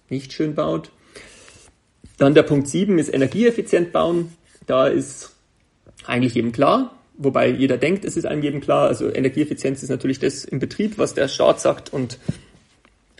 nicht 0.09 0.31
schön 0.31 0.55
baut. 0.55 0.91
Dann 2.17 2.33
der 2.33 2.43
Punkt 2.43 2.67
7 2.67 2.97
ist 2.97 3.13
energieeffizient 3.13 3.91
bauen. 3.91 4.33
Da 4.67 4.87
ist 4.87 5.35
eigentlich 6.05 6.35
jedem 6.35 6.51
klar, 6.53 6.98
wobei 7.19 7.49
jeder 7.49 7.77
denkt, 7.77 8.05
es 8.05 8.17
ist 8.17 8.25
einem 8.25 8.41
jedem 8.41 8.61
klar. 8.61 8.87
Also 8.87 9.13
Energieeffizienz 9.13 9.83
ist 9.83 9.89
natürlich 9.89 10.17
das 10.19 10.43
im 10.45 10.57
Betrieb, 10.57 10.97
was 10.97 11.13
der 11.13 11.27
Staat 11.27 11.61
sagt 11.61 11.93
und 11.93 12.17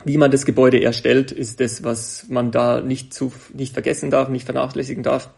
wie 0.05 0.17
man 0.17 0.31
das 0.31 0.45
Gebäude 0.45 0.81
erstellt, 0.81 1.31
ist 1.31 1.59
das, 1.59 1.83
was 1.83 2.25
man 2.29 2.51
da 2.51 2.81
nicht 2.81 3.13
zu, 3.13 3.33
nicht 3.53 3.73
vergessen 3.73 4.09
darf, 4.09 4.29
nicht 4.29 4.45
vernachlässigen 4.45 5.03
darf. 5.03 5.29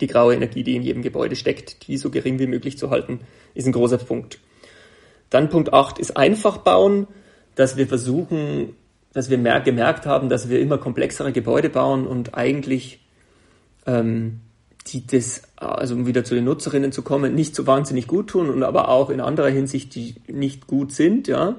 Die 0.00 0.08
graue 0.08 0.34
Energie, 0.34 0.64
die 0.64 0.74
in 0.74 0.82
jedem 0.82 1.02
Gebäude 1.02 1.36
steckt, 1.36 1.86
die 1.86 1.96
so 1.96 2.10
gering 2.10 2.40
wie 2.40 2.48
möglich 2.48 2.76
zu 2.76 2.90
halten, 2.90 3.20
ist 3.54 3.66
ein 3.66 3.72
großer 3.72 3.98
Punkt. 3.98 4.40
Dann 5.30 5.48
Punkt 5.48 5.72
8 5.72 5.98
ist 5.98 6.16
einfach 6.16 6.58
bauen, 6.58 7.06
dass 7.54 7.76
wir 7.76 7.86
versuchen, 7.86 8.74
dass 9.12 9.30
wir 9.30 9.38
mehr 9.38 9.60
gemerkt 9.60 10.04
haben, 10.04 10.28
dass 10.28 10.50
wir 10.50 10.60
immer 10.60 10.78
komplexere 10.78 11.32
Gebäude 11.32 11.70
bauen 11.70 12.06
und 12.06 12.34
eigentlich 12.34 13.00
ähm, 13.86 14.40
die 14.88 15.06
das, 15.06 15.42
also 15.56 15.94
um 15.94 16.06
wieder 16.06 16.24
zu 16.24 16.34
den 16.34 16.44
Nutzerinnen 16.44 16.92
zu 16.92 17.02
kommen, 17.02 17.34
nicht 17.34 17.54
so 17.54 17.66
wahnsinnig 17.66 18.06
gut 18.06 18.28
tun 18.28 18.50
und 18.50 18.62
aber 18.62 18.88
auch 18.88 19.10
in 19.10 19.20
anderer 19.20 19.48
Hinsicht, 19.48 19.94
die 19.94 20.16
nicht 20.28 20.66
gut 20.66 20.92
sind, 20.92 21.28
ja. 21.28 21.56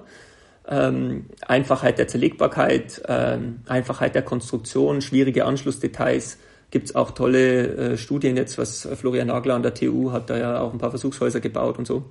Ähm, 0.70 1.28
Einfachheit 1.48 1.98
der 1.98 2.08
Zerlegbarkeit, 2.10 3.02
ähm, 3.08 3.62
Einfachheit 3.68 4.16
der 4.16 4.22
Konstruktion, 4.22 5.02
schwierige 5.02 5.46
Anschlussdetails. 5.46 6.38
Gibt's 6.72 6.94
auch 6.94 7.12
tolle 7.12 7.94
äh, 7.94 7.98
Studien 7.98 8.36
jetzt, 8.36 8.58
was 8.58 8.88
Florian 8.96 9.28
Nagler 9.28 9.56
an 9.56 9.64
der 9.64 9.74
TU 9.74 10.12
hat 10.12 10.30
da 10.30 10.38
ja 10.38 10.60
auch 10.60 10.74
ein 10.74 10.78
paar 10.78 10.90
Versuchshäuser 10.90 11.40
gebaut 11.40 11.78
und 11.78 11.88
so. 11.88 12.04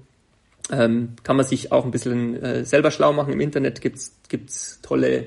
Ähm, 0.73 1.11
kann 1.23 1.37
man 1.37 1.45
sich 1.45 1.71
auch 1.71 1.85
ein 1.85 1.91
bisschen 1.91 2.43
äh, 2.43 2.65
selber 2.65 2.91
schlau 2.91 3.13
machen. 3.13 3.33
Im 3.33 3.41
Internet 3.41 3.83
gibt's 3.83 4.17
gibt's 4.29 4.81
tolle 4.81 5.27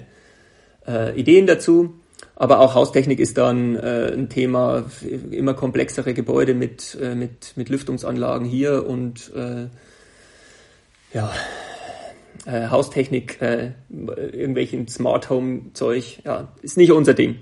äh, 0.88 1.18
Ideen 1.18 1.46
dazu. 1.46 1.94
Aber 2.36 2.60
auch 2.60 2.74
Haustechnik 2.74 3.20
ist 3.20 3.38
dann 3.38 3.76
äh, 3.76 4.14
ein 4.14 4.30
Thema, 4.30 4.86
immer 5.32 5.54
komplexere 5.54 6.14
Gebäude 6.14 6.54
mit, 6.54 6.98
äh, 7.02 7.16
mit, 7.16 7.54
mit 7.56 7.70
Lüftungsanlagen 7.70 8.48
hier 8.48 8.88
und 8.88 9.32
äh, 9.36 9.68
ja, 11.14 11.32
äh, 12.46 12.68
Haustechnik, 12.70 13.42
äh, 13.42 13.72
irgendwelchen 13.90 14.88
Smart 14.88 15.30
Home 15.30 15.74
Zeug, 15.74 16.22
ja, 16.24 16.54
ist 16.62 16.78
nicht 16.78 16.92
unser 16.92 17.14
Ding. 17.14 17.38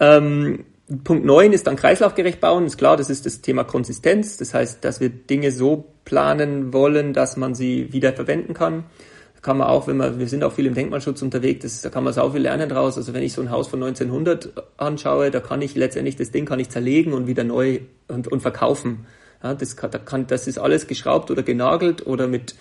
Ähm, 0.00 0.64
Punkt 1.04 1.24
9 1.24 1.52
ist 1.52 1.66
dann 1.66 1.76
kreislaufgerecht 1.76 2.40
bauen. 2.40 2.66
Ist 2.66 2.78
klar, 2.78 2.96
das 2.96 3.10
ist 3.10 3.26
das 3.26 3.40
Thema 3.40 3.64
Konsistenz. 3.64 4.36
Das 4.36 4.54
heißt, 4.54 4.84
dass 4.84 5.00
wir 5.00 5.08
Dinge 5.08 5.50
so 5.50 5.92
planen 6.04 6.72
wollen, 6.72 7.12
dass 7.12 7.36
man 7.36 7.54
sie 7.54 7.92
wieder 7.92 8.12
verwenden 8.12 8.54
kann 8.54 8.84
kann 9.42 9.58
man 9.58 9.68
auch, 9.68 9.86
wenn 9.86 9.96
man, 9.96 10.18
wir 10.18 10.28
sind 10.28 10.42
auch 10.44 10.52
viel 10.52 10.66
im 10.66 10.74
Denkmalschutz 10.74 11.22
unterwegs, 11.22 11.62
das, 11.62 11.82
da 11.82 11.90
kann 11.90 12.04
man 12.04 12.12
so 12.12 12.28
viel 12.30 12.42
lernen 12.42 12.68
draus. 12.68 12.96
Also 12.96 13.14
wenn 13.14 13.22
ich 13.22 13.32
so 13.32 13.42
ein 13.42 13.50
Haus 13.50 13.68
von 13.68 13.82
1900 13.82 14.52
anschaue, 14.76 15.30
da 15.30 15.40
kann 15.40 15.62
ich 15.62 15.74
letztendlich 15.74 16.16
das 16.16 16.30
Ding 16.30 16.46
kann 16.46 16.58
ich 16.58 16.68
zerlegen 16.70 17.12
und 17.12 17.26
wieder 17.26 17.44
neu 17.44 17.80
und, 18.08 18.28
und 18.28 18.40
verkaufen. 18.40 19.06
Ja, 19.42 19.54
das, 19.54 19.76
kann, 19.76 19.90
da 19.90 19.98
kann, 19.98 20.26
das 20.26 20.46
ist 20.46 20.58
alles 20.58 20.86
geschraubt 20.86 21.30
oder 21.30 21.42
genagelt 21.42 22.06
oder 22.06 22.26
mit, 22.26 22.56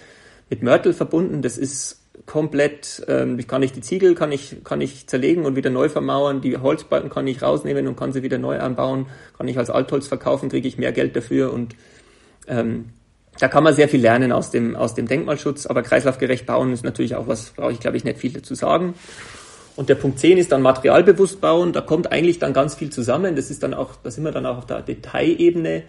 mit 0.49 0.61
Mörtel 0.61 0.93
verbunden. 0.93 1.41
Das 1.41 1.57
ist 1.57 2.01
komplett, 2.25 3.03
ähm, 3.07 3.37
kann 3.47 3.63
ich 3.63 3.71
die 3.71 3.81
Ziegel 3.81 4.15
kann 4.15 4.31
ich, 4.31 4.63
kann 4.63 4.81
ich 4.81 5.07
zerlegen 5.07 5.45
und 5.45 5.55
wieder 5.55 5.69
neu 5.69 5.89
vermauern. 5.89 6.41
Die 6.41 6.57
Holzbalken 6.57 7.09
kann 7.09 7.27
ich 7.27 7.41
rausnehmen 7.41 7.87
und 7.87 7.95
kann 7.95 8.13
sie 8.13 8.23
wieder 8.23 8.37
neu 8.37 8.59
anbauen. 8.59 9.07
Kann 9.37 9.47
ich 9.47 9.57
als 9.57 9.69
Altholz 9.69 10.07
verkaufen, 10.07 10.49
kriege 10.49 10.67
ich 10.67 10.77
mehr 10.77 10.91
Geld 10.91 11.15
dafür 11.15 11.53
und 11.53 11.75
ähm, 12.47 12.89
da 13.39 13.47
kann 13.47 13.63
man 13.63 13.73
sehr 13.73 13.89
viel 13.89 14.01
lernen 14.01 14.31
aus 14.31 14.51
dem, 14.51 14.75
aus 14.75 14.95
dem 14.95 15.07
Denkmalschutz, 15.07 15.65
aber 15.65 15.81
kreislaufgerecht 15.81 16.45
bauen 16.45 16.71
ist 16.71 16.83
natürlich 16.83 17.15
auch 17.15 17.27
was, 17.27 17.51
brauche 17.51 17.71
ich 17.71 17.79
glaube 17.79 17.97
ich 17.97 18.03
nicht 18.03 18.17
viel 18.17 18.31
dazu 18.31 18.55
sagen. 18.55 18.95
Und 19.75 19.89
der 19.89 19.95
Punkt 19.95 20.19
10 20.19 20.37
ist 20.37 20.51
dann 20.51 20.61
materialbewusst 20.61 21.41
bauen. 21.41 21.73
Da 21.73 21.81
kommt 21.81 22.11
eigentlich 22.11 22.39
dann 22.39 22.53
ganz 22.53 22.75
viel 22.75 22.91
zusammen. 22.91 23.35
Das 23.35 23.51
ist 23.51 23.61
dann 23.61 23.73
auch, 23.73 23.95
da 24.01 24.09
sind 24.09 24.23
wir 24.23 24.31
dann 24.31 24.45
auch 24.45 24.59
auf 24.59 24.65
der 24.65 24.81
Detailebene, 24.81 25.83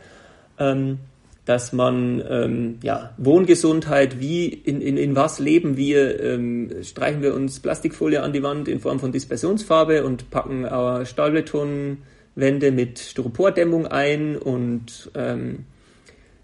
ähm, 0.59 0.99
dass 1.45 1.73
man 1.73 2.21
ähm, 2.29 2.79
ja, 2.83 3.15
Wohngesundheit, 3.17 4.19
wie 4.19 4.49
in, 4.49 4.81
in, 4.81 4.97
in 4.97 5.15
was 5.15 5.39
leben 5.39 5.77
wir, 5.77 6.21
ähm, 6.21 6.73
streichen 6.83 7.23
wir 7.23 7.35
uns 7.35 7.61
Plastikfolie 7.61 8.21
an 8.21 8.33
die 8.33 8.43
Wand 8.43 8.67
in 8.67 8.81
Form 8.81 8.99
von 8.99 9.13
Dispersionsfarbe 9.13 10.05
und 10.05 10.31
packen 10.31 10.67
Stahlbetonwände 11.07 12.73
mit 12.73 12.99
Styropordämmung 12.99 13.87
ein 13.87 14.37
und 14.37 15.13
ähm, 15.15 15.67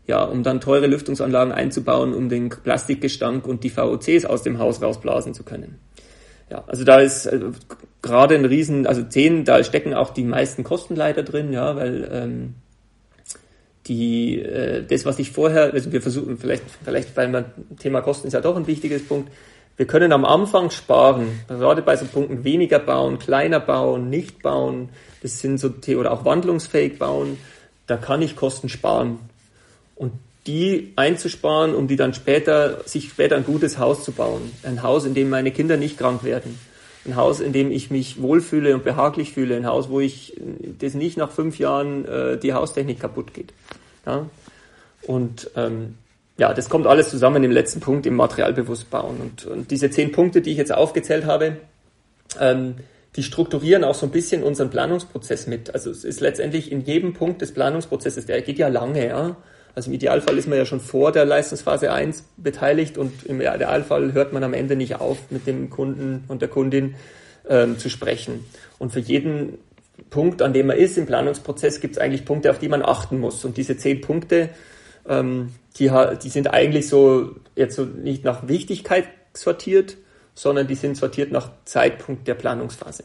ja, 0.06 0.24
um 0.24 0.42
dann 0.42 0.60
teure 0.60 0.86
Lüftungsanlagen 0.86 1.52
einzubauen, 1.52 2.12
um 2.12 2.28
den 2.28 2.48
Plastikgestank 2.48 3.46
und 3.46 3.62
die 3.64 3.70
VOCs 3.70 4.24
aus 4.24 4.42
dem 4.42 4.58
Haus 4.58 4.82
rausblasen 4.82 5.34
zu 5.34 5.44
können. 5.44 5.78
Ja, 6.50 6.64
also 6.66 6.84
da 6.84 7.00
ist 7.00 7.26
äh, 7.26 7.40
gerade 8.02 8.34
ein 8.34 8.44
Riesen, 8.44 8.86
also 8.86 9.02
10, 9.02 9.44
da 9.44 9.62
stecken 9.64 9.94
auch 9.94 10.10
die 10.10 10.24
meisten 10.24 10.64
Kostenleiter 10.64 11.22
drin, 11.22 11.52
ja, 11.52 11.76
weil 11.76 12.08
ähm, 12.12 12.54
die, 13.86 14.40
äh, 14.40 14.84
das, 14.84 15.06
was 15.06 15.18
ich 15.18 15.30
vorher, 15.30 15.72
also 15.72 15.92
wir 15.92 16.02
versuchen, 16.02 16.36
vielleicht, 16.36 16.64
vielleicht, 16.84 17.16
weil 17.16 17.28
man, 17.28 17.46
Thema 17.78 18.00
Kosten 18.00 18.26
ist 18.26 18.34
ja 18.34 18.40
doch 18.40 18.56
ein 18.56 18.66
wichtiges 18.66 19.06
Punkt, 19.06 19.30
wir 19.76 19.86
können 19.86 20.12
am 20.12 20.26
Anfang 20.26 20.70
sparen, 20.70 21.40
gerade 21.48 21.80
bei 21.80 21.96
so 21.96 22.04
Punkten 22.04 22.44
weniger 22.44 22.78
bauen, 22.78 23.18
kleiner 23.18 23.58
bauen, 23.58 24.10
nicht 24.10 24.42
bauen, 24.42 24.90
das 25.22 25.40
sind 25.40 25.58
so, 25.58 25.72
oder 25.96 26.12
auch 26.12 26.24
wandlungsfähig 26.24 26.98
bauen, 26.98 27.38
da 27.86 27.96
kann 27.96 28.20
ich 28.20 28.36
Kosten 28.36 28.68
sparen 28.68 29.18
und 29.96 30.12
die 30.46 30.92
einzusparen, 30.96 31.74
um 31.74 31.86
die 31.86 31.96
dann 31.96 32.14
später, 32.14 32.82
sich 32.84 33.10
später 33.10 33.36
ein 33.36 33.44
gutes 33.44 33.78
Haus 33.78 34.04
zu 34.04 34.12
bauen. 34.12 34.50
Ein 34.64 34.82
Haus, 34.82 35.04
in 35.04 35.14
dem 35.14 35.30
meine 35.30 35.52
Kinder 35.52 35.76
nicht 35.76 35.98
krank 35.98 36.24
werden. 36.24 36.58
Ein 37.04 37.16
Haus, 37.16 37.40
in 37.40 37.52
dem 37.52 37.70
ich 37.70 37.90
mich 37.90 38.20
wohlfühle 38.20 38.74
und 38.74 38.84
behaglich 38.84 39.32
fühle. 39.32 39.56
Ein 39.56 39.66
Haus, 39.66 39.88
wo 39.88 40.00
ich, 40.00 40.36
das 40.78 40.94
nicht 40.94 41.16
nach 41.16 41.30
fünf 41.30 41.58
Jahren 41.58 42.04
äh, 42.06 42.38
die 42.38 42.54
Haustechnik 42.54 43.00
kaputt 43.00 43.34
geht. 43.34 43.52
Ja? 44.04 44.26
Und 45.06 45.50
ähm, 45.56 45.96
ja, 46.38 46.54
das 46.54 46.68
kommt 46.68 46.86
alles 46.86 47.10
zusammen 47.10 47.44
im 47.44 47.50
letzten 47.52 47.80
Punkt, 47.80 48.06
im 48.06 48.16
Materialbewusst 48.16 48.90
bauen. 48.90 49.18
Und, 49.20 49.46
und 49.46 49.70
diese 49.70 49.90
zehn 49.90 50.10
Punkte, 50.10 50.40
die 50.40 50.50
ich 50.50 50.56
jetzt 50.56 50.72
aufgezählt 50.72 51.24
habe, 51.24 51.58
ähm, 52.40 52.76
die 53.14 53.22
strukturieren 53.22 53.84
auch 53.84 53.94
so 53.94 54.06
ein 54.06 54.12
bisschen 54.12 54.42
unseren 54.42 54.70
Planungsprozess 54.70 55.46
mit. 55.46 55.74
Also 55.74 55.90
es 55.90 56.02
ist 56.02 56.20
letztendlich 56.20 56.72
in 56.72 56.80
jedem 56.80 57.12
Punkt 57.12 57.42
des 57.42 57.52
Planungsprozesses, 57.52 58.26
der 58.26 58.40
geht 58.42 58.58
ja 58.58 58.68
lange, 58.68 59.06
ja. 59.06 59.36
Also 59.74 59.90
im 59.90 59.94
Idealfall 59.94 60.36
ist 60.36 60.48
man 60.48 60.58
ja 60.58 60.66
schon 60.66 60.80
vor 60.80 61.12
der 61.12 61.24
Leistungsphase 61.24 61.92
1 61.92 62.24
beteiligt 62.36 62.98
und 62.98 63.24
im 63.24 63.40
Idealfall 63.40 64.12
hört 64.12 64.32
man 64.32 64.44
am 64.44 64.54
Ende 64.54 64.76
nicht 64.76 65.00
auf, 65.00 65.18
mit 65.30 65.46
dem 65.46 65.70
Kunden 65.70 66.24
und 66.28 66.42
der 66.42 66.48
Kundin 66.48 66.94
ähm, 67.48 67.78
zu 67.78 67.88
sprechen. 67.88 68.44
Und 68.78 68.92
für 68.92 69.00
jeden 69.00 69.58
Punkt, 70.10 70.42
an 70.42 70.52
dem 70.52 70.66
man 70.66 70.76
ist 70.76 70.98
im 70.98 71.06
Planungsprozess, 71.06 71.80
gibt 71.80 71.96
es 71.96 72.02
eigentlich 72.02 72.24
Punkte, 72.24 72.50
auf 72.50 72.58
die 72.58 72.68
man 72.68 72.82
achten 72.82 73.18
muss. 73.18 73.44
Und 73.44 73.56
diese 73.56 73.76
zehn 73.76 74.00
Punkte, 74.00 74.50
ähm, 75.08 75.54
die, 75.78 75.90
die 76.22 76.28
sind 76.28 76.52
eigentlich 76.52 76.88
so 76.88 77.36
jetzt 77.56 77.76
so 77.76 77.84
nicht 77.84 78.24
nach 78.24 78.48
Wichtigkeit 78.48 79.06
sortiert, 79.32 79.96
sondern 80.34 80.66
die 80.66 80.74
sind 80.74 80.96
sortiert 80.96 81.32
nach 81.32 81.50
Zeitpunkt 81.64 82.28
der 82.28 82.34
Planungsphase. 82.34 83.04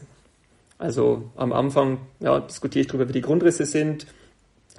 Also 0.78 1.30
am 1.36 1.52
Anfang 1.52 1.98
ja, 2.20 2.40
diskutiere 2.40 2.82
ich 2.82 2.86
darüber, 2.86 3.08
wie 3.08 3.12
die 3.12 3.20
Grundrisse 3.20 3.66
sind, 3.66 4.06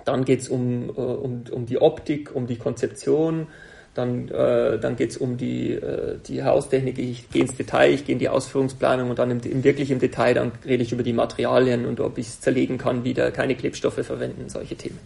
dann 0.05 0.25
geht 0.25 0.41
es 0.41 0.49
um, 0.49 0.89
äh, 0.89 1.01
um, 1.01 1.43
um 1.51 1.65
die 1.65 1.81
Optik, 1.81 2.35
um 2.35 2.47
die 2.47 2.57
Konzeption, 2.57 3.47
dann, 3.95 4.29
äh, 4.29 4.79
dann 4.79 4.95
geht 4.95 5.11
es 5.11 5.17
um 5.17 5.37
die, 5.37 5.73
äh, 5.73 6.17
die 6.27 6.43
Haustechnik, 6.43 6.97
ich 6.97 7.29
gehe 7.29 7.41
ins 7.41 7.55
Detail, 7.55 7.93
ich 7.93 8.05
gehe 8.05 8.13
in 8.13 8.19
die 8.19 8.29
Ausführungsplanung 8.29 9.09
und 9.09 9.19
dann 9.19 9.31
im, 9.31 9.41
im 9.41 9.63
wirklich 9.63 9.91
im 9.91 9.99
Detail, 9.99 10.33
dann 10.33 10.51
rede 10.65 10.83
ich 10.83 10.91
über 10.91 11.03
die 11.03 11.13
Materialien 11.13 11.85
und 11.85 11.99
ob 11.99 12.17
ich 12.17 12.27
es 12.27 12.39
zerlegen 12.39 12.77
kann, 12.77 13.03
wieder 13.03 13.31
keine 13.31 13.55
Klebstoffe 13.55 14.05
verwenden, 14.05 14.49
solche 14.49 14.75
Themen. 14.75 14.99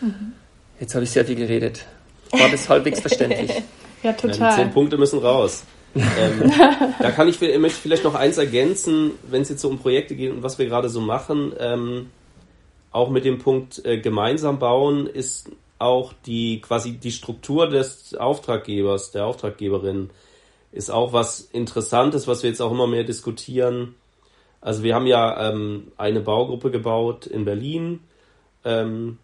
Mhm. 0.00 0.32
Jetzt 0.80 0.94
habe 0.94 1.04
ich 1.04 1.10
sehr 1.10 1.24
viel 1.24 1.36
geredet. 1.36 1.84
War 2.32 2.48
das 2.50 2.68
halbwegs 2.68 3.00
verständlich? 3.00 3.50
ja, 4.02 4.12
total. 4.12 4.50
Die 4.50 4.56
zehn 4.56 4.72
Punkte 4.72 4.98
müssen 4.98 5.18
raus. 5.18 5.64
ähm, 5.94 6.52
da 6.98 7.10
kann 7.10 7.28
ich 7.28 7.38
vielleicht 7.38 8.04
noch 8.04 8.14
eins 8.14 8.38
ergänzen, 8.38 9.12
wenn 9.30 9.42
es 9.42 9.48
jetzt 9.48 9.62
so 9.62 9.68
um 9.68 9.78
Projekte 9.78 10.14
geht 10.14 10.30
und 10.30 10.42
was 10.42 10.58
wir 10.58 10.66
gerade 10.66 10.88
so 10.88 11.00
machen. 11.00 11.52
Ähm, 11.58 12.10
auch 12.96 13.10
mit 13.10 13.26
dem 13.26 13.38
Punkt 13.38 13.84
äh, 13.84 13.98
gemeinsam 13.98 14.58
bauen 14.58 15.06
ist 15.06 15.50
auch 15.78 16.14
die 16.24 16.62
quasi 16.62 16.92
die 16.92 17.12
Struktur 17.12 17.68
des 17.68 18.14
Auftraggebers, 18.14 19.10
der 19.10 19.26
Auftraggeberin 19.26 20.08
ist 20.72 20.90
auch 20.90 21.12
was 21.12 21.40
Interessantes, 21.40 22.26
was 22.26 22.42
wir 22.42 22.48
jetzt 22.48 22.62
auch 22.62 22.72
immer 22.72 22.86
mehr 22.86 23.04
diskutieren. 23.04 23.94
Also 24.62 24.82
wir 24.82 24.94
haben 24.94 25.06
ja 25.06 25.50
ähm, 25.50 25.92
eine 25.98 26.20
Baugruppe 26.20 26.70
gebaut 26.70 27.26
in 27.26 27.44
Berlin 27.44 28.00
ähm, 28.64 29.18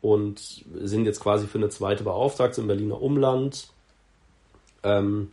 und 0.00 0.64
sind 0.74 1.04
jetzt 1.04 1.20
quasi 1.20 1.46
für 1.46 1.58
eine 1.58 1.68
zweite 1.68 2.04
beauftragt 2.04 2.56
im 2.56 2.68
Berliner 2.68 3.02
Umland. 3.02 3.68
Ähm, 4.82 5.30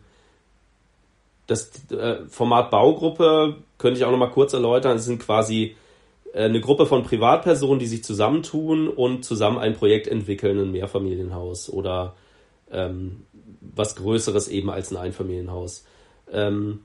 das 1.47 1.71
äh, 1.89 2.25
Format 2.27 2.69
Baugruppe 2.69 3.55
könnte 3.77 3.97
ich 3.97 4.05
auch 4.05 4.11
noch 4.11 4.17
mal 4.17 4.31
kurz 4.31 4.51
erläutern. 4.51 4.97
Es 4.97 5.05
sind 5.05 5.21
quasi 5.21 5.77
eine 6.43 6.59
Gruppe 6.59 6.85
von 6.85 7.03
Privatpersonen, 7.03 7.79
die 7.79 7.87
sich 7.87 8.03
zusammentun 8.03 8.89
und 8.89 9.23
zusammen 9.23 9.57
ein 9.57 9.73
Projekt 9.73 10.07
entwickeln, 10.07 10.59
ein 10.59 10.71
Mehrfamilienhaus 10.71 11.69
oder 11.69 12.15
ähm, 12.71 13.25
was 13.61 13.95
Größeres 13.95 14.47
eben 14.47 14.69
als 14.69 14.91
ein 14.91 14.97
Einfamilienhaus. 14.97 15.85
Ähm, 16.31 16.81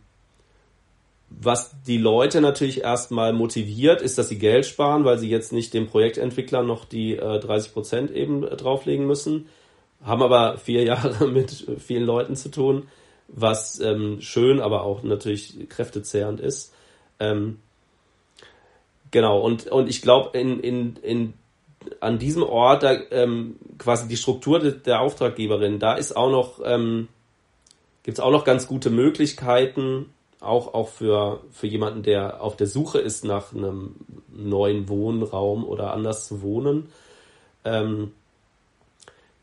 was 1.30 1.82
die 1.86 1.98
Leute 1.98 2.40
natürlich 2.40 2.82
erstmal 2.82 3.32
motiviert, 3.32 4.02
ist, 4.02 4.18
dass 4.18 4.28
sie 4.28 4.38
Geld 4.38 4.66
sparen, 4.66 5.04
weil 5.04 5.18
sie 5.18 5.30
jetzt 5.30 5.52
nicht 5.52 5.72
dem 5.74 5.86
Projektentwickler 5.86 6.62
noch 6.62 6.84
die 6.84 7.16
äh, 7.16 7.38
30 7.38 7.72
Prozent 7.72 8.10
eben 8.10 8.44
äh, 8.44 8.56
drauflegen 8.56 9.06
müssen, 9.06 9.46
haben 10.02 10.22
aber 10.22 10.58
vier 10.58 10.82
Jahre 10.84 11.28
mit 11.28 11.66
vielen 11.78 12.04
Leuten 12.04 12.36
zu 12.36 12.50
tun, 12.50 12.88
was 13.28 13.80
ähm, 13.80 14.20
schön, 14.20 14.60
aber 14.60 14.82
auch 14.82 15.02
natürlich 15.02 15.68
kräftezehrend 15.68 16.40
ist. 16.40 16.74
Ähm, 17.20 17.58
Genau, 19.10 19.40
und, 19.40 19.66
und 19.66 19.88
ich 19.88 20.02
glaube, 20.02 20.38
in, 20.38 20.60
in, 20.60 20.96
in, 20.96 21.34
an 22.00 22.18
diesem 22.18 22.42
Ort, 22.42 22.82
da, 22.82 22.96
ähm, 23.10 23.56
quasi 23.78 24.06
die 24.08 24.16
Struktur 24.16 24.60
de, 24.60 24.78
der 24.78 25.00
Auftraggeberin, 25.00 25.78
da 25.78 25.94
ist 25.94 26.16
auch 26.16 26.30
noch, 26.30 26.60
ähm, 26.64 27.08
gibt 28.02 28.18
es 28.18 28.24
auch 28.24 28.30
noch 28.30 28.44
ganz 28.44 28.66
gute 28.66 28.90
Möglichkeiten, 28.90 30.06
auch, 30.40 30.74
auch 30.74 30.88
für, 30.88 31.40
für 31.50 31.66
jemanden, 31.66 32.02
der 32.02 32.40
auf 32.40 32.56
der 32.56 32.66
Suche 32.66 32.98
ist 32.98 33.24
nach 33.24 33.52
einem 33.52 33.96
neuen 34.32 34.88
Wohnraum 34.88 35.64
oder 35.64 35.92
anders 35.92 36.28
zu 36.28 36.40
wohnen. 36.40 36.88
Ähm, 37.64 38.12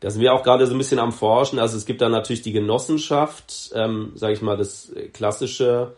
da 0.00 0.10
sind 0.10 0.22
wir 0.22 0.32
auch 0.32 0.42
gerade 0.42 0.66
so 0.66 0.74
ein 0.74 0.78
bisschen 0.78 0.98
am 0.98 1.12
Forschen. 1.12 1.58
Also 1.58 1.76
es 1.76 1.86
gibt 1.86 2.00
da 2.00 2.08
natürlich 2.08 2.42
die 2.42 2.52
Genossenschaft, 2.52 3.70
ähm, 3.74 4.12
sage 4.14 4.32
ich 4.32 4.42
mal, 4.42 4.56
das 4.56 4.92
klassische 5.12 5.92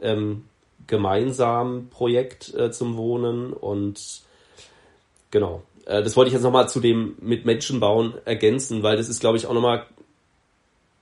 ähm, 0.00 0.44
gemeinsam 0.86 1.88
Projekt 1.90 2.54
äh, 2.54 2.70
zum 2.70 2.96
Wohnen 2.96 3.52
und 3.52 4.22
genau. 5.30 5.62
Äh, 5.86 6.02
das 6.02 6.16
wollte 6.16 6.28
ich 6.28 6.34
jetzt 6.34 6.42
nochmal 6.42 6.68
zu 6.68 6.80
dem 6.80 7.16
mit 7.20 7.44
Menschen 7.44 7.80
bauen 7.80 8.14
ergänzen, 8.24 8.82
weil 8.82 8.96
das 8.96 9.08
ist, 9.08 9.20
glaube 9.20 9.36
ich, 9.36 9.46
auch 9.46 9.54
nochmal 9.54 9.86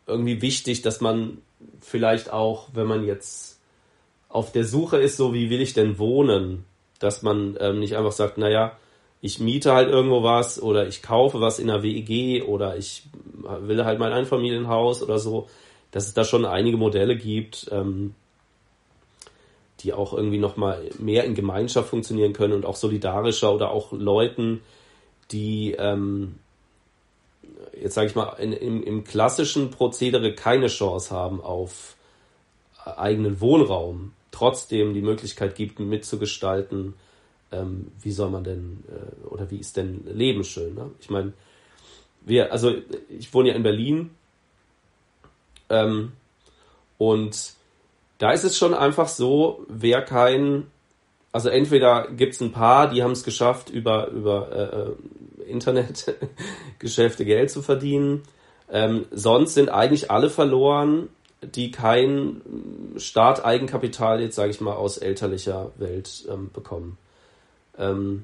irgendwie 0.07 0.43
wichtig, 0.43 0.83
dass 0.83 1.01
man 1.01 1.39
vielleicht 1.81 2.33
auch, 2.33 2.69
wenn 2.75 2.87
man 2.87 3.05
jetzt 3.05 3.61
auf 4.29 4.53
der 4.53 4.65
Suche 4.65 4.97
ist, 4.99 5.17
so 5.17 5.35
wie 5.35 5.51
will 5.51 5.61
ich 5.61 5.75
denn 5.75 5.99
wohnen, 5.99 6.65
dass 6.99 7.23
man 7.23 7.57
ähm, 7.61 7.81
nicht 7.81 7.97
einfach 7.97 8.13
sagt, 8.13 8.39
naja, 8.39 8.77
ich 9.21 9.39
miete 9.39 9.73
halt 9.73 9.89
irgendwo 9.89 10.23
was 10.23 10.61
oder 10.61 10.89
ich 10.89 11.03
kaufe 11.03 11.41
was 11.41 11.59
in 11.59 11.71
einer 11.71 11.83
WEG 11.83 12.45
oder 12.45 12.77
ich 12.77 13.05
will 13.61 13.85
halt 13.85 13.99
mein 13.99 14.13
Einfamilienhaus 14.13 15.03
oder 15.03 15.19
so, 15.19 15.49
dass 15.93 16.07
es 16.07 16.15
da 16.15 16.25
schon 16.25 16.45
einige 16.45 16.77
Modelle 16.77 17.17
gibt, 17.17 17.69
ähm, 17.71 18.15
die 19.83 19.93
auch 19.93 20.13
irgendwie 20.13 20.39
nochmal 20.39 20.89
mehr 20.99 21.25
in 21.25 21.35
Gemeinschaft 21.35 21.89
funktionieren 21.89 22.33
können 22.33 22.53
und 22.53 22.67
auch 22.67 22.77
solidarischer 22.77 23.53
oder 23.53 23.71
auch 23.71 23.93
Leuten, 23.93 24.61
die 25.31 25.73
ähm, 25.79 26.37
jetzt 27.81 27.95
sage 27.95 28.07
ich 28.07 28.15
mal, 28.15 28.35
in, 28.35 28.53
im, 28.53 28.83
im 28.83 29.05
klassischen 29.05 29.71
Prozedere 29.71 30.35
keine 30.35 30.69
Chance 30.69 31.15
haben 31.15 31.41
auf 31.41 31.97
eigenen 32.85 33.41
Wohnraum, 33.41 34.13
trotzdem 34.31 34.95
die 34.95 35.03
Möglichkeit 35.03 35.55
gibt, 35.55 35.79
mitzugestalten, 35.79 36.95
ähm, 37.51 37.93
wie 38.01 38.13
soll 38.13 38.31
man 38.31 38.45
denn 38.45 38.85
äh, 38.89 39.27
oder 39.27 39.51
wie 39.51 39.59
ist 39.59 39.77
denn 39.77 40.05
Leben 40.07 40.45
schön. 40.45 40.75
Ne? 40.75 40.91
Ich 41.01 41.11
meine, 41.11 41.33
wir, 42.23 42.53
also 42.53 42.75
ich 43.09 43.33
wohne 43.35 43.51
ja 43.51 43.55
in 43.55 43.63
Berlin 43.63 44.11
ähm, 45.69 46.13
und 46.99 47.55
da 48.23 48.31
ist 48.31 48.45
es 48.45 48.57
schon 48.57 48.73
einfach 48.73 49.09
so, 49.09 49.67
wer 49.69 50.01
kein, 50.01 50.69
also 51.33 51.49
entweder 51.49 52.07
gibt 52.13 52.35
es 52.35 52.41
ein 52.41 52.53
paar, 52.53 52.89
die 52.89 53.03
haben 53.03 53.11
es 53.11 53.25
geschafft, 53.25 53.69
über, 53.69 54.11
über 54.11 54.97
äh, 55.41 55.51
Internetgeschäfte 55.51 57.25
Geld 57.25 57.51
zu 57.51 57.63
verdienen. 57.63 58.23
Ähm, 58.71 59.07
sonst 59.11 59.55
sind 59.55 59.71
eigentlich 59.71 60.13
alle 60.13 60.31
verloren, 60.31 61.09
die 61.43 61.73
kein 61.73 62.43
Staateigenkapital 62.97 64.21
jetzt, 64.21 64.37
sage 64.37 64.51
ich 64.51 64.61
mal, 64.61 64.75
aus 64.75 64.99
elterlicher 64.99 65.73
Welt 65.79 66.25
ähm, 66.31 66.51
bekommen. 66.53 66.99
Ähm, 67.77 68.23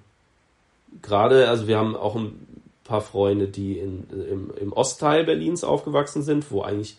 Gerade, 1.02 1.48
also 1.48 1.66
wir 1.66 1.76
haben 1.76 1.96
auch 1.96 2.14
ein 2.14 2.46
paar 2.84 3.00
Freunde, 3.00 3.48
die 3.48 3.80
in, 3.80 4.06
im, 4.10 4.52
im 4.60 4.72
Ostteil 4.72 5.24
Berlins 5.24 5.64
aufgewachsen 5.64 6.22
sind, 6.22 6.52
wo 6.52 6.62
eigentlich 6.62 6.98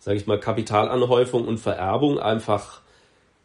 sage 0.00 0.16
ich 0.16 0.26
mal, 0.26 0.40
Kapitalanhäufung 0.40 1.46
und 1.46 1.58
Vererbung 1.58 2.18
einfach 2.18 2.80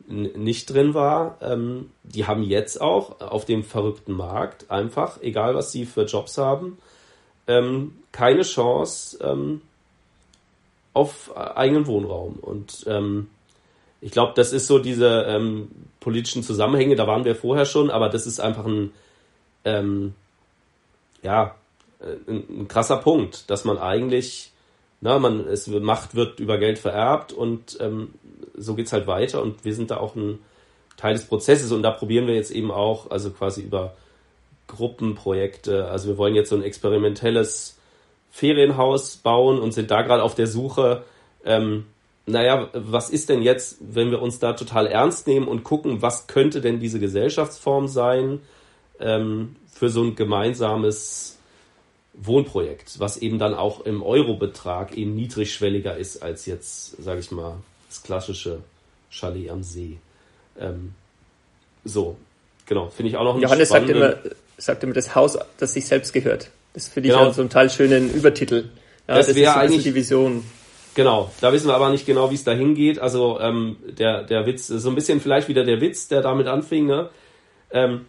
nicht 0.08 0.74
drin 0.74 0.94
war. 0.94 1.38
Ähm, 1.42 1.92
die 2.04 2.26
haben 2.26 2.44
jetzt 2.44 2.82
auch 2.82 3.20
auf 3.22 3.46
dem 3.46 3.64
verrückten 3.64 4.14
Markt 4.14 4.72
einfach, 4.72 5.22
egal 5.22 5.54
was 5.56 5.72
sie 5.72 5.86
für 5.86 6.06
Jobs 6.06 6.38
haben, 6.38 6.78
ähm, 7.48 7.98
keine 8.12 8.44
Chance 8.44 9.20
ähm, 9.22 9.62
auf 10.94 11.36
eigenen 11.36 11.88
Wohnraum. 11.88 12.36
Und 12.36 12.86
ähm, 12.88 13.28
ich 14.00 14.12
glaube, 14.12 14.34
das 14.36 14.54
ist 14.54 14.68
so 14.68 14.80
diese 14.80 15.26
ähm, 15.28 15.70
politischen 16.00 16.44
Zusammenhänge, 16.44 16.96
da 16.96 17.08
waren 17.08 17.26
wir 17.26 17.36
vorher 17.36 17.66
schon, 17.66 17.90
aber 17.90 18.10
das 18.10 18.26
ist 18.26 18.40
einfach 18.40 18.66
ein, 18.66 18.94
ähm, 19.66 20.14
ja, 21.22 21.56
äh, 22.00 22.32
ein, 22.32 22.62
ein 22.62 22.68
krasser 22.68 22.98
Punkt, 22.98 23.50
dass 23.50 23.66
man 23.66 23.78
eigentlich 23.78 24.52
na, 25.06 25.20
man, 25.20 25.48
es 25.48 25.68
Macht 25.68 26.16
wird 26.16 26.40
über 26.40 26.58
Geld 26.58 26.80
vererbt 26.80 27.32
und 27.32 27.78
ähm, 27.80 28.16
so 28.56 28.74
geht's 28.74 28.92
halt 28.92 29.06
weiter 29.06 29.40
und 29.44 29.64
wir 29.64 29.76
sind 29.76 29.92
da 29.92 29.98
auch 29.98 30.16
ein 30.16 30.40
Teil 30.98 31.14
des 31.14 31.26
Prozesses 31.26 31.72
und 31.72 31.84
da 31.84 31.92
probieren 31.92 32.26
wir 32.26 32.34
jetzt 32.34 32.50
eben 32.50 32.72
auch, 32.72 33.12
also 33.12 33.30
quasi 33.30 33.62
über 33.62 33.94
Gruppenprojekte, 34.66 35.86
also 35.90 36.08
wir 36.08 36.18
wollen 36.18 36.34
jetzt 36.34 36.50
so 36.50 36.56
ein 36.56 36.64
experimentelles 36.64 37.78
Ferienhaus 38.32 39.18
bauen 39.18 39.60
und 39.60 39.74
sind 39.74 39.92
da 39.92 40.02
gerade 40.02 40.24
auf 40.24 40.34
der 40.34 40.48
Suche, 40.48 41.04
ähm, 41.46 41.86
naja, 42.26 42.70
was 42.74 43.12
ist 43.12 43.30
denn 43.30 43.44
jetzt, 43.44 43.78
wenn 43.82 44.10
wir 44.10 44.24
uns 44.24 44.40
da 44.40 44.54
total 44.54 44.88
ernst 44.88 45.28
nehmen 45.28 45.48
und 45.48 45.64
gucken, 45.64 46.02
was 46.02 46.26
könnte 46.26 46.62
denn 46.62 46.80
diese 46.80 47.00
Gesellschaftsform 47.00 47.88
sein 47.88 48.40
ähm, 49.00 49.56
für 49.72 49.90
so 49.90 50.02
ein 50.02 50.16
gemeinsames 50.16 51.38
Wohnprojekt, 52.18 53.00
was 53.00 53.18
eben 53.18 53.40
dann 53.40 53.54
auch 53.54 53.82
im 53.86 54.02
Eurobetrag 54.02 54.96
eben 54.98 55.16
niedrigschwelliger 55.16 55.98
ist 55.98 56.24
als 56.24 56.46
jetzt, 56.46 57.02
sage 57.04 57.20
ich 57.20 57.32
mal, 57.32 57.58
das 57.90 58.04
klassische 58.04 58.60
Chalet 59.10 59.50
am 59.50 59.64
See. 59.64 59.98
Ähm, 60.60 60.94
so, 61.84 62.18
genau, 62.66 62.90
finde 62.90 63.10
ich 63.10 63.18
auch 63.18 63.24
noch 63.24 63.34
einen 63.34 63.44
Johannes 63.44 63.70
sagt 63.70 63.90
immer, 63.90 64.16
sagt 64.58 64.84
immer, 64.84 64.94
das 64.94 65.16
Haus, 65.16 65.38
das 65.58 65.74
sich 65.74 65.86
selbst 65.86 66.14
gehört. 66.14 66.50
Das 66.74 66.88
finde 66.88 67.10
ich 67.10 67.16
genau. 67.16 67.32
so 67.32 67.42
einen 67.42 67.50
total 67.50 67.70
schönen 67.70 68.14
Übertitel. 68.14 68.70
Ja, 69.08 69.16
das, 69.16 69.28
das 69.28 69.36
wäre 69.36 69.56
eigentlich 69.56 69.84
die 69.84 69.96
Vision. 69.96 70.44
Genau, 70.96 71.32
da 71.42 71.52
wissen 71.52 71.68
wir 71.68 71.76
aber 71.76 71.90
nicht 71.90 72.06
genau, 72.06 72.32
wie 72.32 72.36
es 72.36 72.46
da 72.46 72.54
hingeht. 72.54 73.00
Also 73.00 73.40
ähm, 73.40 73.76
der, 74.00 74.24
der 74.24 74.46
Witz, 74.46 74.68
so 74.68 74.90
ein 74.90 74.96
bisschen 74.96 75.20
vielleicht 75.20 75.50
wieder 75.50 75.66
der 75.66 75.82
Witz, 75.82 76.08
der 76.08 76.22
damit 76.22 76.48
anfing. 76.48 76.86
Ne? 76.86 77.10
Ähm, 77.72 78.06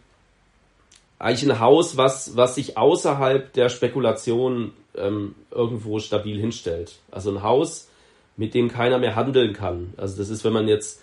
eigentlich 1.19 1.51
ein 1.51 1.61
Haus, 1.61 1.97
was, 1.97 2.37
was 2.37 2.55
sich 2.55 2.77
außerhalb 2.77 3.53
der 3.53 3.69
Spekulation 3.69 4.73
ähm, 4.97 5.35
irgendwo 5.51 5.99
stabil 5.99 6.41
hinstellt. 6.41 6.97
Also 7.11 7.31
ein 7.31 7.43
Haus, 7.43 7.89
mit 8.37 8.55
dem 8.55 8.69
keiner 8.69 8.99
mehr 8.99 9.17
handeln 9.17 9.53
kann. 9.53 9.95
Also 9.97 10.19
das 10.19 10.29
ist, 10.29 10.45
wenn 10.45 10.53
man 10.53 10.69
jetzt 10.69 11.03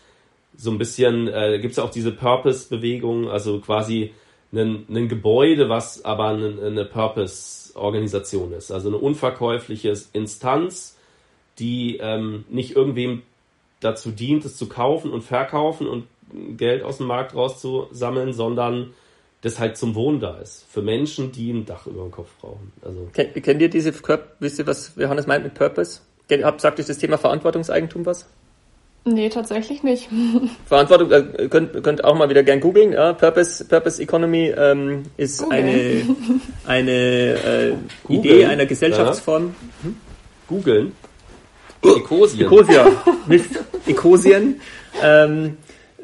so 0.56 0.70
ein 0.70 0.78
bisschen, 0.78 1.28
äh, 1.28 1.60
gibt 1.60 1.72
es 1.72 1.80
auch 1.80 1.90
diese 1.90 2.12
Purpose-Bewegung, 2.12 3.30
also 3.30 3.60
quasi 3.60 4.14
ein, 4.52 4.86
ein 4.88 5.08
Gebäude, 5.08 5.68
was 5.68 6.06
aber 6.06 6.28
eine, 6.28 6.62
eine 6.64 6.86
Purpose-Organisation 6.86 8.54
ist. 8.54 8.72
Also 8.72 8.90
eine 8.90 8.98
unverkäufliche 8.98 9.94
Instanz, 10.14 10.98
die 11.58 11.98
ähm, 11.98 12.46
nicht 12.50 12.76
irgendwem 12.76 13.24
dazu 13.80 14.12
dient, 14.12 14.46
es 14.46 14.58
zu 14.58 14.70
kaufen 14.70 15.12
und 15.12 15.24
verkaufen 15.24 15.88
und 15.88 16.06
Geld 16.58 16.84
aus 16.84 16.98
dem 16.98 17.08
Markt 17.08 17.36
rauszusammeln, 17.36 18.34
sondern 18.34 18.94
das 19.44 19.60
halt 19.60 19.78
zum 19.78 19.94
Wohnen 19.94 20.20
da 20.20 20.38
ist. 20.38 20.66
Für 20.72 20.82
Menschen, 20.82 21.32
die 21.32 21.52
ein 21.52 21.66
Dach 21.66 21.86
über 21.86 22.02
dem 22.02 22.12
Kopf 22.12 22.30
brauchen. 22.40 22.72
Also 22.82 23.10
kennt, 23.14 23.34
kennt 23.44 23.62
ihr 23.62 23.70
diese, 23.70 23.94
wisst 24.40 24.60
ihr, 24.60 24.66
was 24.66 24.94
Johannes 24.96 25.28
meint 25.28 25.44
mit 25.44 25.54
Purpose? 25.54 26.00
Sagt 26.58 26.80
euch 26.80 26.86
das 26.86 26.98
Thema 26.98 27.18
Verantwortungseigentum 27.18 28.06
was? 28.06 28.26
Nee, 29.06 29.28
tatsächlich 29.28 29.84
nicht. 29.84 30.08
Verantwortung, 30.66 31.12
äh, 31.12 31.50
könnt, 31.50 31.84
könnt 31.84 32.06
auch 32.06 32.16
mal 32.16 32.30
wieder 32.30 32.42
gern 32.44 32.62
googeln. 32.62 32.94
Ja, 32.94 33.12
Purpose, 33.12 33.66
Purpose 33.66 34.02
Economy 34.02 34.54
ähm, 34.58 35.04
ist 35.18 35.40
Googlen. 35.40 35.60
eine, 35.60 36.16
eine 36.66 36.92
äh, 36.92 37.74
Idee 38.08 38.46
einer 38.46 38.66
Gesellschaftsform. 38.66 39.48
Ja. 39.48 39.84
Hm? 39.84 39.96
Googeln? 40.48 40.92
Ecosien. 41.84 42.46
Ecosia. 42.46 42.92
Mist. 43.28 43.60
Ecosien. 43.88 44.62
Ähm, 45.02 45.58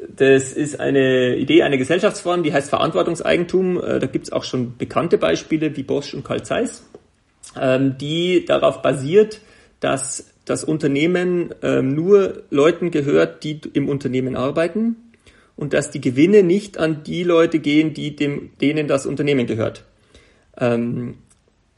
das 0.08 0.52
ist 0.52 0.80
eine 0.80 1.36
Idee, 1.36 1.62
eine 1.62 1.78
Gesellschaftsform, 1.78 2.42
die 2.42 2.52
heißt 2.52 2.70
Verantwortungseigentum. 2.70 3.82
Äh, 3.82 3.98
da 3.98 4.06
gibt 4.06 4.26
es 4.26 4.32
auch 4.32 4.44
schon 4.44 4.76
bekannte 4.76 5.18
Beispiele 5.18 5.76
wie 5.76 5.82
Bosch 5.82 6.14
und 6.14 6.24
Carl 6.24 6.42
Zeiss, 6.42 6.84
ähm, 7.58 7.96
die 7.98 8.44
darauf 8.44 8.82
basiert, 8.82 9.40
dass 9.80 10.32
das 10.44 10.64
Unternehmen 10.64 11.54
ähm, 11.62 11.94
nur 11.94 12.42
Leuten 12.50 12.90
gehört, 12.90 13.44
die 13.44 13.60
im 13.72 13.88
Unternehmen 13.88 14.36
arbeiten 14.36 14.96
und 15.56 15.74
dass 15.74 15.90
die 15.90 16.00
Gewinne 16.00 16.42
nicht 16.42 16.78
an 16.78 17.02
die 17.04 17.22
Leute 17.22 17.58
gehen, 17.58 17.94
die 17.94 18.16
dem, 18.16 18.50
denen 18.60 18.88
das 18.88 19.06
Unternehmen 19.06 19.46
gehört. 19.46 19.84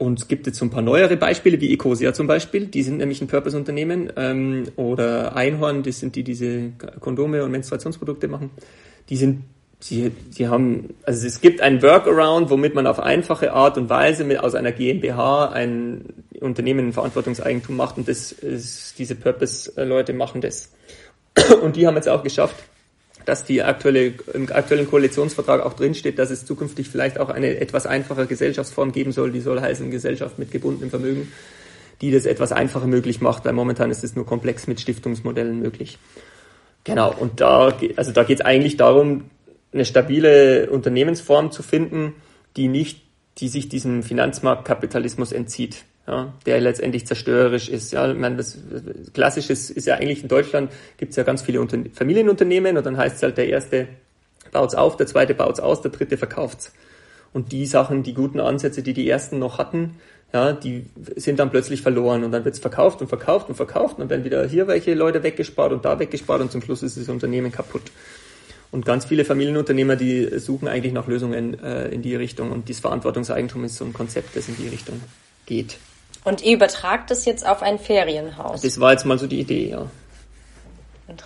Und 0.03 0.19
es 0.19 0.27
gibt 0.27 0.49
jetzt 0.49 0.59
so 0.59 0.65
ein 0.65 0.71
paar 0.71 0.83
neuere 0.83 1.17
Beispiele, 1.17 1.61
wie 1.61 1.73
Ecosia 1.73 2.13
zum 2.13 2.27
Beispiel, 2.27 2.67
die 2.67 2.83
sind 2.83 2.99
nämlich 2.99 3.21
ein 3.21 3.29
Purpose-Unternehmen, 3.29 4.13
ähm, 4.17 4.65
oder 4.75 5.37
Einhorn, 5.37 5.85
das 5.85 6.01
sind 6.01 6.17
die, 6.17 6.25
die 6.25 6.33
diese 6.33 6.73
Kondome 6.99 7.45
und 7.45 7.53
Menstruationsprodukte 7.53 8.27
machen. 8.27 8.51
Die 9.11 9.17
sind, 9.17 9.45
sie, 9.79 10.11
sie 10.31 10.49
haben, 10.49 10.95
also 11.05 11.25
es 11.25 11.41
gibt 11.41 11.61
ein 11.61 11.83
Workaround, 11.83 12.51
womit 12.51 12.75
man 12.75 12.89
auf 12.89 12.99
einfache 12.99 13.53
Art 13.53 13.79
und 13.79 13.91
Weise 13.91 14.25
mit, 14.25 14.41
aus 14.41 14.57
einer 14.57 14.73
GmbH 14.73 15.51
ein 15.51 16.07
Unternehmen 16.41 16.87
in 16.87 16.93
Verantwortungseigentum 16.93 17.77
macht 17.77 17.97
und 17.97 18.09
das 18.09 18.33
ist, 18.33 18.99
diese 18.99 19.15
Purpose-Leute 19.15 20.15
machen 20.15 20.41
das. 20.41 20.73
Und 21.63 21.77
die 21.77 21.87
haben 21.87 21.95
jetzt 21.95 22.09
auch 22.09 22.25
geschafft, 22.25 22.57
dass 23.25 23.45
die 23.45 23.63
aktuelle, 23.63 24.15
im 24.35 24.51
aktuellen 24.53 24.89
Koalitionsvertrag 24.89 25.61
auch 25.61 25.75
drinsteht, 25.75 26.19
dass 26.19 26.31
es 26.31 26.45
zukünftig 26.45 26.89
vielleicht 26.89 27.19
auch 27.19 27.29
eine 27.29 27.59
etwas 27.59 27.87
einfache 27.87 28.27
Gesellschaftsform 28.27 28.93
geben 28.93 29.13
soll, 29.13 29.33
die 29.33 29.41
soll 29.41 29.61
heißen 29.61 29.91
Gesellschaft 29.91 30.39
mit 30.39 30.51
gebundenem 30.51 30.91
Vermögen, 30.91 31.33
die 32.01 32.11
das 32.11 32.27
etwas 32.27 32.53
einfacher 32.53 32.87
möglich 32.87 33.21
macht, 33.21 33.45
weil 33.45 33.53
momentan 33.53 33.91
ist 33.91 34.05
es 34.05 34.17
nur 34.17 34.27
komplex 34.27 34.67
mit 34.67 34.81
Stiftungsmodellen 34.81 35.61
möglich. 35.61 35.99
Genau, 36.85 37.15
und 37.15 37.41
da, 37.41 37.73
also 37.97 38.13
da 38.13 38.25
geht 38.25 38.41
es 38.41 38.45
eigentlich 38.45 38.77
darum, 38.77 39.31
eine 39.73 39.85
stabile 39.85 40.69
Unternehmensform 40.71 41.53
zu 41.53 41.63
finden, 41.63 42.15
die 42.57 42.69
nicht, 42.69 43.03
die 43.39 43.49
sich 43.49 43.69
diesem 43.69 44.03
Finanzmarktkapitalismus 44.03 45.33
entzieht, 45.33 45.85
ja, 46.07 46.33
der 46.47 46.61
letztendlich 46.61 47.07
zerstörerisch 47.07 47.69
ist. 47.69 47.93
Ja, 47.93 48.11
ich 48.11 48.19
meine, 48.19 48.37
das, 48.37 48.59
das 48.71 49.13
Klassische 49.13 49.53
ist, 49.53 49.71
ist 49.71 49.87
ja 49.87 49.95
eigentlich 49.95 50.23
in 50.23 50.29
Deutschland 50.29 50.73
gibt 50.97 51.11
es 51.11 51.17
ja 51.17 51.23
ganz 51.23 51.43
viele 51.43 51.61
Unter 51.61 51.79
Familienunternehmen 51.95 52.77
und 52.77 52.85
dann 52.85 52.97
heißt 52.97 53.17
es 53.17 53.23
halt, 53.23 53.39
der 53.39 53.49
erste 53.49 53.89
baut's 54.51 54.75
auf, 54.75 54.97
der 54.97 55.07
zweite 55.07 55.35
baut's 55.35 55.61
aus, 55.61 55.81
der 55.83 55.91
dritte 55.91 56.17
verkauft's. 56.17 56.73
Und 57.33 57.53
die 57.53 57.67
Sachen, 57.67 58.03
die 58.03 58.15
guten 58.15 58.41
Ansätze, 58.41 58.83
die 58.83 58.93
die 58.93 59.09
ersten 59.09 59.39
noch 59.39 59.59
hatten, 59.59 59.99
ja, 60.33 60.53
die 60.53 60.87
sind 61.17 61.39
dann 61.39 61.51
plötzlich 61.51 61.83
verloren 61.83 62.25
und 62.25 62.33
dann 62.33 62.45
wird's 62.45 62.59
verkauft 62.59 63.01
und 63.01 63.09
verkauft 63.09 63.49
und 63.49 63.55
verkauft 63.55 63.95
und 63.95 64.01
dann 64.01 64.11
werden 64.11 64.25
wieder 64.25 64.47
hier 64.47 64.67
welche 64.67 64.95
Leute 64.95 65.23
weggespart 65.23 65.73
und 65.73 65.85
da 65.85 65.99
weggespart 65.99 66.41
und 66.41 66.51
zum 66.51 66.63
Schluss 66.63 66.83
ist 66.83 66.97
das 66.97 67.09
Unternehmen 67.09 67.53
kaputt. 67.53 67.83
Und 68.71 68.87
ganz 68.87 69.05
viele 69.05 69.27
Familienunternehmer, 69.27 69.97
die 69.97 70.39
suchen 70.39 70.67
eigentlich 70.67 70.95
nach 70.95 71.07
Lösungen 71.07 71.63
äh, 71.63 71.89
in 71.89 72.01
die 72.01 72.17
Richtung 72.17 72.51
und 72.51 72.69
dieses 72.69 72.81
Verantwortungseigentum 72.81 73.65
ist 73.65 73.77
so 73.77 73.85
ein 73.85 73.93
Konzept, 73.93 74.35
das 74.35 74.49
in 74.49 74.57
die 74.57 74.69
Richtung 74.69 75.01
geht. 75.45 75.79
Und 76.25 76.43
ihr 76.43 76.55
übertragt 76.55 77.11
das 77.11 77.25
jetzt 77.25 77.47
auf 77.47 77.63
ein 77.63 77.79
Ferienhaus? 77.79 78.63
Das 78.63 78.79
war 78.79 78.93
jetzt 78.93 79.05
mal 79.05 79.19
so 79.19 79.27
die 79.27 79.41
Idee, 79.41 79.71
ja. 79.71 79.91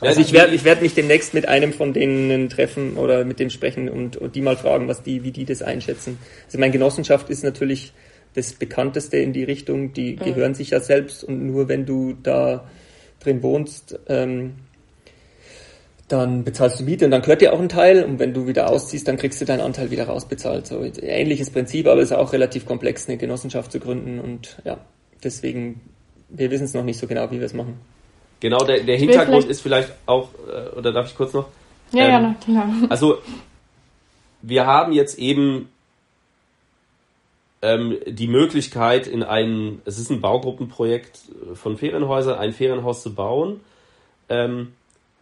Also 0.01 0.21
ich 0.21 0.33
werde 0.33 0.55
ich 0.55 0.65
werd 0.65 0.83
mich 0.83 0.95
demnächst 0.95 1.35
mit 1.35 1.47
einem 1.47 1.73
von 1.73 1.93
denen 1.93 2.49
treffen 2.49 2.97
oder 2.97 3.25
mit 3.25 3.39
dem 3.39 3.51
sprechen 3.51 3.89
und, 3.89 4.17
und 4.17 4.35
die 4.35 4.41
mal 4.41 4.57
fragen, 4.57 4.89
was 4.89 5.03
die, 5.03 5.23
wie 5.23 5.31
die 5.31 5.45
das 5.45 5.63
einschätzen. 5.63 6.19
Also 6.47 6.59
meine 6.59 6.73
Genossenschaft 6.73 7.31
ist 7.31 7.45
natürlich 7.45 7.93
das 8.35 8.53
bekannteste 8.53 9.19
in 9.19 9.33
die 9.33 9.45
Richtung, 9.45 9.93
die 9.93 10.15
mhm. 10.15 10.25
gehören 10.25 10.55
sich 10.55 10.71
ja 10.71 10.81
selbst 10.81 11.25
und 11.25 11.47
nur 11.47 11.69
wenn 11.69 11.87
du 11.87 12.15
da 12.21 12.69
drin 13.21 13.43
wohnst, 13.43 13.99
ähm, 14.09 14.55
dann 16.09 16.45
bezahlst 16.45 16.79
du 16.79 16.85
Miete 16.85 17.05
und 17.05 17.11
dann 17.11 17.23
gehört 17.23 17.41
dir 17.41 17.53
auch 17.53 17.59
ein 17.59 17.69
Teil 17.69 18.05
und 18.05 18.19
wenn 18.19 18.33
du 18.33 18.47
wieder 18.47 18.71
ausziehst, 18.71 19.09
dann 19.09 19.17
kriegst 19.17 19.41
du 19.41 19.45
deinen 19.45 19.61
Anteil 19.61 19.91
wieder 19.91 20.05
rausbezahlt. 20.05 20.67
So 20.67 20.83
ähnliches 21.03 21.51
Prinzip, 21.51 21.87
aber 21.89 22.01
es 22.01 22.11
ist 22.11 22.17
auch 22.17 22.33
relativ 22.33 22.65
komplex, 22.67 23.09
eine 23.09 23.17
Genossenschaft 23.17 23.73
zu 23.73 23.81
gründen 23.81 24.21
und 24.21 24.59
ja, 24.65 24.79
deswegen, 25.25 25.81
wir 26.29 26.51
wissen 26.51 26.65
es 26.65 26.75
noch 26.75 26.85
nicht 26.85 26.99
so 26.99 27.07
genau, 27.07 27.31
wie 27.31 27.39
wir 27.39 27.47
es 27.47 27.55
machen. 27.55 27.81
Genau, 28.41 28.59
der, 28.65 28.85
der 28.85 28.97
Hintergrund 28.97 29.29
vielleicht 29.29 29.49
ist 29.49 29.61
vielleicht 29.63 29.93
auch, 30.07 30.29
äh, 30.49 30.77
oder 30.77 30.93
darf 30.93 31.07
ich 31.07 31.17
kurz 31.17 31.33
noch? 31.33 31.49
Ja, 31.93 32.05
ähm, 32.05 32.11
ja, 32.11 32.37
klar. 32.45 32.69
Also, 32.89 33.19
wir 34.43 34.67
haben 34.67 34.93
jetzt 34.93 35.19
eben 35.19 35.71
ähm, 37.63 37.99
die 38.07 38.29
Möglichkeit, 38.29 39.07
in 39.07 39.23
einem, 39.23 39.81
es 39.85 39.99
ist 39.99 40.11
ein 40.11 40.21
Baugruppenprojekt 40.21 41.21
von 41.55 41.77
Ferienhäusern, 41.77 42.39
ein 42.39 42.53
Ferienhaus 42.53 43.03
zu 43.03 43.15
bauen. 43.15 43.61
Ähm, 44.29 44.73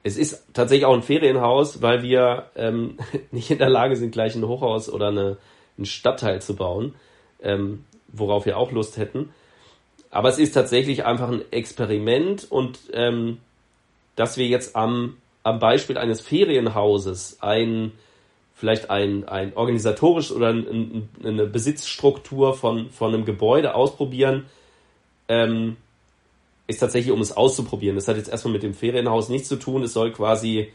es 0.05 0.19
ist 0.19 0.45
tatsächlich 0.53 0.85
auch 0.85 0.95
ein 0.95 1.03
Ferienhaus, 1.03 1.83
weil 1.83 2.03
wir 2.03 2.51
ähm, 2.55 2.99
nicht 3.33 3.51
in 3.51 3.59
der 3.59 3.71
Lage 3.71 3.97
sind, 3.97 4.13
gleich 4.13 4.37
ein 4.37 4.47
Hochhaus 4.47 4.89
oder 4.89 5.09
eine, 5.09 5.39
einen 5.77 5.87
Stadtteil 5.87 6.41
zu 6.41 6.55
bauen, 6.55 6.95
ähm, 7.43 7.85
worauf 8.09 8.47
wir 8.47 8.59
auch 8.59 8.71
Lust 8.71 8.99
hätten. 8.99 9.31
Aber 10.11 10.29
es 10.29 10.39
ist 10.39 10.53
tatsächlich 10.53 11.05
einfach 11.05 11.29
ein 11.29 11.43
Experiment 11.51 12.47
und 12.49 12.79
ähm, 12.93 13.39
dass 14.15 14.37
wir 14.37 14.47
jetzt 14.47 14.77
am, 14.77 15.17
am 15.43 15.59
Beispiel 15.59 15.99
eines 15.99 16.21
Ferienhauses 16.21 17.39
ein 17.41 17.93
vielleicht 18.55 18.89
ein, 18.89 19.29
ein 19.29 19.57
organisatorisches 19.57 20.35
oder 20.35 20.51
ein, 20.51 21.09
eine 21.25 21.47
Besitzstruktur 21.47 22.55
von, 22.55 22.89
von 22.91 23.13
einem 23.13 23.25
Gebäude 23.25 23.75
ausprobieren, 23.75 24.47
ähm, 25.29 25.77
ist 26.67 26.79
tatsächlich, 26.79 27.13
um 27.13 27.21
es 27.21 27.37
auszuprobieren. 27.37 27.97
Das 27.97 28.09
hat 28.09 28.17
jetzt 28.17 28.31
erstmal 28.31 28.55
mit 28.55 28.63
dem 28.63 28.75
Ferienhaus 28.75 29.29
nichts 29.29 29.49
zu 29.49 29.57
tun. 29.57 29.83
Es 29.83 29.93
soll 29.93 30.13
quasi, 30.13 30.73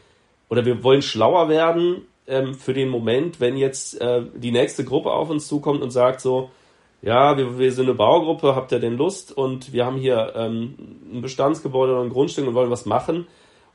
oder 0.48 0.64
wir 0.64 0.82
wollen 0.84 1.02
schlauer 1.02 1.48
werden 1.48 2.02
ähm, 2.26 2.54
für 2.54 2.74
den 2.74 2.88
Moment, 2.88 3.40
wenn 3.40 3.56
jetzt 3.56 4.00
äh, 4.00 4.22
die 4.34 4.52
nächste 4.52 4.84
Gruppe 4.84 5.10
auf 5.10 5.30
uns 5.30 5.48
zukommt 5.48 5.82
und 5.82 5.90
sagt 5.90 6.20
so, 6.20 6.50
ja, 7.02 7.36
wir, 7.36 7.58
wir 7.58 7.72
sind 7.72 7.86
eine 7.86 7.94
Baugruppe, 7.94 8.54
habt 8.54 8.72
ihr 8.72 8.78
denn 8.78 8.96
Lust? 8.96 9.36
Und 9.36 9.72
wir 9.72 9.86
haben 9.86 9.96
hier 9.96 10.32
ähm, 10.36 10.74
ein 11.12 11.22
Bestandsgebäude 11.22 11.92
oder 11.92 12.02
ein 12.02 12.10
Grundstück 12.10 12.46
und 12.46 12.54
wollen 12.54 12.70
was 12.70 12.86
machen 12.86 13.26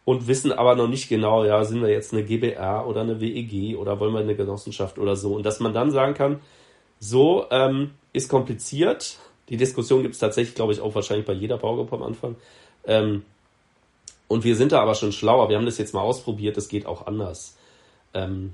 und 0.06 0.28
wissen 0.28 0.52
aber 0.52 0.76
noch 0.76 0.88
nicht 0.88 1.10
genau, 1.10 1.44
ja, 1.44 1.64
sind 1.64 1.82
wir 1.82 1.90
jetzt 1.90 2.14
eine 2.14 2.24
GBR 2.24 2.88
oder 2.88 3.02
eine 3.02 3.20
WEG 3.20 3.78
oder 3.78 4.00
wollen 4.00 4.14
wir 4.14 4.20
eine 4.20 4.36
Genossenschaft 4.36 5.00
oder 5.00 5.16
so. 5.16 5.34
Und 5.34 5.46
dass 5.46 5.60
man 5.60 5.74
dann 5.74 5.92
sagen 5.92 6.14
kann, 6.14 6.40
so 7.00 7.48
ähm, 7.50 7.92
ist 8.14 8.30
kompliziert. 8.30 9.18
Die 9.50 9.58
Diskussion 9.58 10.02
gibt 10.02 10.16
es 10.16 10.20
tatsächlich, 10.20 10.56
glaube 10.56 10.74
ich, 10.74 10.82
auch 10.82 10.96
wahrscheinlich 10.96 11.26
bei 11.26 11.34
jeder 11.34 11.58
Baugruppe 11.58 11.96
am 11.96 12.04
Anfang. 12.04 12.36
Ähm, 12.86 13.24
und 14.28 14.44
wir 14.44 14.56
sind 14.56 14.72
da 14.72 14.82
aber 14.82 14.96
schon 14.96 15.12
schlauer. 15.12 15.50
Wir 15.50 15.58
haben 15.58 15.66
das 15.66 15.78
jetzt 15.78 15.94
mal 15.94 16.02
ausprobiert, 16.02 16.58
das 16.58 16.68
geht 16.68 16.86
auch 16.86 17.06
anders. 17.06 17.56
Ähm, 18.14 18.54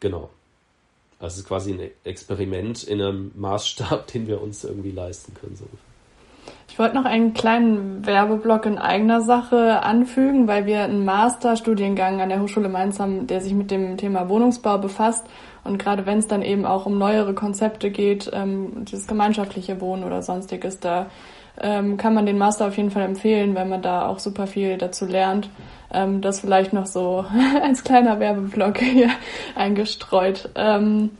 genau. 0.00 0.30
Also 1.18 1.34
es 1.34 1.38
ist 1.38 1.48
quasi 1.48 1.72
ein 1.72 1.90
Experiment 2.04 2.82
in 2.82 3.00
einem 3.00 3.32
Maßstab, 3.36 4.06
den 4.12 4.26
wir 4.26 4.42
uns 4.42 4.64
irgendwie 4.64 4.90
leisten 4.90 5.34
können. 5.34 5.56
So. 5.56 5.66
Ich 6.68 6.78
wollte 6.78 6.94
noch 6.94 7.04
einen 7.04 7.32
kleinen 7.32 8.04
Werbeblock 8.04 8.66
in 8.66 8.78
eigener 8.78 9.20
Sache 9.22 9.82
anfügen, 9.82 10.46
weil 10.46 10.66
wir 10.66 10.82
einen 10.82 11.04
Masterstudiengang 11.04 12.20
an 12.20 12.28
der 12.28 12.40
Hochschule 12.40 12.68
Mainz 12.68 13.00
haben, 13.00 13.26
der 13.26 13.40
sich 13.40 13.54
mit 13.54 13.70
dem 13.70 13.96
Thema 13.96 14.28
Wohnungsbau 14.28 14.78
befasst. 14.78 15.24
Und 15.66 15.78
gerade 15.78 16.06
wenn 16.06 16.18
es 16.18 16.26
dann 16.28 16.42
eben 16.42 16.64
auch 16.64 16.86
um 16.86 16.98
neuere 16.98 17.34
Konzepte 17.34 17.90
geht, 17.90 18.30
ähm, 18.32 18.84
dieses 18.84 19.06
gemeinschaftliche 19.06 19.80
Wohnen 19.80 20.04
oder 20.04 20.22
sonstiges, 20.22 20.80
da 20.80 21.06
ähm, 21.60 21.96
kann 21.96 22.14
man 22.14 22.26
den 22.26 22.38
Master 22.38 22.66
auf 22.66 22.76
jeden 22.76 22.90
Fall 22.90 23.02
empfehlen, 23.02 23.54
weil 23.54 23.66
man 23.66 23.82
da 23.82 24.06
auch 24.06 24.18
super 24.18 24.46
viel 24.46 24.76
dazu 24.78 25.06
lernt. 25.06 25.48
Ähm, 25.92 26.20
das 26.20 26.40
vielleicht 26.40 26.72
noch 26.72 26.86
so 26.86 27.24
als 27.62 27.84
kleiner 27.84 28.20
Werbeblock 28.20 28.78
hier 28.78 29.10
eingestreut. 29.54 30.50
Ähm, 30.54 31.10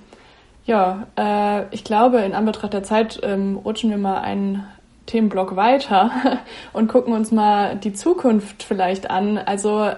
ja, 0.64 1.06
äh, 1.16 1.72
ich 1.72 1.84
glaube, 1.84 2.18
in 2.18 2.34
Anbetracht 2.34 2.72
der 2.72 2.82
Zeit 2.82 3.20
ähm, 3.22 3.56
rutschen 3.56 3.90
wir 3.90 3.98
mal 3.98 4.18
einen 4.18 4.66
Themenblock 5.06 5.56
weiter 5.56 6.10
und 6.72 6.88
gucken 6.88 7.14
uns 7.14 7.32
mal 7.32 7.76
die 7.76 7.92
Zukunft 7.92 8.62
vielleicht 8.62 9.10
an. 9.10 9.38
Also 9.38 9.90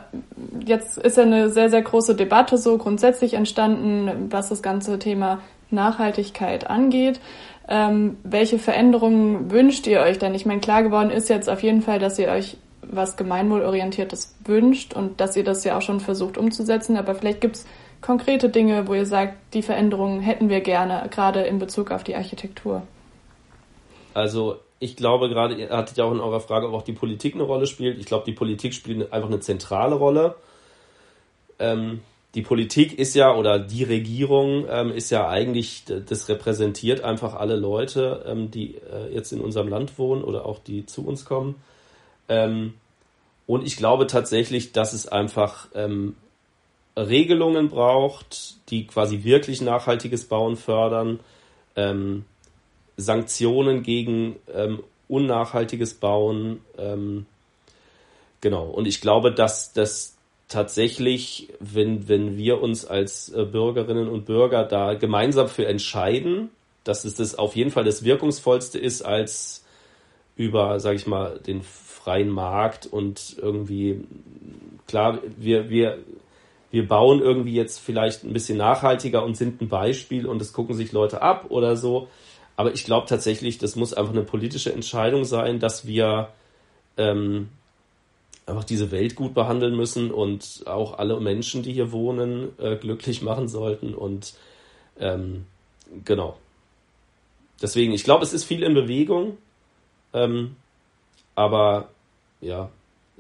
jetzt 0.65 0.99
ist 0.99 1.17
ja 1.17 1.25
eine 1.25 1.51
sehr, 1.51 1.71
sehr 1.71 1.83
große 1.83 2.15
Debatte 2.15 2.59
so 2.59 2.79
grundsätzlich 2.79 3.35
entstanden, 3.35 4.29
was 4.31 4.49
das 4.49 4.63
ganze 4.63 4.99
Thema 4.99 5.41
Nachhaltigkeit 5.71 6.69
angeht. 6.69 7.21
Ähm, 7.69 8.17
welche 8.23 8.59
Veränderungen 8.59 9.51
wünscht 9.51 9.87
ihr 9.87 10.01
euch 10.01 10.19
denn? 10.19 10.35
Ich 10.35 10.47
meine, 10.47 10.61
klar 10.61 10.83
geworden 10.83 11.11
ist 11.11 11.29
jetzt 11.29 11.51
auf 11.51 11.63
jeden 11.63 11.83
Fall, 11.83 11.99
dass 11.99 12.19
ihr 12.19 12.29
euch 12.29 12.57
was 12.91 13.17
Gemeinwohlorientiertes 13.17 14.37
wünscht 14.45 14.95
und 14.95 15.21
dass 15.21 15.37
ihr 15.37 15.45
das 15.45 15.65
ja 15.65 15.77
auch 15.77 15.83
schon 15.83 16.01
versucht 16.01 16.39
umzusetzen, 16.39 16.97
aber 16.97 17.15
vielleicht 17.15 17.43
gibt's 17.43 17.67
konkrete 18.01 18.49
Dinge, 18.49 18.89
wo 18.89 18.95
ihr 18.95 19.05
sagt, 19.05 19.35
die 19.55 19.63
Veränderungen 19.63 20.21
hätten 20.21 20.49
wir 20.49 20.61
gerne, 20.61 21.07
gerade 21.11 21.43
in 21.43 21.59
Bezug 21.59 21.91
auf 21.91 22.05
die 22.05 22.15
Architektur. 22.15 22.83
Also 24.15 24.57
ich 24.81 24.97
glaube 24.97 25.29
gerade, 25.29 25.55
ihr 25.55 25.71
hattet 25.71 25.97
ja 25.97 26.05
auch 26.05 26.13
in 26.13 26.21
eurer 26.21 26.41
Frage, 26.41 26.69
ob 26.69 26.75
auch 26.75 26.83
die 26.83 26.93
Politik 26.93 27.35
eine 27.35 27.43
Rolle 27.43 27.67
spielt. 27.67 27.99
Ich 27.99 28.07
glaube, 28.07 28.25
die 28.25 28.33
Politik 28.33 28.75
spielt 28.75 29.13
einfach 29.13 29.29
eine 29.29 29.41
zentrale 29.41 29.97
Rolle. 29.97 30.37
Ähm, 31.59 32.01
die 32.35 32.43
Politik 32.43 32.99
ist 32.99 33.15
ja, 33.15 33.35
oder 33.35 33.59
die 33.59 33.85
Regierung 33.85 34.67
ähm, 34.69 34.91
ist 34.93 35.11
ja 35.11 35.29
eigentlich, 35.29 35.85
das 35.87 36.29
repräsentiert 36.29 37.03
einfach 37.03 37.35
alle 37.35 37.57
Leute, 37.57 38.25
ähm, 38.27 38.51
die 38.51 38.77
äh, 38.77 39.13
jetzt 39.13 39.33
in 39.33 39.41
unserem 39.41 39.69
Land 39.69 39.99
wohnen 39.99 40.23
oder 40.23 40.47
auch 40.47 40.59
die 40.59 40.87
zu 40.87 41.07
uns 41.07 41.25
kommen. 41.25 41.57
Ähm, 42.29 42.75
und 43.47 43.67
ich 43.67 43.77
glaube 43.77 44.07
tatsächlich, 44.07 44.73
dass 44.73 44.93
es 44.93 45.09
einfach 45.09 45.69
ähm, 45.75 46.17
Regelungen 46.97 47.71
braucht, 47.71 48.57
die 48.71 48.87
quasi 48.87 49.25
wirklich 49.25 49.63
nachhaltiges 49.63 50.27
Bauen 50.27 50.57
fördern. 50.57 51.21
Sanktionen 52.99 53.83
gegen 53.83 54.37
ähm, 54.53 54.83
unnachhaltiges 55.09 55.95
Bauen. 55.95 56.61
Ähm, 56.77 57.25
genau. 58.43 58.67
Und 58.67 58.87
ich 58.87 59.01
glaube, 59.01 59.33
dass 59.33 59.73
das 59.73 60.17
tatsächlich, 60.49 61.49
wenn, 61.61 62.09
wenn 62.09 62.37
wir 62.37 62.61
uns 62.61 62.85
als 62.85 63.31
äh, 63.31 63.45
Bürgerinnen 63.45 64.09
und 64.09 64.27
Bürger 64.27 64.65
da 64.65 64.95
gemeinsam 64.95 65.49
für 65.49 65.67
entscheiden, 65.67 66.51
dass 66.85 67.05
es 67.05 67.15
das 67.15 67.37
auf 67.37 67.55
jeden 67.55 67.71
Fall 67.71 67.85
das 67.85 68.05
Wirkungsvollste 68.05 68.79
ist, 68.79 69.03
als 69.03 69.65
über, 70.37 70.81
sage 70.81 70.97
ich 70.97 71.07
mal, 71.07 71.39
den 71.39 71.63
freien 71.63 72.31
Markt 72.31 72.87
und 72.87 73.37
irgendwie, 73.41 74.05
klar, 74.87 75.19
wir, 75.37 75.69
wir, 75.69 75.99
wir 76.71 76.89
bauen 76.89 77.21
irgendwie 77.21 77.55
jetzt 77.55 77.79
vielleicht 77.79 78.25
ein 78.25 78.33
bisschen 78.33 78.57
nachhaltiger 78.57 79.25
und 79.25 79.37
sind 79.37 79.61
ein 79.61 79.69
Beispiel 79.69 80.27
und 80.27 80.41
es 80.41 80.53
gucken 80.53 80.75
sich 80.75 80.93
Leute 80.93 81.23
ab 81.23 81.47
oder 81.51 81.77
so. 81.77 82.09
Aber 82.59 82.75
ich 82.75 82.85
glaube 82.85 83.07
tatsächlich, 83.07 83.59
das 83.59 83.77
muss 83.77 83.95
einfach 83.95 84.11
eine 84.13 84.25
politische 84.25 84.73
Entscheidung 84.73 85.25
sein, 85.25 85.61
dass 85.61 85.87
wir 85.87 86.31
ähm, 86.97 87.51
einfach 88.47 88.65
diese 88.65 88.91
Welt 88.91 89.15
gut 89.15 89.33
behandeln 89.33 89.77
müssen 89.77 90.11
und 90.11 90.65
auch 90.67 90.99
alle 90.99 91.21
Menschen, 91.21 91.63
die 91.63 91.73
hier 91.73 91.93
wohnen, 91.93 92.49
äh, 92.59 92.75
glücklich 92.75 93.23
machen 93.23 93.47
sollten. 93.47 93.95
Und 93.95 94.35
ähm, 94.99 95.47
genau. 96.05 96.37
Deswegen, 97.63 97.93
ich 97.93 98.03
glaube, 98.03 98.25
es 98.25 98.33
ist 98.33 98.43
viel 98.43 98.65
in 98.65 98.75
Bewegung. 98.75 99.39
Ähm, 100.13 100.57
aber 101.37 101.91
ja, 102.41 102.71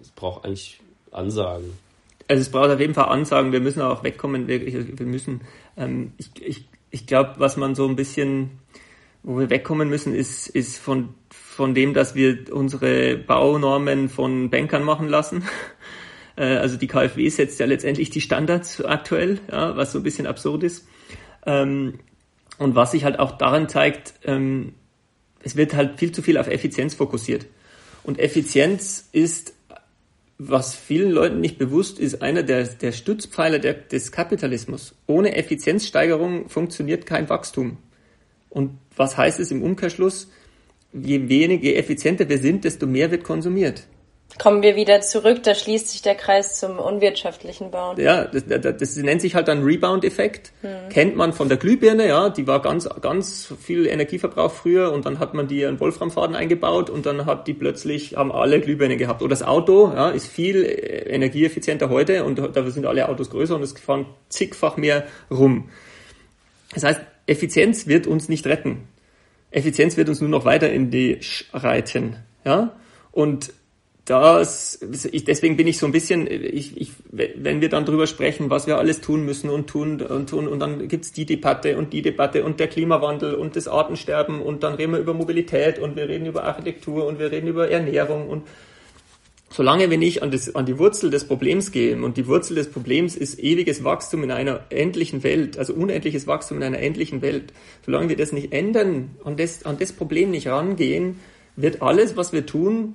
es 0.02 0.10
braucht 0.10 0.44
eigentlich 0.44 0.80
Ansagen. 1.12 1.78
Also 2.26 2.40
es 2.40 2.50
braucht 2.50 2.70
auf 2.70 2.80
jeden 2.80 2.94
Fall 2.94 3.06
Ansagen, 3.06 3.52
wir 3.52 3.60
müssen 3.60 3.82
auch 3.82 4.02
wegkommen, 4.02 4.48
wir, 4.48 4.66
wir 4.66 5.06
müssen, 5.06 5.42
ähm, 5.76 6.12
ich, 6.18 6.30
ich, 6.42 6.64
ich 6.90 7.06
glaube, 7.06 7.34
was 7.38 7.56
man 7.56 7.76
so 7.76 7.86
ein 7.86 7.94
bisschen, 7.94 8.58
wo 9.28 9.38
wir 9.38 9.50
wegkommen 9.50 9.90
müssen, 9.90 10.14
ist, 10.14 10.46
ist 10.48 10.78
von, 10.78 11.10
von 11.28 11.74
dem, 11.74 11.92
dass 11.92 12.14
wir 12.14 12.46
unsere 12.50 13.18
Baunormen 13.18 14.08
von 14.08 14.48
Bankern 14.48 14.82
machen 14.82 15.08
lassen. 15.08 15.44
Äh, 16.36 16.58
also 16.58 16.76
die 16.76 16.86
KfW 16.86 17.28
setzt 17.30 17.58
ja 17.58 17.66
letztendlich 17.66 18.10
die 18.10 18.20
Standards 18.20 18.80
aktuell, 18.84 19.40
ja, 19.50 19.76
was 19.76 19.90
so 19.90 19.98
ein 19.98 20.04
bisschen 20.04 20.28
absurd 20.28 20.62
ist. 20.62 20.86
Ähm, 21.44 21.98
und 22.58 22.76
was 22.76 22.92
sich 22.92 23.02
halt 23.02 23.18
auch 23.18 23.32
daran 23.32 23.68
zeigt, 23.68 24.14
ähm, 24.22 24.74
es 25.42 25.56
wird 25.56 25.74
halt 25.74 25.98
viel 25.98 26.12
zu 26.12 26.22
viel 26.22 26.38
auf 26.38 26.46
Effizienz 26.46 26.94
fokussiert. 26.94 27.46
Und 28.04 28.20
Effizienz 28.20 29.08
ist, 29.10 29.52
was 30.38 30.76
vielen 30.76 31.10
Leuten 31.10 31.40
nicht 31.40 31.58
bewusst 31.58 31.98
ist, 31.98 32.22
einer 32.22 32.44
der, 32.44 32.68
der 32.68 32.92
Stützpfeiler 32.92 33.58
der, 33.58 33.74
des 33.74 34.12
Kapitalismus. 34.12 34.94
Ohne 35.08 35.34
Effizienzsteigerung 35.34 36.48
funktioniert 36.48 37.04
kein 37.04 37.28
Wachstum. 37.28 37.78
Und 38.50 38.78
was 38.96 39.16
heißt 39.16 39.40
es 39.40 39.50
im 39.50 39.62
Umkehrschluss? 39.62 40.28
Je 40.92 41.28
weniger, 41.28 41.64
je 41.64 41.74
effizienter 41.74 42.28
wir 42.28 42.38
sind, 42.38 42.64
desto 42.64 42.86
mehr 42.86 43.10
wird 43.10 43.24
konsumiert. 43.24 43.84
Kommen 44.36 44.62
wir 44.62 44.76
wieder 44.76 45.00
zurück, 45.00 45.42
da 45.42 45.54
schließt 45.54 45.88
sich 45.88 46.02
der 46.02 46.14
Kreis 46.14 46.60
zum 46.60 46.78
unwirtschaftlichen 46.78 47.70
Bauen. 47.70 47.98
Ja, 47.98 48.26
das, 48.26 48.44
das, 48.46 48.76
das 48.76 48.96
nennt 48.96 49.20
sich 49.22 49.34
halt 49.34 49.48
dann 49.48 49.64
Rebound-Effekt. 49.64 50.52
Hm. 50.60 50.90
Kennt 50.90 51.16
man 51.16 51.32
von 51.32 51.48
der 51.48 51.56
Glühbirne, 51.56 52.06
ja, 52.06 52.28
die 52.28 52.46
war 52.46 52.60
ganz, 52.60 52.88
ganz 53.00 53.52
viel 53.60 53.86
Energieverbrauch 53.86 54.52
früher 54.52 54.92
und 54.92 55.06
dann 55.06 55.18
hat 55.18 55.32
man 55.34 55.48
die 55.48 55.62
in 55.62 55.80
Wolframfaden 55.80 56.36
eingebaut 56.36 56.90
und 56.90 57.06
dann 57.06 57.24
hat 57.24 57.48
die 57.48 57.54
plötzlich, 57.54 58.16
haben 58.16 58.30
alle 58.30 58.60
Glühbirne 58.60 58.96
gehabt. 58.96 59.22
Oder 59.22 59.30
das 59.30 59.42
Auto, 59.42 59.90
ja, 59.92 60.10
ist 60.10 60.28
viel 60.28 60.62
äh, 60.62 61.08
energieeffizienter 61.08 61.88
heute 61.88 62.22
und 62.24 62.38
da 62.38 62.70
sind 62.70 62.86
alle 62.86 63.08
Autos 63.08 63.30
größer 63.30 63.56
und 63.56 63.62
es 63.62 63.72
fahren 63.72 64.06
zigfach 64.28 64.76
mehr 64.76 65.04
rum. 65.30 65.70
Das 66.74 66.84
heißt, 66.84 67.00
Effizienz 67.28 67.86
wird 67.86 68.06
uns 68.06 68.28
nicht 68.28 68.46
retten. 68.46 68.88
Effizienz 69.50 69.96
wird 69.96 70.08
uns 70.08 70.20
nur 70.20 70.30
noch 70.30 70.44
weiter 70.44 70.70
in 70.70 70.90
die 70.90 71.18
Sch 71.20 71.44
reiten, 71.52 72.16
ja. 72.44 72.76
Und 73.12 73.52
das, 74.04 74.80
ich, 75.12 75.24
deswegen 75.24 75.58
bin 75.58 75.66
ich 75.66 75.76
so 75.76 75.84
ein 75.84 75.92
bisschen, 75.92 76.26
ich, 76.26 76.80
ich, 76.80 76.92
wenn 77.10 77.60
wir 77.60 77.68
dann 77.68 77.84
drüber 77.84 78.06
sprechen, 78.06 78.48
was 78.48 78.66
wir 78.66 78.78
alles 78.78 79.02
tun 79.02 79.26
müssen 79.26 79.50
und 79.50 79.66
tun 79.68 80.00
und 80.00 80.30
tun, 80.30 80.48
und 80.48 80.60
dann 80.60 80.88
gibt's 80.88 81.12
die 81.12 81.26
Debatte 81.26 81.76
und 81.76 81.92
die 81.92 82.00
Debatte 82.00 82.42
und 82.44 82.58
der 82.58 82.68
Klimawandel 82.68 83.34
und 83.34 83.54
das 83.54 83.68
Artensterben 83.68 84.40
und 84.40 84.62
dann 84.62 84.74
reden 84.74 84.92
wir 84.92 85.00
über 85.00 85.12
Mobilität 85.12 85.78
und 85.78 85.96
wir 85.96 86.08
reden 86.08 86.24
über 86.24 86.44
Architektur 86.44 87.06
und 87.06 87.18
wir 87.18 87.30
reden 87.30 87.48
über 87.48 87.70
Ernährung 87.70 88.30
und 88.30 88.44
solange 89.50 89.90
wir 89.90 89.98
nicht 89.98 90.22
an, 90.22 90.30
das, 90.30 90.54
an 90.54 90.66
die 90.66 90.78
Wurzel 90.78 91.10
des 91.10 91.26
Problems 91.26 91.72
gehen 91.72 92.04
und 92.04 92.16
die 92.16 92.26
Wurzel 92.26 92.54
des 92.54 92.70
Problems 92.70 93.16
ist 93.16 93.38
ewiges 93.38 93.82
Wachstum 93.84 94.22
in 94.22 94.30
einer 94.30 94.60
endlichen 94.70 95.22
Welt, 95.22 95.58
also 95.58 95.72
unendliches 95.74 96.26
Wachstum 96.26 96.58
in 96.58 96.62
einer 96.64 96.78
endlichen 96.78 97.22
Welt, 97.22 97.52
solange 97.84 98.08
wir 98.10 98.16
das 98.16 98.32
nicht 98.32 98.52
ändern, 98.52 99.16
an 99.24 99.36
das, 99.36 99.64
an 99.64 99.78
das 99.78 99.92
Problem 99.92 100.30
nicht 100.30 100.48
rangehen, 100.48 101.20
wird 101.56 101.82
alles, 101.82 102.16
was 102.16 102.32
wir 102.32 102.46
tun, 102.46 102.94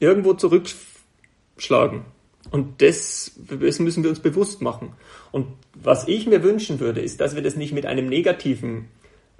irgendwo 0.00 0.34
zurückschlagen. 0.34 2.02
Und 2.50 2.82
das, 2.82 3.32
das 3.48 3.78
müssen 3.78 4.02
wir 4.02 4.10
uns 4.10 4.20
bewusst 4.20 4.60
machen. 4.60 4.92
Und 5.30 5.46
was 5.74 6.08
ich 6.08 6.26
mir 6.26 6.42
wünschen 6.42 6.80
würde, 6.80 7.00
ist, 7.00 7.20
dass 7.20 7.34
wir 7.34 7.42
das 7.42 7.56
nicht 7.56 7.72
mit 7.72 7.86
einem 7.86 8.06
negativen 8.06 8.88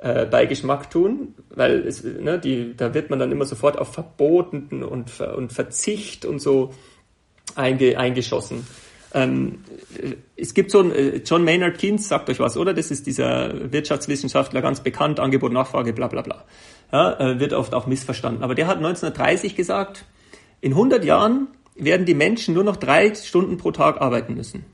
äh, 0.02 0.26
Beigeschmack 0.26 0.90
tun, 0.90 1.34
weil 1.50 1.86
es, 1.86 2.02
ne, 2.02 2.38
die, 2.38 2.76
da 2.76 2.92
wird 2.94 3.10
man 3.10 3.18
dann 3.18 3.30
immer 3.30 3.44
sofort 3.44 3.78
auf 3.78 3.92
Verboten 3.92 4.82
und, 4.82 5.20
und 5.20 5.52
Verzicht 5.52 6.24
und 6.24 6.40
so 6.40 6.72
einge, 7.54 7.98
eingeschossen. 7.98 8.66
Ähm, 9.14 9.60
es 10.36 10.54
gibt 10.54 10.70
so 10.70 10.80
ein, 10.80 10.92
äh, 10.92 11.16
John 11.24 11.44
Maynard 11.44 11.78
Keynes 11.78 12.08
sagt 12.08 12.30
euch 12.30 12.40
was, 12.40 12.56
oder? 12.56 12.74
Das 12.74 12.90
ist 12.90 13.06
dieser 13.06 13.72
Wirtschaftswissenschaftler, 13.72 14.62
ganz 14.62 14.80
bekannt, 14.80 15.20
Angebot, 15.20 15.52
Nachfrage, 15.52 15.92
bla 15.92 16.08
bla 16.08 16.22
bla. 16.22 16.44
Ja, 16.90 17.18
äh, 17.20 17.40
wird 17.40 17.52
oft 17.52 17.74
auch 17.74 17.86
missverstanden. 17.86 18.42
Aber 18.42 18.54
der 18.54 18.66
hat 18.66 18.78
1930 18.78 19.54
gesagt, 19.54 20.04
in 20.60 20.72
100 20.72 21.04
Jahren 21.04 21.48
werden 21.76 22.06
die 22.06 22.14
Menschen 22.14 22.54
nur 22.54 22.64
noch 22.64 22.76
drei 22.76 23.14
Stunden 23.14 23.56
pro 23.56 23.70
Tag 23.70 24.00
arbeiten 24.00 24.34
müssen. 24.34 24.64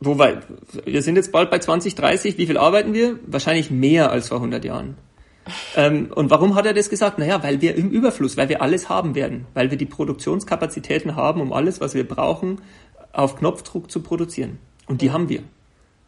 Wobei, 0.00 0.38
wir 0.84 1.02
sind 1.02 1.16
jetzt 1.16 1.30
bald 1.30 1.50
bei 1.50 1.58
2030. 1.58 2.38
Wie 2.38 2.46
viel 2.46 2.56
arbeiten 2.56 2.94
wir? 2.94 3.18
Wahrscheinlich 3.26 3.70
mehr 3.70 4.10
als 4.10 4.28
vor 4.28 4.38
100 4.38 4.64
Jahren. 4.64 4.96
Ähm, 5.76 6.10
und 6.14 6.30
warum 6.30 6.54
hat 6.54 6.66
er 6.66 6.72
das 6.72 6.90
gesagt? 6.90 7.18
Naja, 7.18 7.42
weil 7.42 7.60
wir 7.60 7.74
im 7.74 7.90
Überfluss, 7.90 8.36
weil 8.36 8.48
wir 8.48 8.62
alles 8.62 8.88
haben 8.88 9.14
werden, 9.14 9.46
weil 9.54 9.70
wir 9.70 9.78
die 9.78 9.86
Produktionskapazitäten 9.86 11.16
haben, 11.16 11.40
um 11.40 11.52
alles, 11.52 11.80
was 11.80 11.94
wir 11.94 12.06
brauchen, 12.06 12.60
auf 13.12 13.36
Knopfdruck 13.36 13.90
zu 13.90 14.02
produzieren. 14.02 14.58
Und 14.86 15.02
die 15.02 15.10
haben 15.10 15.28
wir. 15.28 15.42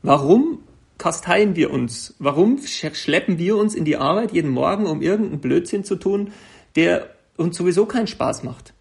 Warum 0.02 0.60
kasteien 0.98 1.56
wir 1.56 1.70
uns? 1.70 2.14
Warum 2.18 2.58
schleppen 2.58 3.38
wir 3.38 3.56
uns 3.56 3.74
in 3.74 3.84
die 3.84 3.96
Arbeit 3.96 4.32
jeden 4.32 4.50
Morgen, 4.50 4.86
um 4.86 5.02
irgendeinen 5.02 5.40
Blödsinn 5.40 5.84
zu 5.84 5.96
tun, 5.96 6.32
der 6.76 7.10
uns 7.36 7.56
sowieso 7.56 7.86
keinen 7.86 8.06
Spaß 8.06 8.42
macht. 8.42 8.72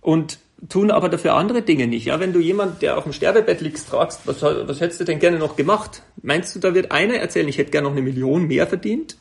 Und 0.00 0.38
tun 0.68 0.90
aber 0.90 1.08
dafür 1.08 1.34
andere 1.34 1.62
Dinge 1.62 1.86
nicht. 1.86 2.06
Ja, 2.06 2.20
wenn 2.20 2.32
du 2.32 2.40
jemand, 2.40 2.82
der 2.82 2.98
auf 2.98 3.04
dem 3.04 3.12
Sterbebett 3.12 3.60
liegst, 3.60 3.88
fragst, 3.88 4.20
was, 4.24 4.42
was 4.42 4.80
hättest 4.80 5.00
du 5.00 5.04
denn 5.04 5.18
gerne 5.18 5.38
noch 5.38 5.56
gemacht? 5.56 6.02
Meinst 6.22 6.54
du, 6.54 6.58
da 6.58 6.74
wird 6.74 6.90
einer 6.90 7.14
erzählen, 7.14 7.48
ich 7.48 7.58
hätte 7.58 7.70
gerne 7.70 7.86
noch 7.88 7.92
eine 7.92 8.02
Million 8.02 8.46
mehr 8.46 8.66
verdient? 8.66 9.16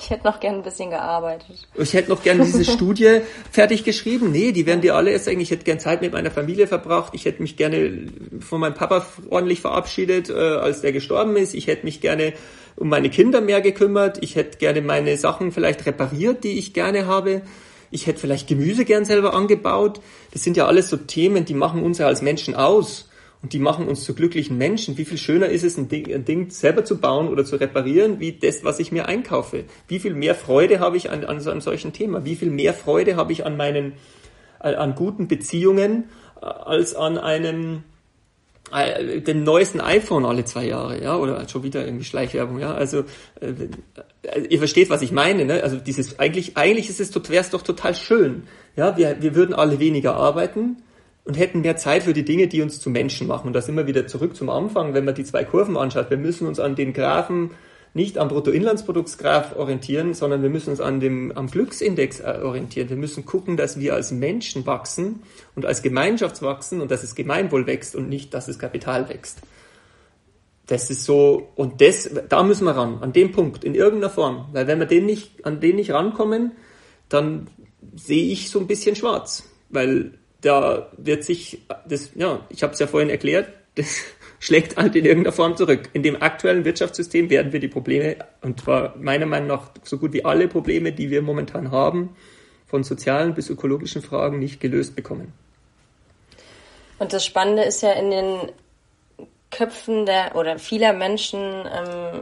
Ich 0.00 0.08
hätte 0.08 0.24
noch 0.24 0.40
gerne 0.40 0.58
ein 0.58 0.62
bisschen 0.62 0.90
gearbeitet. 0.90 1.68
Ich 1.74 1.92
hätte 1.92 2.08
noch 2.08 2.22
gerne 2.22 2.44
diese 2.44 2.64
Studie 2.72 3.20
fertig 3.50 3.84
geschrieben. 3.84 4.32
Nee, 4.32 4.52
die 4.52 4.64
werden 4.66 4.80
dir 4.80 4.94
alle 4.94 5.10
erst 5.10 5.26
sagen, 5.26 5.40
ich 5.40 5.50
hätte 5.50 5.64
gerne 5.64 5.80
Zeit 5.80 6.00
mit 6.00 6.12
meiner 6.12 6.30
Familie 6.30 6.66
verbracht. 6.66 7.12
Ich 7.14 7.26
hätte 7.26 7.42
mich 7.42 7.56
gerne 7.56 8.06
von 8.40 8.60
meinem 8.60 8.74
Papa 8.74 9.04
ordentlich 9.28 9.60
verabschiedet, 9.60 10.30
äh, 10.30 10.32
als 10.32 10.80
der 10.80 10.92
gestorben 10.92 11.36
ist. 11.36 11.54
Ich 11.54 11.66
hätte 11.66 11.84
mich 11.84 12.00
gerne 12.00 12.32
um 12.76 12.88
meine 12.88 13.10
Kinder 13.10 13.40
mehr 13.40 13.60
gekümmert. 13.60 14.22
Ich 14.22 14.36
hätte 14.36 14.56
gerne 14.58 14.80
meine 14.80 15.16
Sachen 15.18 15.52
vielleicht 15.52 15.84
repariert, 15.84 16.44
die 16.44 16.58
ich 16.58 16.72
gerne 16.72 17.06
habe. 17.06 17.42
Ich 17.90 18.06
hätte 18.06 18.20
vielleicht 18.20 18.48
Gemüse 18.48 18.84
gern 18.84 19.04
selber 19.04 19.34
angebaut. 19.34 20.00
Das 20.32 20.42
sind 20.44 20.56
ja 20.56 20.66
alles 20.66 20.88
so 20.88 20.96
Themen, 20.96 21.44
die 21.44 21.54
machen 21.54 21.82
uns 21.82 21.98
ja 21.98 22.06
als 22.06 22.22
Menschen 22.22 22.54
aus. 22.54 23.08
Und 23.40 23.52
die 23.52 23.60
machen 23.60 23.86
uns 23.86 24.02
zu 24.02 24.14
glücklichen 24.14 24.58
Menschen. 24.58 24.98
Wie 24.98 25.04
viel 25.04 25.16
schöner 25.16 25.46
ist 25.46 25.62
es, 25.62 25.76
ein 25.76 25.88
Ding, 25.88 26.12
ein 26.12 26.24
Ding 26.24 26.50
selber 26.50 26.84
zu 26.84 26.98
bauen 26.98 27.28
oder 27.28 27.44
zu 27.44 27.54
reparieren, 27.54 28.18
wie 28.18 28.32
das, 28.32 28.64
was 28.64 28.80
ich 28.80 28.90
mir 28.90 29.06
einkaufe? 29.06 29.64
Wie 29.86 30.00
viel 30.00 30.14
mehr 30.14 30.34
Freude 30.34 30.80
habe 30.80 30.96
ich 30.96 31.10
an, 31.10 31.24
an 31.24 31.38
so 31.40 31.50
einem 31.50 31.60
solchen 31.60 31.92
Thema? 31.92 32.24
Wie 32.24 32.34
viel 32.34 32.50
mehr 32.50 32.74
Freude 32.74 33.14
habe 33.14 33.32
ich 33.32 33.46
an 33.46 33.56
meinen, 33.56 33.92
an 34.58 34.96
guten 34.96 35.28
Beziehungen 35.28 36.08
äh, 36.42 36.46
als 36.46 36.96
an 36.96 37.16
einem, 37.16 37.84
den 38.70 39.44
neuesten 39.44 39.80
iPhone 39.80 40.24
alle 40.24 40.44
zwei 40.44 40.66
Jahre, 40.66 41.02
ja, 41.02 41.16
oder 41.16 41.48
schon 41.48 41.62
wieder 41.62 41.84
irgendwie 41.84 42.04
Schleichwerbung, 42.04 42.58
ja. 42.58 42.74
Also 42.74 43.04
äh, 43.40 43.52
äh, 44.22 44.40
ihr 44.48 44.58
versteht, 44.58 44.90
was 44.90 45.02
ich 45.02 45.12
meine, 45.12 45.44
ne? 45.44 45.62
Also 45.62 45.76
dieses 45.76 46.18
eigentlich 46.18 46.56
eigentlich 46.56 46.88
ist 46.88 47.00
es 47.00 47.14
wäre 47.30 47.42
es 47.42 47.50
doch 47.50 47.62
total 47.62 47.94
schön, 47.94 48.44
ja. 48.76 48.96
Wir 48.96 49.16
wir 49.20 49.34
würden 49.34 49.54
alle 49.54 49.78
weniger 49.78 50.14
arbeiten 50.14 50.76
und 51.24 51.38
hätten 51.38 51.60
mehr 51.60 51.76
Zeit 51.76 52.04
für 52.04 52.12
die 52.12 52.24
Dinge, 52.24 52.46
die 52.46 52.62
uns 52.62 52.80
zu 52.80 52.90
Menschen 52.90 53.26
machen. 53.26 53.48
Und 53.48 53.52
da 53.52 53.60
sind 53.60 53.76
wir 53.76 53.86
wieder 53.86 54.06
zurück 54.06 54.34
zum 54.34 54.48
Anfang, 54.48 54.94
wenn 54.94 55.04
man 55.04 55.14
die 55.14 55.24
zwei 55.24 55.44
Kurven 55.44 55.76
anschaut. 55.76 56.10
Wir 56.10 56.16
müssen 56.16 56.46
uns 56.46 56.58
an 56.58 56.74
den 56.74 56.92
Graphen 56.92 57.50
nicht 57.94 58.18
am 58.18 58.28
Bruttoinlandsproduktsgraph 58.28 59.56
orientieren, 59.56 60.14
sondern 60.14 60.42
wir 60.42 60.50
müssen 60.50 60.70
uns 60.70 60.80
an 60.80 61.00
dem, 61.00 61.32
am 61.36 61.48
Glücksindex 61.48 62.20
äh, 62.20 62.40
orientieren. 62.42 62.88
Wir 62.88 62.96
müssen 62.96 63.24
gucken, 63.24 63.56
dass 63.56 63.78
wir 63.78 63.94
als 63.94 64.10
Menschen 64.10 64.66
wachsen 64.66 65.22
und 65.54 65.66
als 65.66 65.82
Gemeinschaft 65.82 66.42
wachsen 66.42 66.80
und 66.80 66.90
dass 66.90 67.00
das 67.00 67.14
Gemeinwohl 67.14 67.66
wächst 67.66 67.96
und 67.96 68.08
nicht, 68.08 68.34
dass 68.34 68.46
das 68.46 68.58
Kapital 68.58 69.08
wächst. 69.08 69.38
Das 70.66 70.90
ist 70.90 71.04
so, 71.04 71.48
und 71.56 71.80
das, 71.80 72.10
da 72.28 72.42
müssen 72.42 72.66
wir 72.66 72.76
ran, 72.76 72.98
an 73.00 73.12
dem 73.14 73.32
Punkt, 73.32 73.64
in 73.64 73.74
irgendeiner 73.74 74.10
Form. 74.10 74.48
Weil 74.52 74.66
wenn 74.66 74.78
wir 74.78 74.86
den 74.86 75.06
nicht, 75.06 75.46
an 75.46 75.60
den 75.60 75.76
nicht 75.76 75.92
rankommen, 75.92 76.52
dann 77.08 77.48
sehe 77.96 78.30
ich 78.30 78.50
so 78.50 78.60
ein 78.60 78.66
bisschen 78.66 78.94
schwarz. 78.94 79.44
Weil 79.70 80.12
da 80.42 80.92
wird 80.98 81.24
sich, 81.24 81.66
das, 81.88 82.10
ja, 82.14 82.46
ich 82.50 82.62
habe 82.62 82.74
es 82.74 82.78
ja 82.78 82.86
vorhin 82.86 83.08
erklärt, 83.08 83.48
das, 83.76 84.02
schlägt 84.40 84.76
halt 84.76 84.94
in 84.96 85.04
irgendeiner 85.04 85.34
Form 85.34 85.56
zurück. 85.56 85.88
In 85.92 86.02
dem 86.02 86.22
aktuellen 86.22 86.64
Wirtschaftssystem 86.64 87.30
werden 87.30 87.52
wir 87.52 87.60
die 87.60 87.68
Probleme, 87.68 88.16
und 88.40 88.60
zwar 88.60 88.96
meiner 88.96 89.26
Meinung 89.26 89.48
nach 89.48 89.70
so 89.82 89.98
gut 89.98 90.12
wie 90.12 90.24
alle 90.24 90.48
Probleme, 90.48 90.92
die 90.92 91.10
wir 91.10 91.22
momentan 91.22 91.70
haben, 91.70 92.16
von 92.66 92.84
sozialen 92.84 93.34
bis 93.34 93.50
ökologischen 93.50 94.02
Fragen 94.02 94.38
nicht 94.38 94.60
gelöst 94.60 94.94
bekommen. 94.94 95.32
Und 96.98 97.12
das 97.12 97.24
Spannende 97.24 97.62
ist 97.62 97.82
ja 97.82 97.92
in 97.92 98.10
den 98.10 98.52
Köpfen 99.50 100.04
der 100.04 100.36
oder 100.36 100.58
vieler 100.58 100.92
Menschen, 100.92 101.40
ähm, 101.40 102.20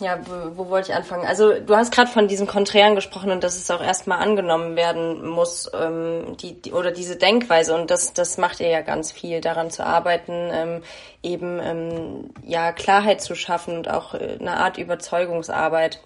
ja, 0.00 0.18
wo, 0.26 0.56
wo 0.56 0.70
wollte 0.70 0.90
ich 0.90 0.96
anfangen? 0.96 1.26
Also 1.26 1.60
du 1.60 1.76
hast 1.76 1.92
gerade 1.92 2.10
von 2.10 2.28
diesem 2.28 2.46
Konträren 2.46 2.94
gesprochen 2.94 3.30
und 3.30 3.44
dass 3.44 3.56
es 3.56 3.70
auch 3.70 3.82
erstmal 3.82 4.18
angenommen 4.18 4.76
werden 4.76 5.26
muss, 5.26 5.70
ähm, 5.74 6.36
die, 6.40 6.60
die, 6.60 6.72
oder 6.72 6.90
diese 6.90 7.16
Denkweise 7.16 7.74
und 7.74 7.90
das, 7.90 8.12
das 8.12 8.38
macht 8.38 8.60
ihr 8.60 8.68
ja 8.68 8.80
ganz 8.80 9.12
viel, 9.12 9.40
daran 9.40 9.70
zu 9.70 9.84
arbeiten, 9.84 10.50
ähm, 10.52 10.82
eben 11.22 11.60
ähm, 11.62 12.30
ja 12.44 12.72
Klarheit 12.72 13.20
zu 13.20 13.34
schaffen 13.34 13.76
und 13.76 13.90
auch 13.90 14.14
äh, 14.14 14.38
eine 14.40 14.56
Art 14.56 14.78
Überzeugungsarbeit. 14.78 16.00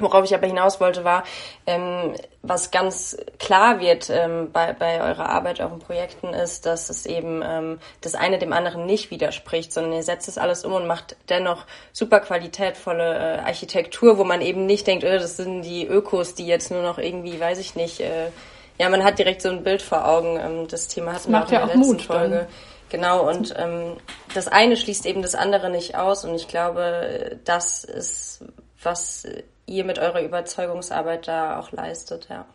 Worauf 0.00 0.24
ich 0.24 0.34
aber 0.34 0.46
hinaus 0.46 0.80
wollte, 0.80 1.04
war, 1.04 1.24
ähm, 1.66 2.14
was 2.42 2.70
ganz 2.70 3.16
klar 3.38 3.80
wird 3.80 4.10
ähm, 4.10 4.50
bei, 4.52 4.72
bei 4.72 5.00
eurer 5.02 5.28
Arbeit, 5.28 5.60
euren 5.60 5.78
Projekten, 5.78 6.28
ist, 6.28 6.66
dass 6.66 6.90
es 6.90 7.06
eben 7.06 7.42
ähm, 7.44 7.78
das 8.00 8.14
eine 8.14 8.38
dem 8.38 8.52
anderen 8.52 8.86
nicht 8.86 9.10
widerspricht, 9.10 9.72
sondern 9.72 9.92
ihr 9.92 10.02
setzt 10.02 10.28
es 10.28 10.38
alles 10.38 10.64
um 10.64 10.72
und 10.72 10.86
macht 10.86 11.16
dennoch 11.28 11.66
super 11.92 12.20
qualitätvolle 12.20 13.38
äh, 13.38 13.38
Architektur, 13.40 14.18
wo 14.18 14.24
man 14.24 14.40
eben 14.40 14.66
nicht 14.66 14.86
denkt, 14.86 15.04
oh, 15.04 15.18
das 15.18 15.36
sind 15.36 15.62
die 15.62 15.86
Ökos, 15.86 16.34
die 16.34 16.46
jetzt 16.46 16.70
nur 16.70 16.82
noch 16.82 16.98
irgendwie, 16.98 17.38
weiß 17.38 17.58
ich 17.58 17.76
nicht, 17.76 18.00
äh, 18.00 18.30
ja, 18.78 18.88
man 18.88 19.04
hat 19.04 19.18
direkt 19.18 19.42
so 19.42 19.50
ein 19.50 19.62
Bild 19.62 19.82
vor 19.82 20.08
Augen. 20.08 20.38
Ähm, 20.38 20.66
das 20.66 20.88
Thema 20.88 21.12
hatten 21.12 21.30
wir 21.30 21.40
auch 21.40 21.44
in 21.44 21.50
der 21.50 21.66
letzten 21.66 21.80
Mut, 21.80 22.02
Folge. 22.02 22.36
Dann. 22.36 22.46
Genau, 22.90 23.28
und 23.28 23.54
ähm, 23.56 23.96
das 24.34 24.48
eine 24.48 24.76
schließt 24.76 25.06
eben 25.06 25.22
das 25.22 25.34
andere 25.34 25.70
nicht 25.70 25.96
aus 25.96 26.24
und 26.24 26.34
ich 26.34 26.48
glaube, 26.48 27.38
das 27.44 27.84
ist, 27.84 28.44
was 28.82 29.28
ihr 29.66 29.84
mit 29.84 29.98
eurer 29.98 30.22
Überzeugungsarbeit 30.22 31.28
da 31.28 31.58
auch 31.58 31.72
leistet, 31.72 32.28
ja. 32.30 32.46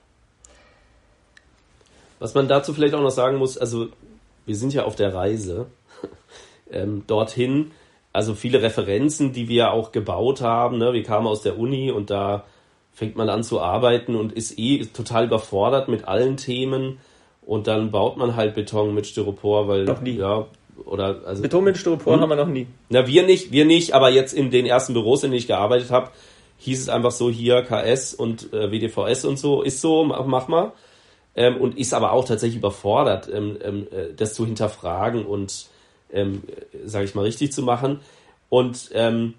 Was 2.19 2.33
man 2.33 2.47
dazu 2.47 2.73
vielleicht 2.73 2.93
auch 2.93 3.01
noch 3.01 3.09
sagen 3.09 3.37
muss, 3.37 3.57
also 3.57 3.89
wir 4.45 4.55
sind 4.55 4.73
ja 4.73 4.83
auf 4.83 4.95
der 4.95 5.13
Reise 5.13 5.67
ähm, 6.71 7.03
dorthin, 7.07 7.71
also 8.13 8.33
viele 8.33 8.61
Referenzen, 8.61 9.33
die 9.33 9.49
wir 9.49 9.71
auch 9.71 9.91
gebaut 9.91 10.41
haben. 10.41 10.77
Ne? 10.77 10.93
Wir 10.93 11.03
kamen 11.03 11.27
aus 11.27 11.41
der 11.41 11.59
Uni 11.59 11.91
und 11.91 12.09
da 12.09 12.45
fängt 12.93 13.17
man 13.17 13.29
an 13.29 13.43
zu 13.43 13.59
arbeiten 13.59 14.15
und 14.15 14.31
ist 14.31 14.57
eh 14.57 14.85
total 14.85 15.25
überfordert 15.25 15.89
mit 15.89 16.07
allen 16.07 16.37
Themen 16.37 16.99
und 17.45 17.67
dann 17.67 17.91
baut 17.91 18.15
man 18.15 18.37
halt 18.37 18.55
Beton 18.55 18.93
mit 18.93 19.05
Styropor, 19.05 19.67
weil 19.67 19.83
noch 19.83 19.99
nie. 19.99 20.17
ja 20.17 20.47
oder 20.85 21.21
also 21.25 21.41
Beton 21.41 21.63
mit 21.63 21.77
Styropor 21.77 22.13
hm? 22.13 22.21
haben 22.21 22.29
wir 22.29 22.35
noch 22.35 22.47
nie. 22.47 22.67
Na 22.89 23.07
wir 23.07 23.23
nicht, 23.23 23.51
wir 23.51 23.65
nicht, 23.65 23.93
aber 23.93 24.09
jetzt 24.09 24.33
in 24.33 24.49
den 24.49 24.65
ersten 24.65 24.93
Büros, 24.93 25.23
in 25.23 25.31
denen 25.31 25.39
ich 25.39 25.47
gearbeitet 25.47 25.91
habe, 25.91 26.11
hieß 26.57 26.81
es 26.81 26.89
einfach 26.89 27.11
so 27.11 27.29
hier 27.29 27.61
KS 27.63 28.13
und 28.13 28.53
äh, 28.53 28.71
WDVS 28.71 29.25
und 29.25 29.37
so, 29.37 29.61
ist 29.61 29.81
so, 29.81 30.03
mach 30.03 30.47
mal. 30.47 30.73
Ähm, 31.37 31.57
und 31.57 31.77
ist 31.77 31.93
aber 31.93 32.13
auch 32.13 32.23
tatsächlich 32.25 32.59
überfordert, 32.59 33.29
ähm, 33.31 33.57
ähm, 33.61 33.87
äh, 33.91 34.13
das 34.15 34.33
zu 34.35 34.45
hinterfragen 34.45 35.25
und, 35.25 35.67
ähm, 36.13 36.43
sage 36.85 37.03
ich 37.03 37.13
mal, 37.13 37.23
richtig 37.23 37.51
zu 37.51 37.61
machen. 37.61 37.99
Und 38.47 38.89
ähm, 38.93 39.33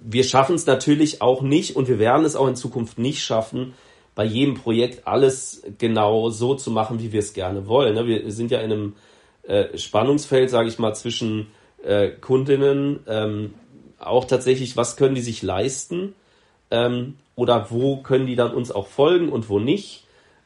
wir 0.00 0.24
schaffen 0.24 0.56
es 0.56 0.66
natürlich 0.66 1.22
auch 1.22 1.42
nicht 1.42 1.76
und 1.76 1.86
wir 1.86 2.00
werden 2.00 2.24
es 2.24 2.34
auch 2.34 2.48
in 2.48 2.56
Zukunft 2.56 2.98
nicht 2.98 3.22
schaffen, 3.22 3.74
bei 4.14 4.24
jedem 4.24 4.54
Projekt 4.54 5.06
alles 5.06 5.62
genau 5.78 6.30
so 6.30 6.54
zu 6.54 6.70
machen, 6.70 7.00
wie 7.00 7.12
wir 7.12 7.20
es 7.20 7.32
gerne 7.32 7.66
wollen. 7.66 7.94
Ne? 7.94 8.06
Wir 8.06 8.30
sind 8.32 8.50
ja 8.50 8.58
in 8.60 8.72
einem 8.72 8.96
äh, 9.44 9.78
Spannungsfeld, 9.78 10.50
sage 10.50 10.68
ich 10.68 10.78
mal, 10.78 10.94
zwischen 10.94 11.46
äh, 11.82 12.08
Kundinnen, 12.08 13.00
ähm, 13.06 13.54
auch 14.06 14.24
tatsächlich, 14.24 14.76
was 14.76 14.96
können 14.96 15.14
die 15.14 15.22
sich 15.22 15.42
leisten 15.42 16.14
ähm, 16.70 17.16
oder 17.36 17.70
wo 17.70 17.98
können 17.98 18.26
die 18.26 18.36
dann 18.36 18.54
uns 18.54 18.72
auch 18.72 18.86
folgen 18.86 19.30
und 19.30 19.48
wo 19.48 19.58
nicht. 19.58 20.04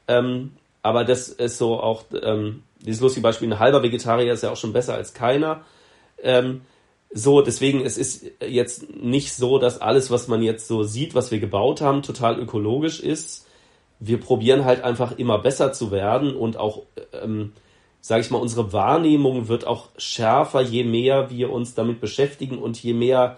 Ähm, 0.09 0.53
aber 0.83 1.05
das 1.05 1.29
ist 1.29 1.59
so 1.59 1.81
auch, 1.81 2.05
ähm, 2.23 2.63
dieses 2.81 3.01
lustige 3.01 3.23
Beispiel, 3.23 3.49
ein 3.49 3.59
halber 3.59 3.83
Vegetarier 3.83 4.33
ist 4.33 4.43
ja 4.43 4.51
auch 4.51 4.57
schon 4.57 4.73
besser 4.73 4.95
als 4.95 5.15
keiner. 5.15 5.65
Ähm, 6.23 6.63
so, 7.13 7.41
deswegen, 7.41 7.85
es 7.85 7.99
ist 7.99 8.27
jetzt 8.41 8.95
nicht 8.95 9.33
so, 9.33 9.59
dass 9.59 9.81
alles, 9.81 10.11
was 10.11 10.29
man 10.29 10.43
jetzt 10.43 10.69
so 10.69 10.83
sieht, 10.83 11.15
was 11.15 11.31
wir 11.31 11.39
gebaut 11.39 11.81
haben, 11.81 12.03
total 12.03 12.39
ökologisch 12.39 13.01
ist. 13.01 13.47
Wir 13.99 14.21
probieren 14.21 14.65
halt 14.65 14.85
einfach 14.85 15.17
immer 15.19 15.39
besser 15.39 15.73
zu 15.73 15.91
werden 15.91 16.37
und 16.37 16.57
auch, 16.57 16.83
ähm, 17.23 17.53
sage 18.07 18.21
ich 18.21 18.31
mal, 18.31 18.39
unsere 18.39 18.73
Wahrnehmung 18.73 19.49
wird 19.49 19.67
auch 19.67 19.89
schärfer, 19.99 20.61
je 20.61 20.85
mehr 20.85 21.29
wir 21.29 21.51
uns 21.51 21.75
damit 21.75 22.01
beschäftigen 22.01 22.59
und 22.59 22.81
je 22.81 22.93
mehr 22.93 23.37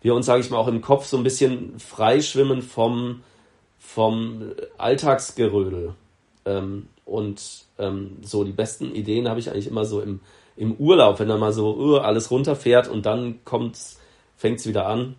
wir 0.00 0.16
uns, 0.16 0.26
sage 0.26 0.40
ich 0.40 0.50
mal, 0.50 0.56
auch 0.56 0.66
im 0.66 0.80
Kopf 0.80 1.04
so 1.04 1.16
ein 1.16 1.22
bisschen 1.22 1.78
freischwimmen 1.78 2.60
vom, 2.60 3.22
vom 3.78 4.50
Alltagsgerödel. 4.78 5.94
Ähm, 6.44 6.88
und 7.04 7.40
ähm, 7.78 8.16
so 8.22 8.42
die 8.42 8.50
besten 8.50 8.96
Ideen 8.96 9.28
habe 9.28 9.38
ich 9.38 9.48
eigentlich 9.48 9.68
immer 9.68 9.84
so 9.84 10.00
im, 10.00 10.18
im 10.56 10.72
Urlaub, 10.72 11.20
wenn 11.20 11.28
dann 11.28 11.38
mal 11.38 11.52
so 11.52 11.76
uh, 11.76 11.98
alles 11.98 12.32
runterfährt 12.32 12.88
und 12.88 13.06
dann 13.06 13.44
kommt's, 13.44 14.00
fängt's 14.36 14.66
wieder 14.66 14.86
an, 14.86 15.14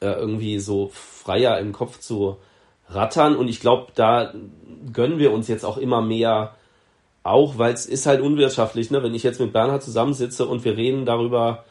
äh, 0.00 0.08
irgendwie 0.08 0.58
so 0.58 0.90
freier 0.92 1.60
im 1.60 1.70
Kopf 1.70 2.00
zu 2.00 2.38
rattern. 2.88 3.36
Und 3.36 3.46
ich 3.46 3.60
glaube, 3.60 3.92
da 3.94 4.34
gönnen 4.92 5.20
wir 5.20 5.30
uns 5.30 5.46
jetzt 5.46 5.64
auch 5.64 5.76
immer 5.76 6.02
mehr 6.02 6.56
auch, 7.28 7.58
weil 7.58 7.74
es 7.74 7.86
ist 7.86 8.06
halt 8.06 8.20
unwirtschaftlich, 8.20 8.90
ne? 8.90 9.02
wenn 9.02 9.14
ich 9.14 9.22
jetzt 9.22 9.40
mit 9.40 9.52
Bernhard 9.52 9.82
zusammensitze 9.82 10.46
und 10.46 10.64
wir 10.64 10.76
reden 10.76 11.04
darüber, 11.04 11.64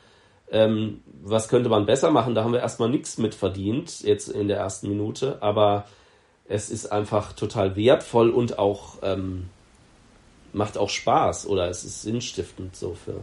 ähm, 0.51 1.01
was 1.23 1.47
könnte 1.47 1.69
man 1.69 1.85
besser 1.85 2.11
machen, 2.11 2.35
da 2.35 2.43
haben 2.43 2.53
wir 2.53 2.59
erstmal 2.59 2.89
nichts 2.89 3.17
mit 3.17 3.35
verdient, 3.35 4.01
jetzt 4.01 4.29
in 4.29 4.47
der 4.47 4.57
ersten 4.57 4.89
Minute, 4.89 5.37
aber 5.41 5.85
es 6.47 6.69
ist 6.69 6.91
einfach 6.91 7.33
total 7.33 7.75
wertvoll 7.75 8.29
und 8.29 8.59
auch 8.59 8.99
ähm, 9.01 9.49
macht 10.53 10.77
auch 10.77 10.89
Spaß 10.89 11.47
oder 11.47 11.69
es 11.69 11.83
ist 11.83 12.03
sinnstiftend 12.03 12.75
so 12.75 12.93
für. 12.93 13.21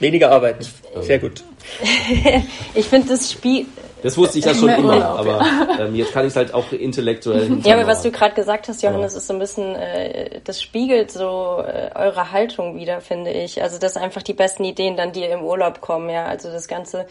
Weniger 0.00 0.30
arbeiten. 0.30 0.64
Sehr 1.00 1.18
gut. 1.18 1.44
ich 2.74 2.86
finde 2.86 3.08
das 3.08 3.30
Spiel. 3.30 3.66
Das 4.04 4.18
wusste 4.18 4.38
ich 4.38 4.44
ja 4.44 4.54
schon 4.54 4.68
immer, 4.68 4.96
Urlaub, 4.96 5.18
aber 5.18 5.38
ja. 5.38 5.78
ähm, 5.86 5.94
jetzt 5.94 6.12
kann 6.12 6.26
ich 6.26 6.32
es 6.32 6.36
halt 6.36 6.52
auch 6.52 6.70
intellektuell. 6.72 7.60
Ja, 7.64 7.74
aber 7.74 7.86
was 7.86 8.02
du 8.02 8.10
gerade 8.10 8.34
gesagt 8.34 8.68
hast, 8.68 8.82
Johannes, 8.82 9.14
ist 9.14 9.28
so 9.28 9.32
ein 9.32 9.38
bisschen, 9.38 9.74
äh, 9.74 10.42
das 10.44 10.60
spiegelt 10.60 11.10
so 11.10 11.64
äh, 11.66 11.90
eure 11.94 12.30
Haltung 12.30 12.76
wieder, 12.76 13.00
finde 13.00 13.30
ich. 13.30 13.62
Also 13.62 13.78
dass 13.78 13.96
einfach 13.96 14.22
die 14.22 14.34
besten 14.34 14.64
Ideen 14.64 14.98
dann 14.98 15.12
dir 15.12 15.30
im 15.30 15.42
Urlaub 15.42 15.80
kommen, 15.80 16.10
ja. 16.10 16.26
Also 16.26 16.52
das 16.52 16.68
ganze, 16.68 17.06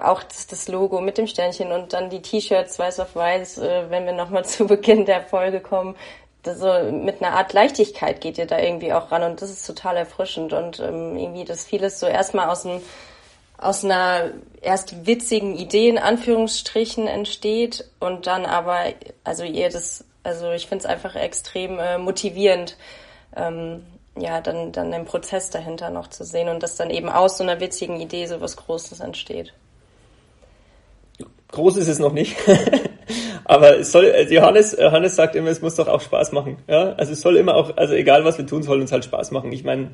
auch 0.00 0.22
das, 0.22 0.46
das 0.46 0.68
Logo 0.68 1.00
mit 1.00 1.18
dem 1.18 1.26
Sternchen 1.26 1.72
und 1.72 1.92
dann 1.92 2.08
die 2.08 2.22
T-Shirts 2.22 2.78
weiß 2.78 3.00
auf 3.00 3.16
weiß, 3.16 3.58
äh, 3.58 3.82
wenn 3.88 4.06
wir 4.06 4.12
nochmal 4.12 4.44
zu 4.46 4.68
Beginn 4.68 5.06
der 5.06 5.22
Folge 5.22 5.58
kommen 5.58 5.96
so 6.44 6.90
mit 6.90 7.22
einer 7.22 7.36
Art 7.36 7.52
Leichtigkeit 7.52 8.20
geht 8.20 8.38
ihr 8.38 8.46
da 8.46 8.58
irgendwie 8.58 8.92
auch 8.92 9.12
ran 9.12 9.22
und 9.22 9.42
das 9.42 9.50
ist 9.50 9.66
total 9.66 9.96
erfrischend 9.96 10.52
und 10.52 10.80
ähm, 10.80 11.16
irgendwie 11.16 11.44
das 11.44 11.64
vieles 11.64 12.00
so 12.00 12.06
erstmal 12.06 12.48
aus 12.48 12.64
einem 12.64 12.80
aus 13.58 13.84
einer 13.84 14.30
erst 14.62 15.06
witzigen 15.06 15.54
Idee 15.54 15.88
in 15.88 15.98
Anführungsstrichen 15.98 17.06
entsteht 17.06 17.84
und 18.00 18.26
dann 18.26 18.46
aber 18.46 18.84
also 19.22 19.44
ihr 19.44 19.68
das 19.68 20.04
also 20.22 20.50
ich 20.52 20.66
finde 20.66 20.84
es 20.84 20.86
einfach 20.86 21.14
extrem 21.14 21.78
äh, 21.78 21.98
motivierend 21.98 22.76
ähm, 23.36 23.84
ja 24.18 24.40
dann 24.40 24.72
dann 24.72 24.92
den 24.92 25.04
Prozess 25.04 25.50
dahinter 25.50 25.90
noch 25.90 26.08
zu 26.08 26.24
sehen 26.24 26.48
und 26.48 26.62
dass 26.62 26.76
dann 26.76 26.90
eben 26.90 27.10
aus 27.10 27.36
so 27.36 27.44
einer 27.44 27.60
witzigen 27.60 28.00
Idee 28.00 28.26
so 28.26 28.40
was 28.40 28.56
Großes 28.56 29.00
entsteht. 29.00 29.52
Groß 31.52 31.76
ist 31.76 31.88
es 31.88 31.98
noch 31.98 32.12
nicht. 32.12 32.36
Aber 33.50 33.80
es 33.80 33.90
soll, 33.90 34.08
also 34.12 34.32
Johannes, 34.32 34.76
Johannes 34.80 35.16
sagt 35.16 35.34
immer, 35.34 35.48
es 35.48 35.60
muss 35.60 35.74
doch 35.74 35.88
auch 35.88 36.00
Spaß 36.00 36.30
machen. 36.30 36.58
Ja? 36.68 36.92
Also 36.92 37.14
es 37.14 37.20
soll 37.20 37.36
immer 37.36 37.56
auch, 37.56 37.76
also 37.76 37.94
egal 37.94 38.24
was 38.24 38.38
wir 38.38 38.46
tun, 38.46 38.62
soll 38.62 38.80
uns 38.80 38.92
halt 38.92 39.04
Spaß 39.04 39.32
machen. 39.32 39.50
Ich 39.50 39.64
meine, 39.64 39.90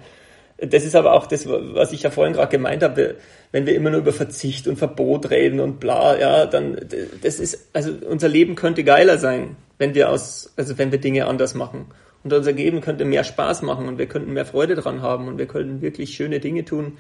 das 0.59 0.85
ist 0.85 0.95
aber 0.95 1.15
auch 1.15 1.27
das, 1.27 1.49
was 1.49 1.91
ich 1.93 2.03
ja 2.03 2.11
vorhin 2.11 2.35
gerade 2.35 2.51
gemeint 2.51 2.83
habe, 2.83 3.15
wenn 3.53 3.65
wir 3.65 3.75
immer 3.75 3.89
nur 3.89 4.01
über 4.01 4.13
Verzicht 4.13 4.69
und 4.69 4.77
Verbot 4.77 5.31
reden 5.31 5.61
und 5.61 5.81
bla, 5.81 6.19
ja, 6.19 6.45
dann 6.45 6.79
das 7.23 7.41
ist, 7.41 7.71
also 7.73 7.93
unser 8.07 8.29
Leben 8.29 8.57
könnte 8.57 8.85
geiler 8.85 9.17
sein, 9.17 9.57
wenn 9.79 9.95
wir 9.95 10.11
aus, 10.11 10.53
also 10.59 10.77
wenn 10.77 10.93
wir 10.93 11.01
Dinge 11.01 11.27
anders 11.27 11.55
machen. 11.55 11.87
Und 12.25 12.35
unser 12.35 12.53
Leben 12.53 12.83
könnte 12.83 13.07
mehr 13.07 13.25
Spaß 13.25 13.63
machen 13.63 13.89
und 13.89 13.97
wir 13.97 14.07
könnten 14.07 14.35
mehr 14.35 14.45
Freude 14.45 14.75
dran 14.75 15.01
haben 15.01 15.29
und 15.29 15.39
wir 15.39 15.47
könnten 15.47 15.81
wirklich 15.81 16.15
schöne 16.15 16.41
Dinge 16.41 16.67
tun, 16.67 16.99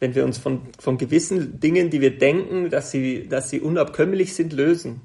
wenn 0.00 0.14
wir 0.14 0.26
uns 0.26 0.36
von, 0.36 0.60
von 0.78 0.98
gewissen 0.98 1.60
Dingen, 1.60 1.88
die 1.88 2.02
wir 2.02 2.18
denken, 2.18 2.68
dass 2.68 2.90
sie, 2.90 3.26
dass 3.26 3.48
sie 3.48 3.60
unabkömmlich 3.60 4.34
sind, 4.34 4.52
lösen. 4.52 5.00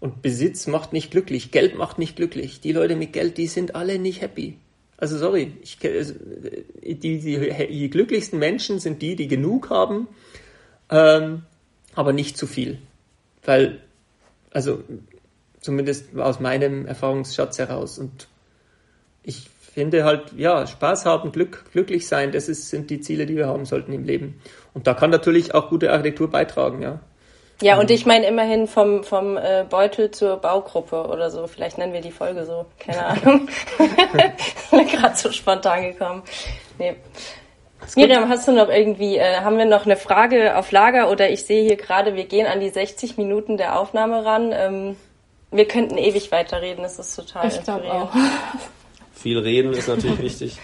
Und 0.00 0.22
Besitz 0.22 0.66
macht 0.66 0.92
nicht 0.94 1.10
glücklich, 1.10 1.50
Geld 1.50 1.76
macht 1.76 1.98
nicht 1.98 2.16
glücklich. 2.16 2.60
Die 2.60 2.72
Leute 2.72 2.96
mit 2.96 3.12
Geld, 3.12 3.36
die 3.36 3.46
sind 3.46 3.74
alle 3.74 3.98
nicht 3.98 4.22
happy. 4.22 4.56
Also 4.96 5.18
sorry, 5.18 5.52
ich, 5.62 5.78
also, 5.84 6.14
die, 6.82 6.98
die, 6.98 7.66
die 7.70 7.90
glücklichsten 7.90 8.38
Menschen 8.38 8.80
sind 8.80 9.02
die, 9.02 9.16
die 9.16 9.28
genug 9.28 9.70
haben, 9.70 10.08
ähm, 10.90 11.42
aber 11.94 12.12
nicht 12.12 12.36
zu 12.36 12.46
viel. 12.46 12.78
Weil, 13.44 13.80
also 14.50 14.82
zumindest 15.60 16.16
aus 16.18 16.40
meinem 16.40 16.86
Erfahrungsschatz 16.86 17.58
heraus. 17.58 17.98
Und 17.98 18.28
ich 19.22 19.48
finde 19.72 20.04
halt, 20.04 20.32
ja, 20.36 20.66
Spaß 20.66 21.06
haben, 21.06 21.32
Glück, 21.32 21.64
glücklich 21.72 22.08
sein, 22.08 22.32
das 22.32 22.48
ist, 22.48 22.70
sind 22.70 22.90
die 22.90 23.00
Ziele, 23.00 23.26
die 23.26 23.36
wir 23.36 23.46
haben 23.46 23.64
sollten 23.64 23.92
im 23.92 24.04
Leben. 24.04 24.40
Und 24.74 24.86
da 24.86 24.94
kann 24.94 25.10
natürlich 25.10 25.54
auch 25.54 25.68
gute 25.68 25.92
Architektur 25.92 26.30
beitragen, 26.30 26.82
ja. 26.82 27.00
Ja, 27.62 27.78
und 27.78 27.90
ich 27.90 28.06
meine 28.06 28.26
immerhin 28.26 28.66
vom, 28.66 29.04
vom 29.04 29.36
äh, 29.36 29.64
Beutel 29.68 30.10
zur 30.10 30.36
Baugruppe 30.36 31.06
oder 31.08 31.30
so. 31.30 31.46
Vielleicht 31.46 31.76
nennen 31.76 31.92
wir 31.92 32.00
die 32.00 32.10
Folge 32.10 32.46
so. 32.46 32.64
Keine 32.78 33.04
Ahnung. 33.06 33.48
Gerade 34.70 35.16
so 35.16 35.30
spontan 35.30 35.82
gekommen. 35.82 36.22
Nee. 36.78 36.96
Miriam, 37.96 38.28
hast 38.28 38.46
du 38.46 38.52
noch 38.52 38.68
irgendwie, 38.68 39.16
äh, 39.16 39.40
haben 39.40 39.58
wir 39.58 39.64
noch 39.64 39.84
eine 39.84 39.96
Frage 39.96 40.56
auf 40.56 40.70
Lager 40.70 41.10
oder 41.10 41.30
ich 41.30 41.44
sehe 41.44 41.64
hier 41.64 41.76
gerade, 41.76 42.14
wir 42.14 42.24
gehen 42.24 42.46
an 42.46 42.60
die 42.60 42.68
60 42.68 43.16
Minuten 43.16 43.56
der 43.56 43.78
Aufnahme 43.78 44.24
ran. 44.24 44.52
Ähm, 44.52 44.96
wir 45.50 45.66
könnten 45.66 45.98
ewig 45.98 46.30
weiterreden, 46.30 46.82
das 46.82 46.98
ist 46.98 47.16
total 47.16 47.48
ich 47.48 47.56
inspirierend. 47.56 47.90
Auch. 47.90 48.12
Viel 49.14 49.38
reden 49.38 49.72
ist 49.72 49.88
natürlich 49.88 50.20
wichtig. 50.20 50.58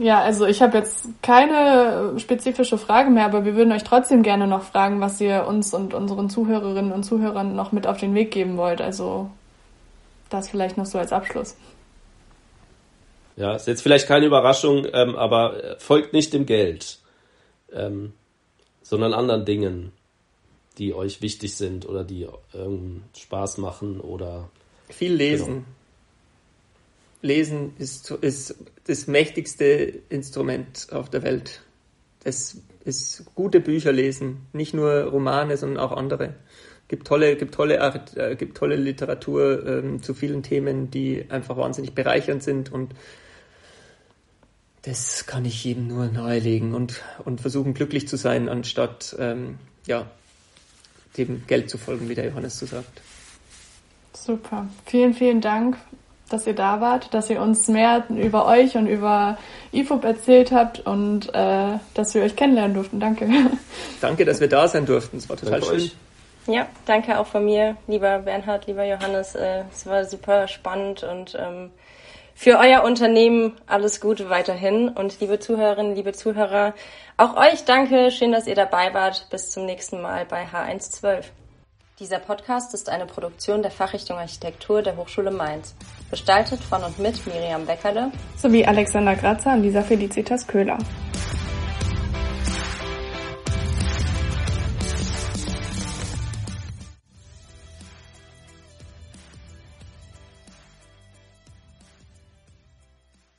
Ja, 0.00 0.20
also 0.22 0.46
ich 0.46 0.62
habe 0.62 0.78
jetzt 0.78 1.06
keine 1.22 2.14
spezifische 2.18 2.78
Frage 2.78 3.10
mehr, 3.10 3.24
aber 3.24 3.44
wir 3.44 3.56
würden 3.56 3.72
euch 3.72 3.82
trotzdem 3.82 4.22
gerne 4.22 4.46
noch 4.46 4.62
fragen, 4.62 5.00
was 5.00 5.20
ihr 5.20 5.46
uns 5.46 5.74
und 5.74 5.92
unseren 5.92 6.30
Zuhörerinnen 6.30 6.92
und 6.92 7.02
Zuhörern 7.02 7.56
noch 7.56 7.72
mit 7.72 7.86
auf 7.86 7.98
den 7.98 8.14
Weg 8.14 8.30
geben 8.30 8.56
wollt. 8.56 8.80
Also 8.80 9.30
das 10.30 10.48
vielleicht 10.48 10.76
noch 10.76 10.86
so 10.86 10.98
als 10.98 11.12
Abschluss. 11.12 11.56
Ja, 13.36 13.54
ist 13.54 13.66
jetzt 13.66 13.82
vielleicht 13.82 14.06
keine 14.06 14.26
Überraschung, 14.26 14.86
ähm, 14.92 15.16
aber 15.16 15.76
folgt 15.78 16.12
nicht 16.12 16.32
dem 16.32 16.46
Geld, 16.46 16.98
ähm, 17.72 18.12
sondern 18.82 19.14
anderen 19.14 19.44
Dingen, 19.44 19.92
die 20.78 20.94
euch 20.94 21.22
wichtig 21.22 21.56
sind 21.56 21.88
oder 21.88 22.04
die 22.04 22.28
ähm, 22.54 23.02
Spaß 23.16 23.58
machen 23.58 24.00
oder 24.00 24.48
viel 24.88 25.14
lesen. 25.14 25.46
Genau. 25.46 25.77
Lesen 27.20 27.72
ist, 27.78 28.10
ist 28.10 28.56
das 28.86 29.06
mächtigste 29.06 29.64
Instrument 30.08 30.88
auf 30.92 31.10
der 31.10 31.22
Welt. 31.22 31.62
Das 32.24 32.58
ist 32.84 33.24
gute 33.34 33.60
Bücher 33.60 33.92
lesen, 33.92 34.46
nicht 34.52 34.74
nur 34.74 35.02
Romane, 35.04 35.56
sondern 35.56 35.82
auch 35.82 35.92
andere. 35.92 36.34
Gibt 36.88 37.06
tolle, 37.06 37.36
gibt 37.36 37.54
tolle, 37.54 37.76
äh, 38.16 38.36
gibt 38.36 38.56
tolle 38.56 38.76
Literatur 38.76 39.66
ähm, 39.66 40.02
zu 40.02 40.14
vielen 40.14 40.42
Themen, 40.42 40.90
die 40.90 41.26
einfach 41.28 41.56
wahnsinnig 41.56 41.94
bereichernd 41.94 42.42
sind 42.42 42.72
und 42.72 42.94
das 44.82 45.26
kann 45.26 45.44
ich 45.44 45.64
jedem 45.64 45.86
nur 45.86 46.06
nahelegen 46.06 46.74
und, 46.74 47.02
und 47.24 47.42
versuchen 47.42 47.74
glücklich 47.74 48.08
zu 48.08 48.16
sein, 48.16 48.48
anstatt 48.48 49.14
ähm, 49.18 49.58
ja, 49.86 50.10
dem 51.18 51.46
Geld 51.46 51.68
zu 51.68 51.76
folgen, 51.76 52.08
wie 52.08 52.14
der 52.14 52.26
Johannes 52.26 52.58
so 52.58 52.64
sagt. 52.64 53.02
Super. 54.14 54.68
Vielen, 54.86 55.12
vielen 55.14 55.40
Dank, 55.40 55.76
dass 56.28 56.46
ihr 56.46 56.54
da 56.54 56.80
wart, 56.80 57.12
dass 57.14 57.30
ihr 57.30 57.40
uns 57.40 57.68
mehr 57.68 58.04
über 58.08 58.46
euch 58.46 58.76
und 58.76 58.86
über 58.86 59.38
IFUB 59.72 60.04
erzählt 60.04 60.52
habt 60.52 60.80
und 60.80 61.34
äh, 61.34 61.78
dass 61.94 62.14
wir 62.14 62.22
euch 62.22 62.36
kennenlernen 62.36 62.74
durften. 62.74 63.00
Danke. 63.00 63.28
Danke, 64.00 64.24
dass 64.24 64.40
wir 64.40 64.48
da 64.48 64.68
sein 64.68 64.86
durften. 64.86 65.18
Es 65.18 65.28
war 65.28 65.36
total 65.36 65.60
danke 65.60 65.66
schön. 65.66 65.84
Euch. 65.84 65.96
Ja, 66.46 66.66
danke 66.86 67.18
auch 67.18 67.26
von 67.26 67.44
mir, 67.44 67.76
lieber 67.88 68.20
Bernhard, 68.20 68.66
lieber 68.66 68.84
Johannes. 68.84 69.34
Äh, 69.34 69.64
es 69.70 69.84
war 69.84 70.06
super 70.06 70.48
spannend 70.48 71.02
und 71.02 71.36
ähm, 71.38 71.70
für 72.34 72.58
euer 72.58 72.84
Unternehmen 72.84 73.52
alles 73.66 74.00
Gute 74.00 74.30
weiterhin. 74.30 74.88
Und 74.88 75.20
liebe 75.20 75.40
Zuhörerinnen, 75.40 75.94
liebe 75.94 76.12
Zuhörer, 76.12 76.72
auch 77.16 77.36
euch 77.36 77.64
danke. 77.64 78.10
Schön, 78.12 78.32
dass 78.32 78.46
ihr 78.46 78.54
dabei 78.54 78.94
wart. 78.94 79.26
Bis 79.28 79.50
zum 79.50 79.66
nächsten 79.66 80.00
Mal 80.00 80.24
bei 80.24 80.46
H112. 80.46 81.24
Dieser 81.98 82.20
Podcast 82.20 82.74
ist 82.74 82.88
eine 82.88 83.06
Produktion 83.06 83.60
der 83.60 83.72
Fachrichtung 83.72 84.18
Architektur 84.18 84.82
der 84.82 84.96
Hochschule 84.96 85.32
Mainz. 85.32 85.74
Gestaltet 86.10 86.60
von 86.60 86.82
und 86.82 86.98
mit 86.98 87.26
Miriam 87.26 87.66
Beckerle 87.66 88.10
sowie 88.36 88.64
Alexander 88.64 89.14
Grazer 89.14 89.52
und 89.52 89.62
Lisa 89.62 89.82
Felicitas 89.82 90.46
Köhler. 90.46 90.78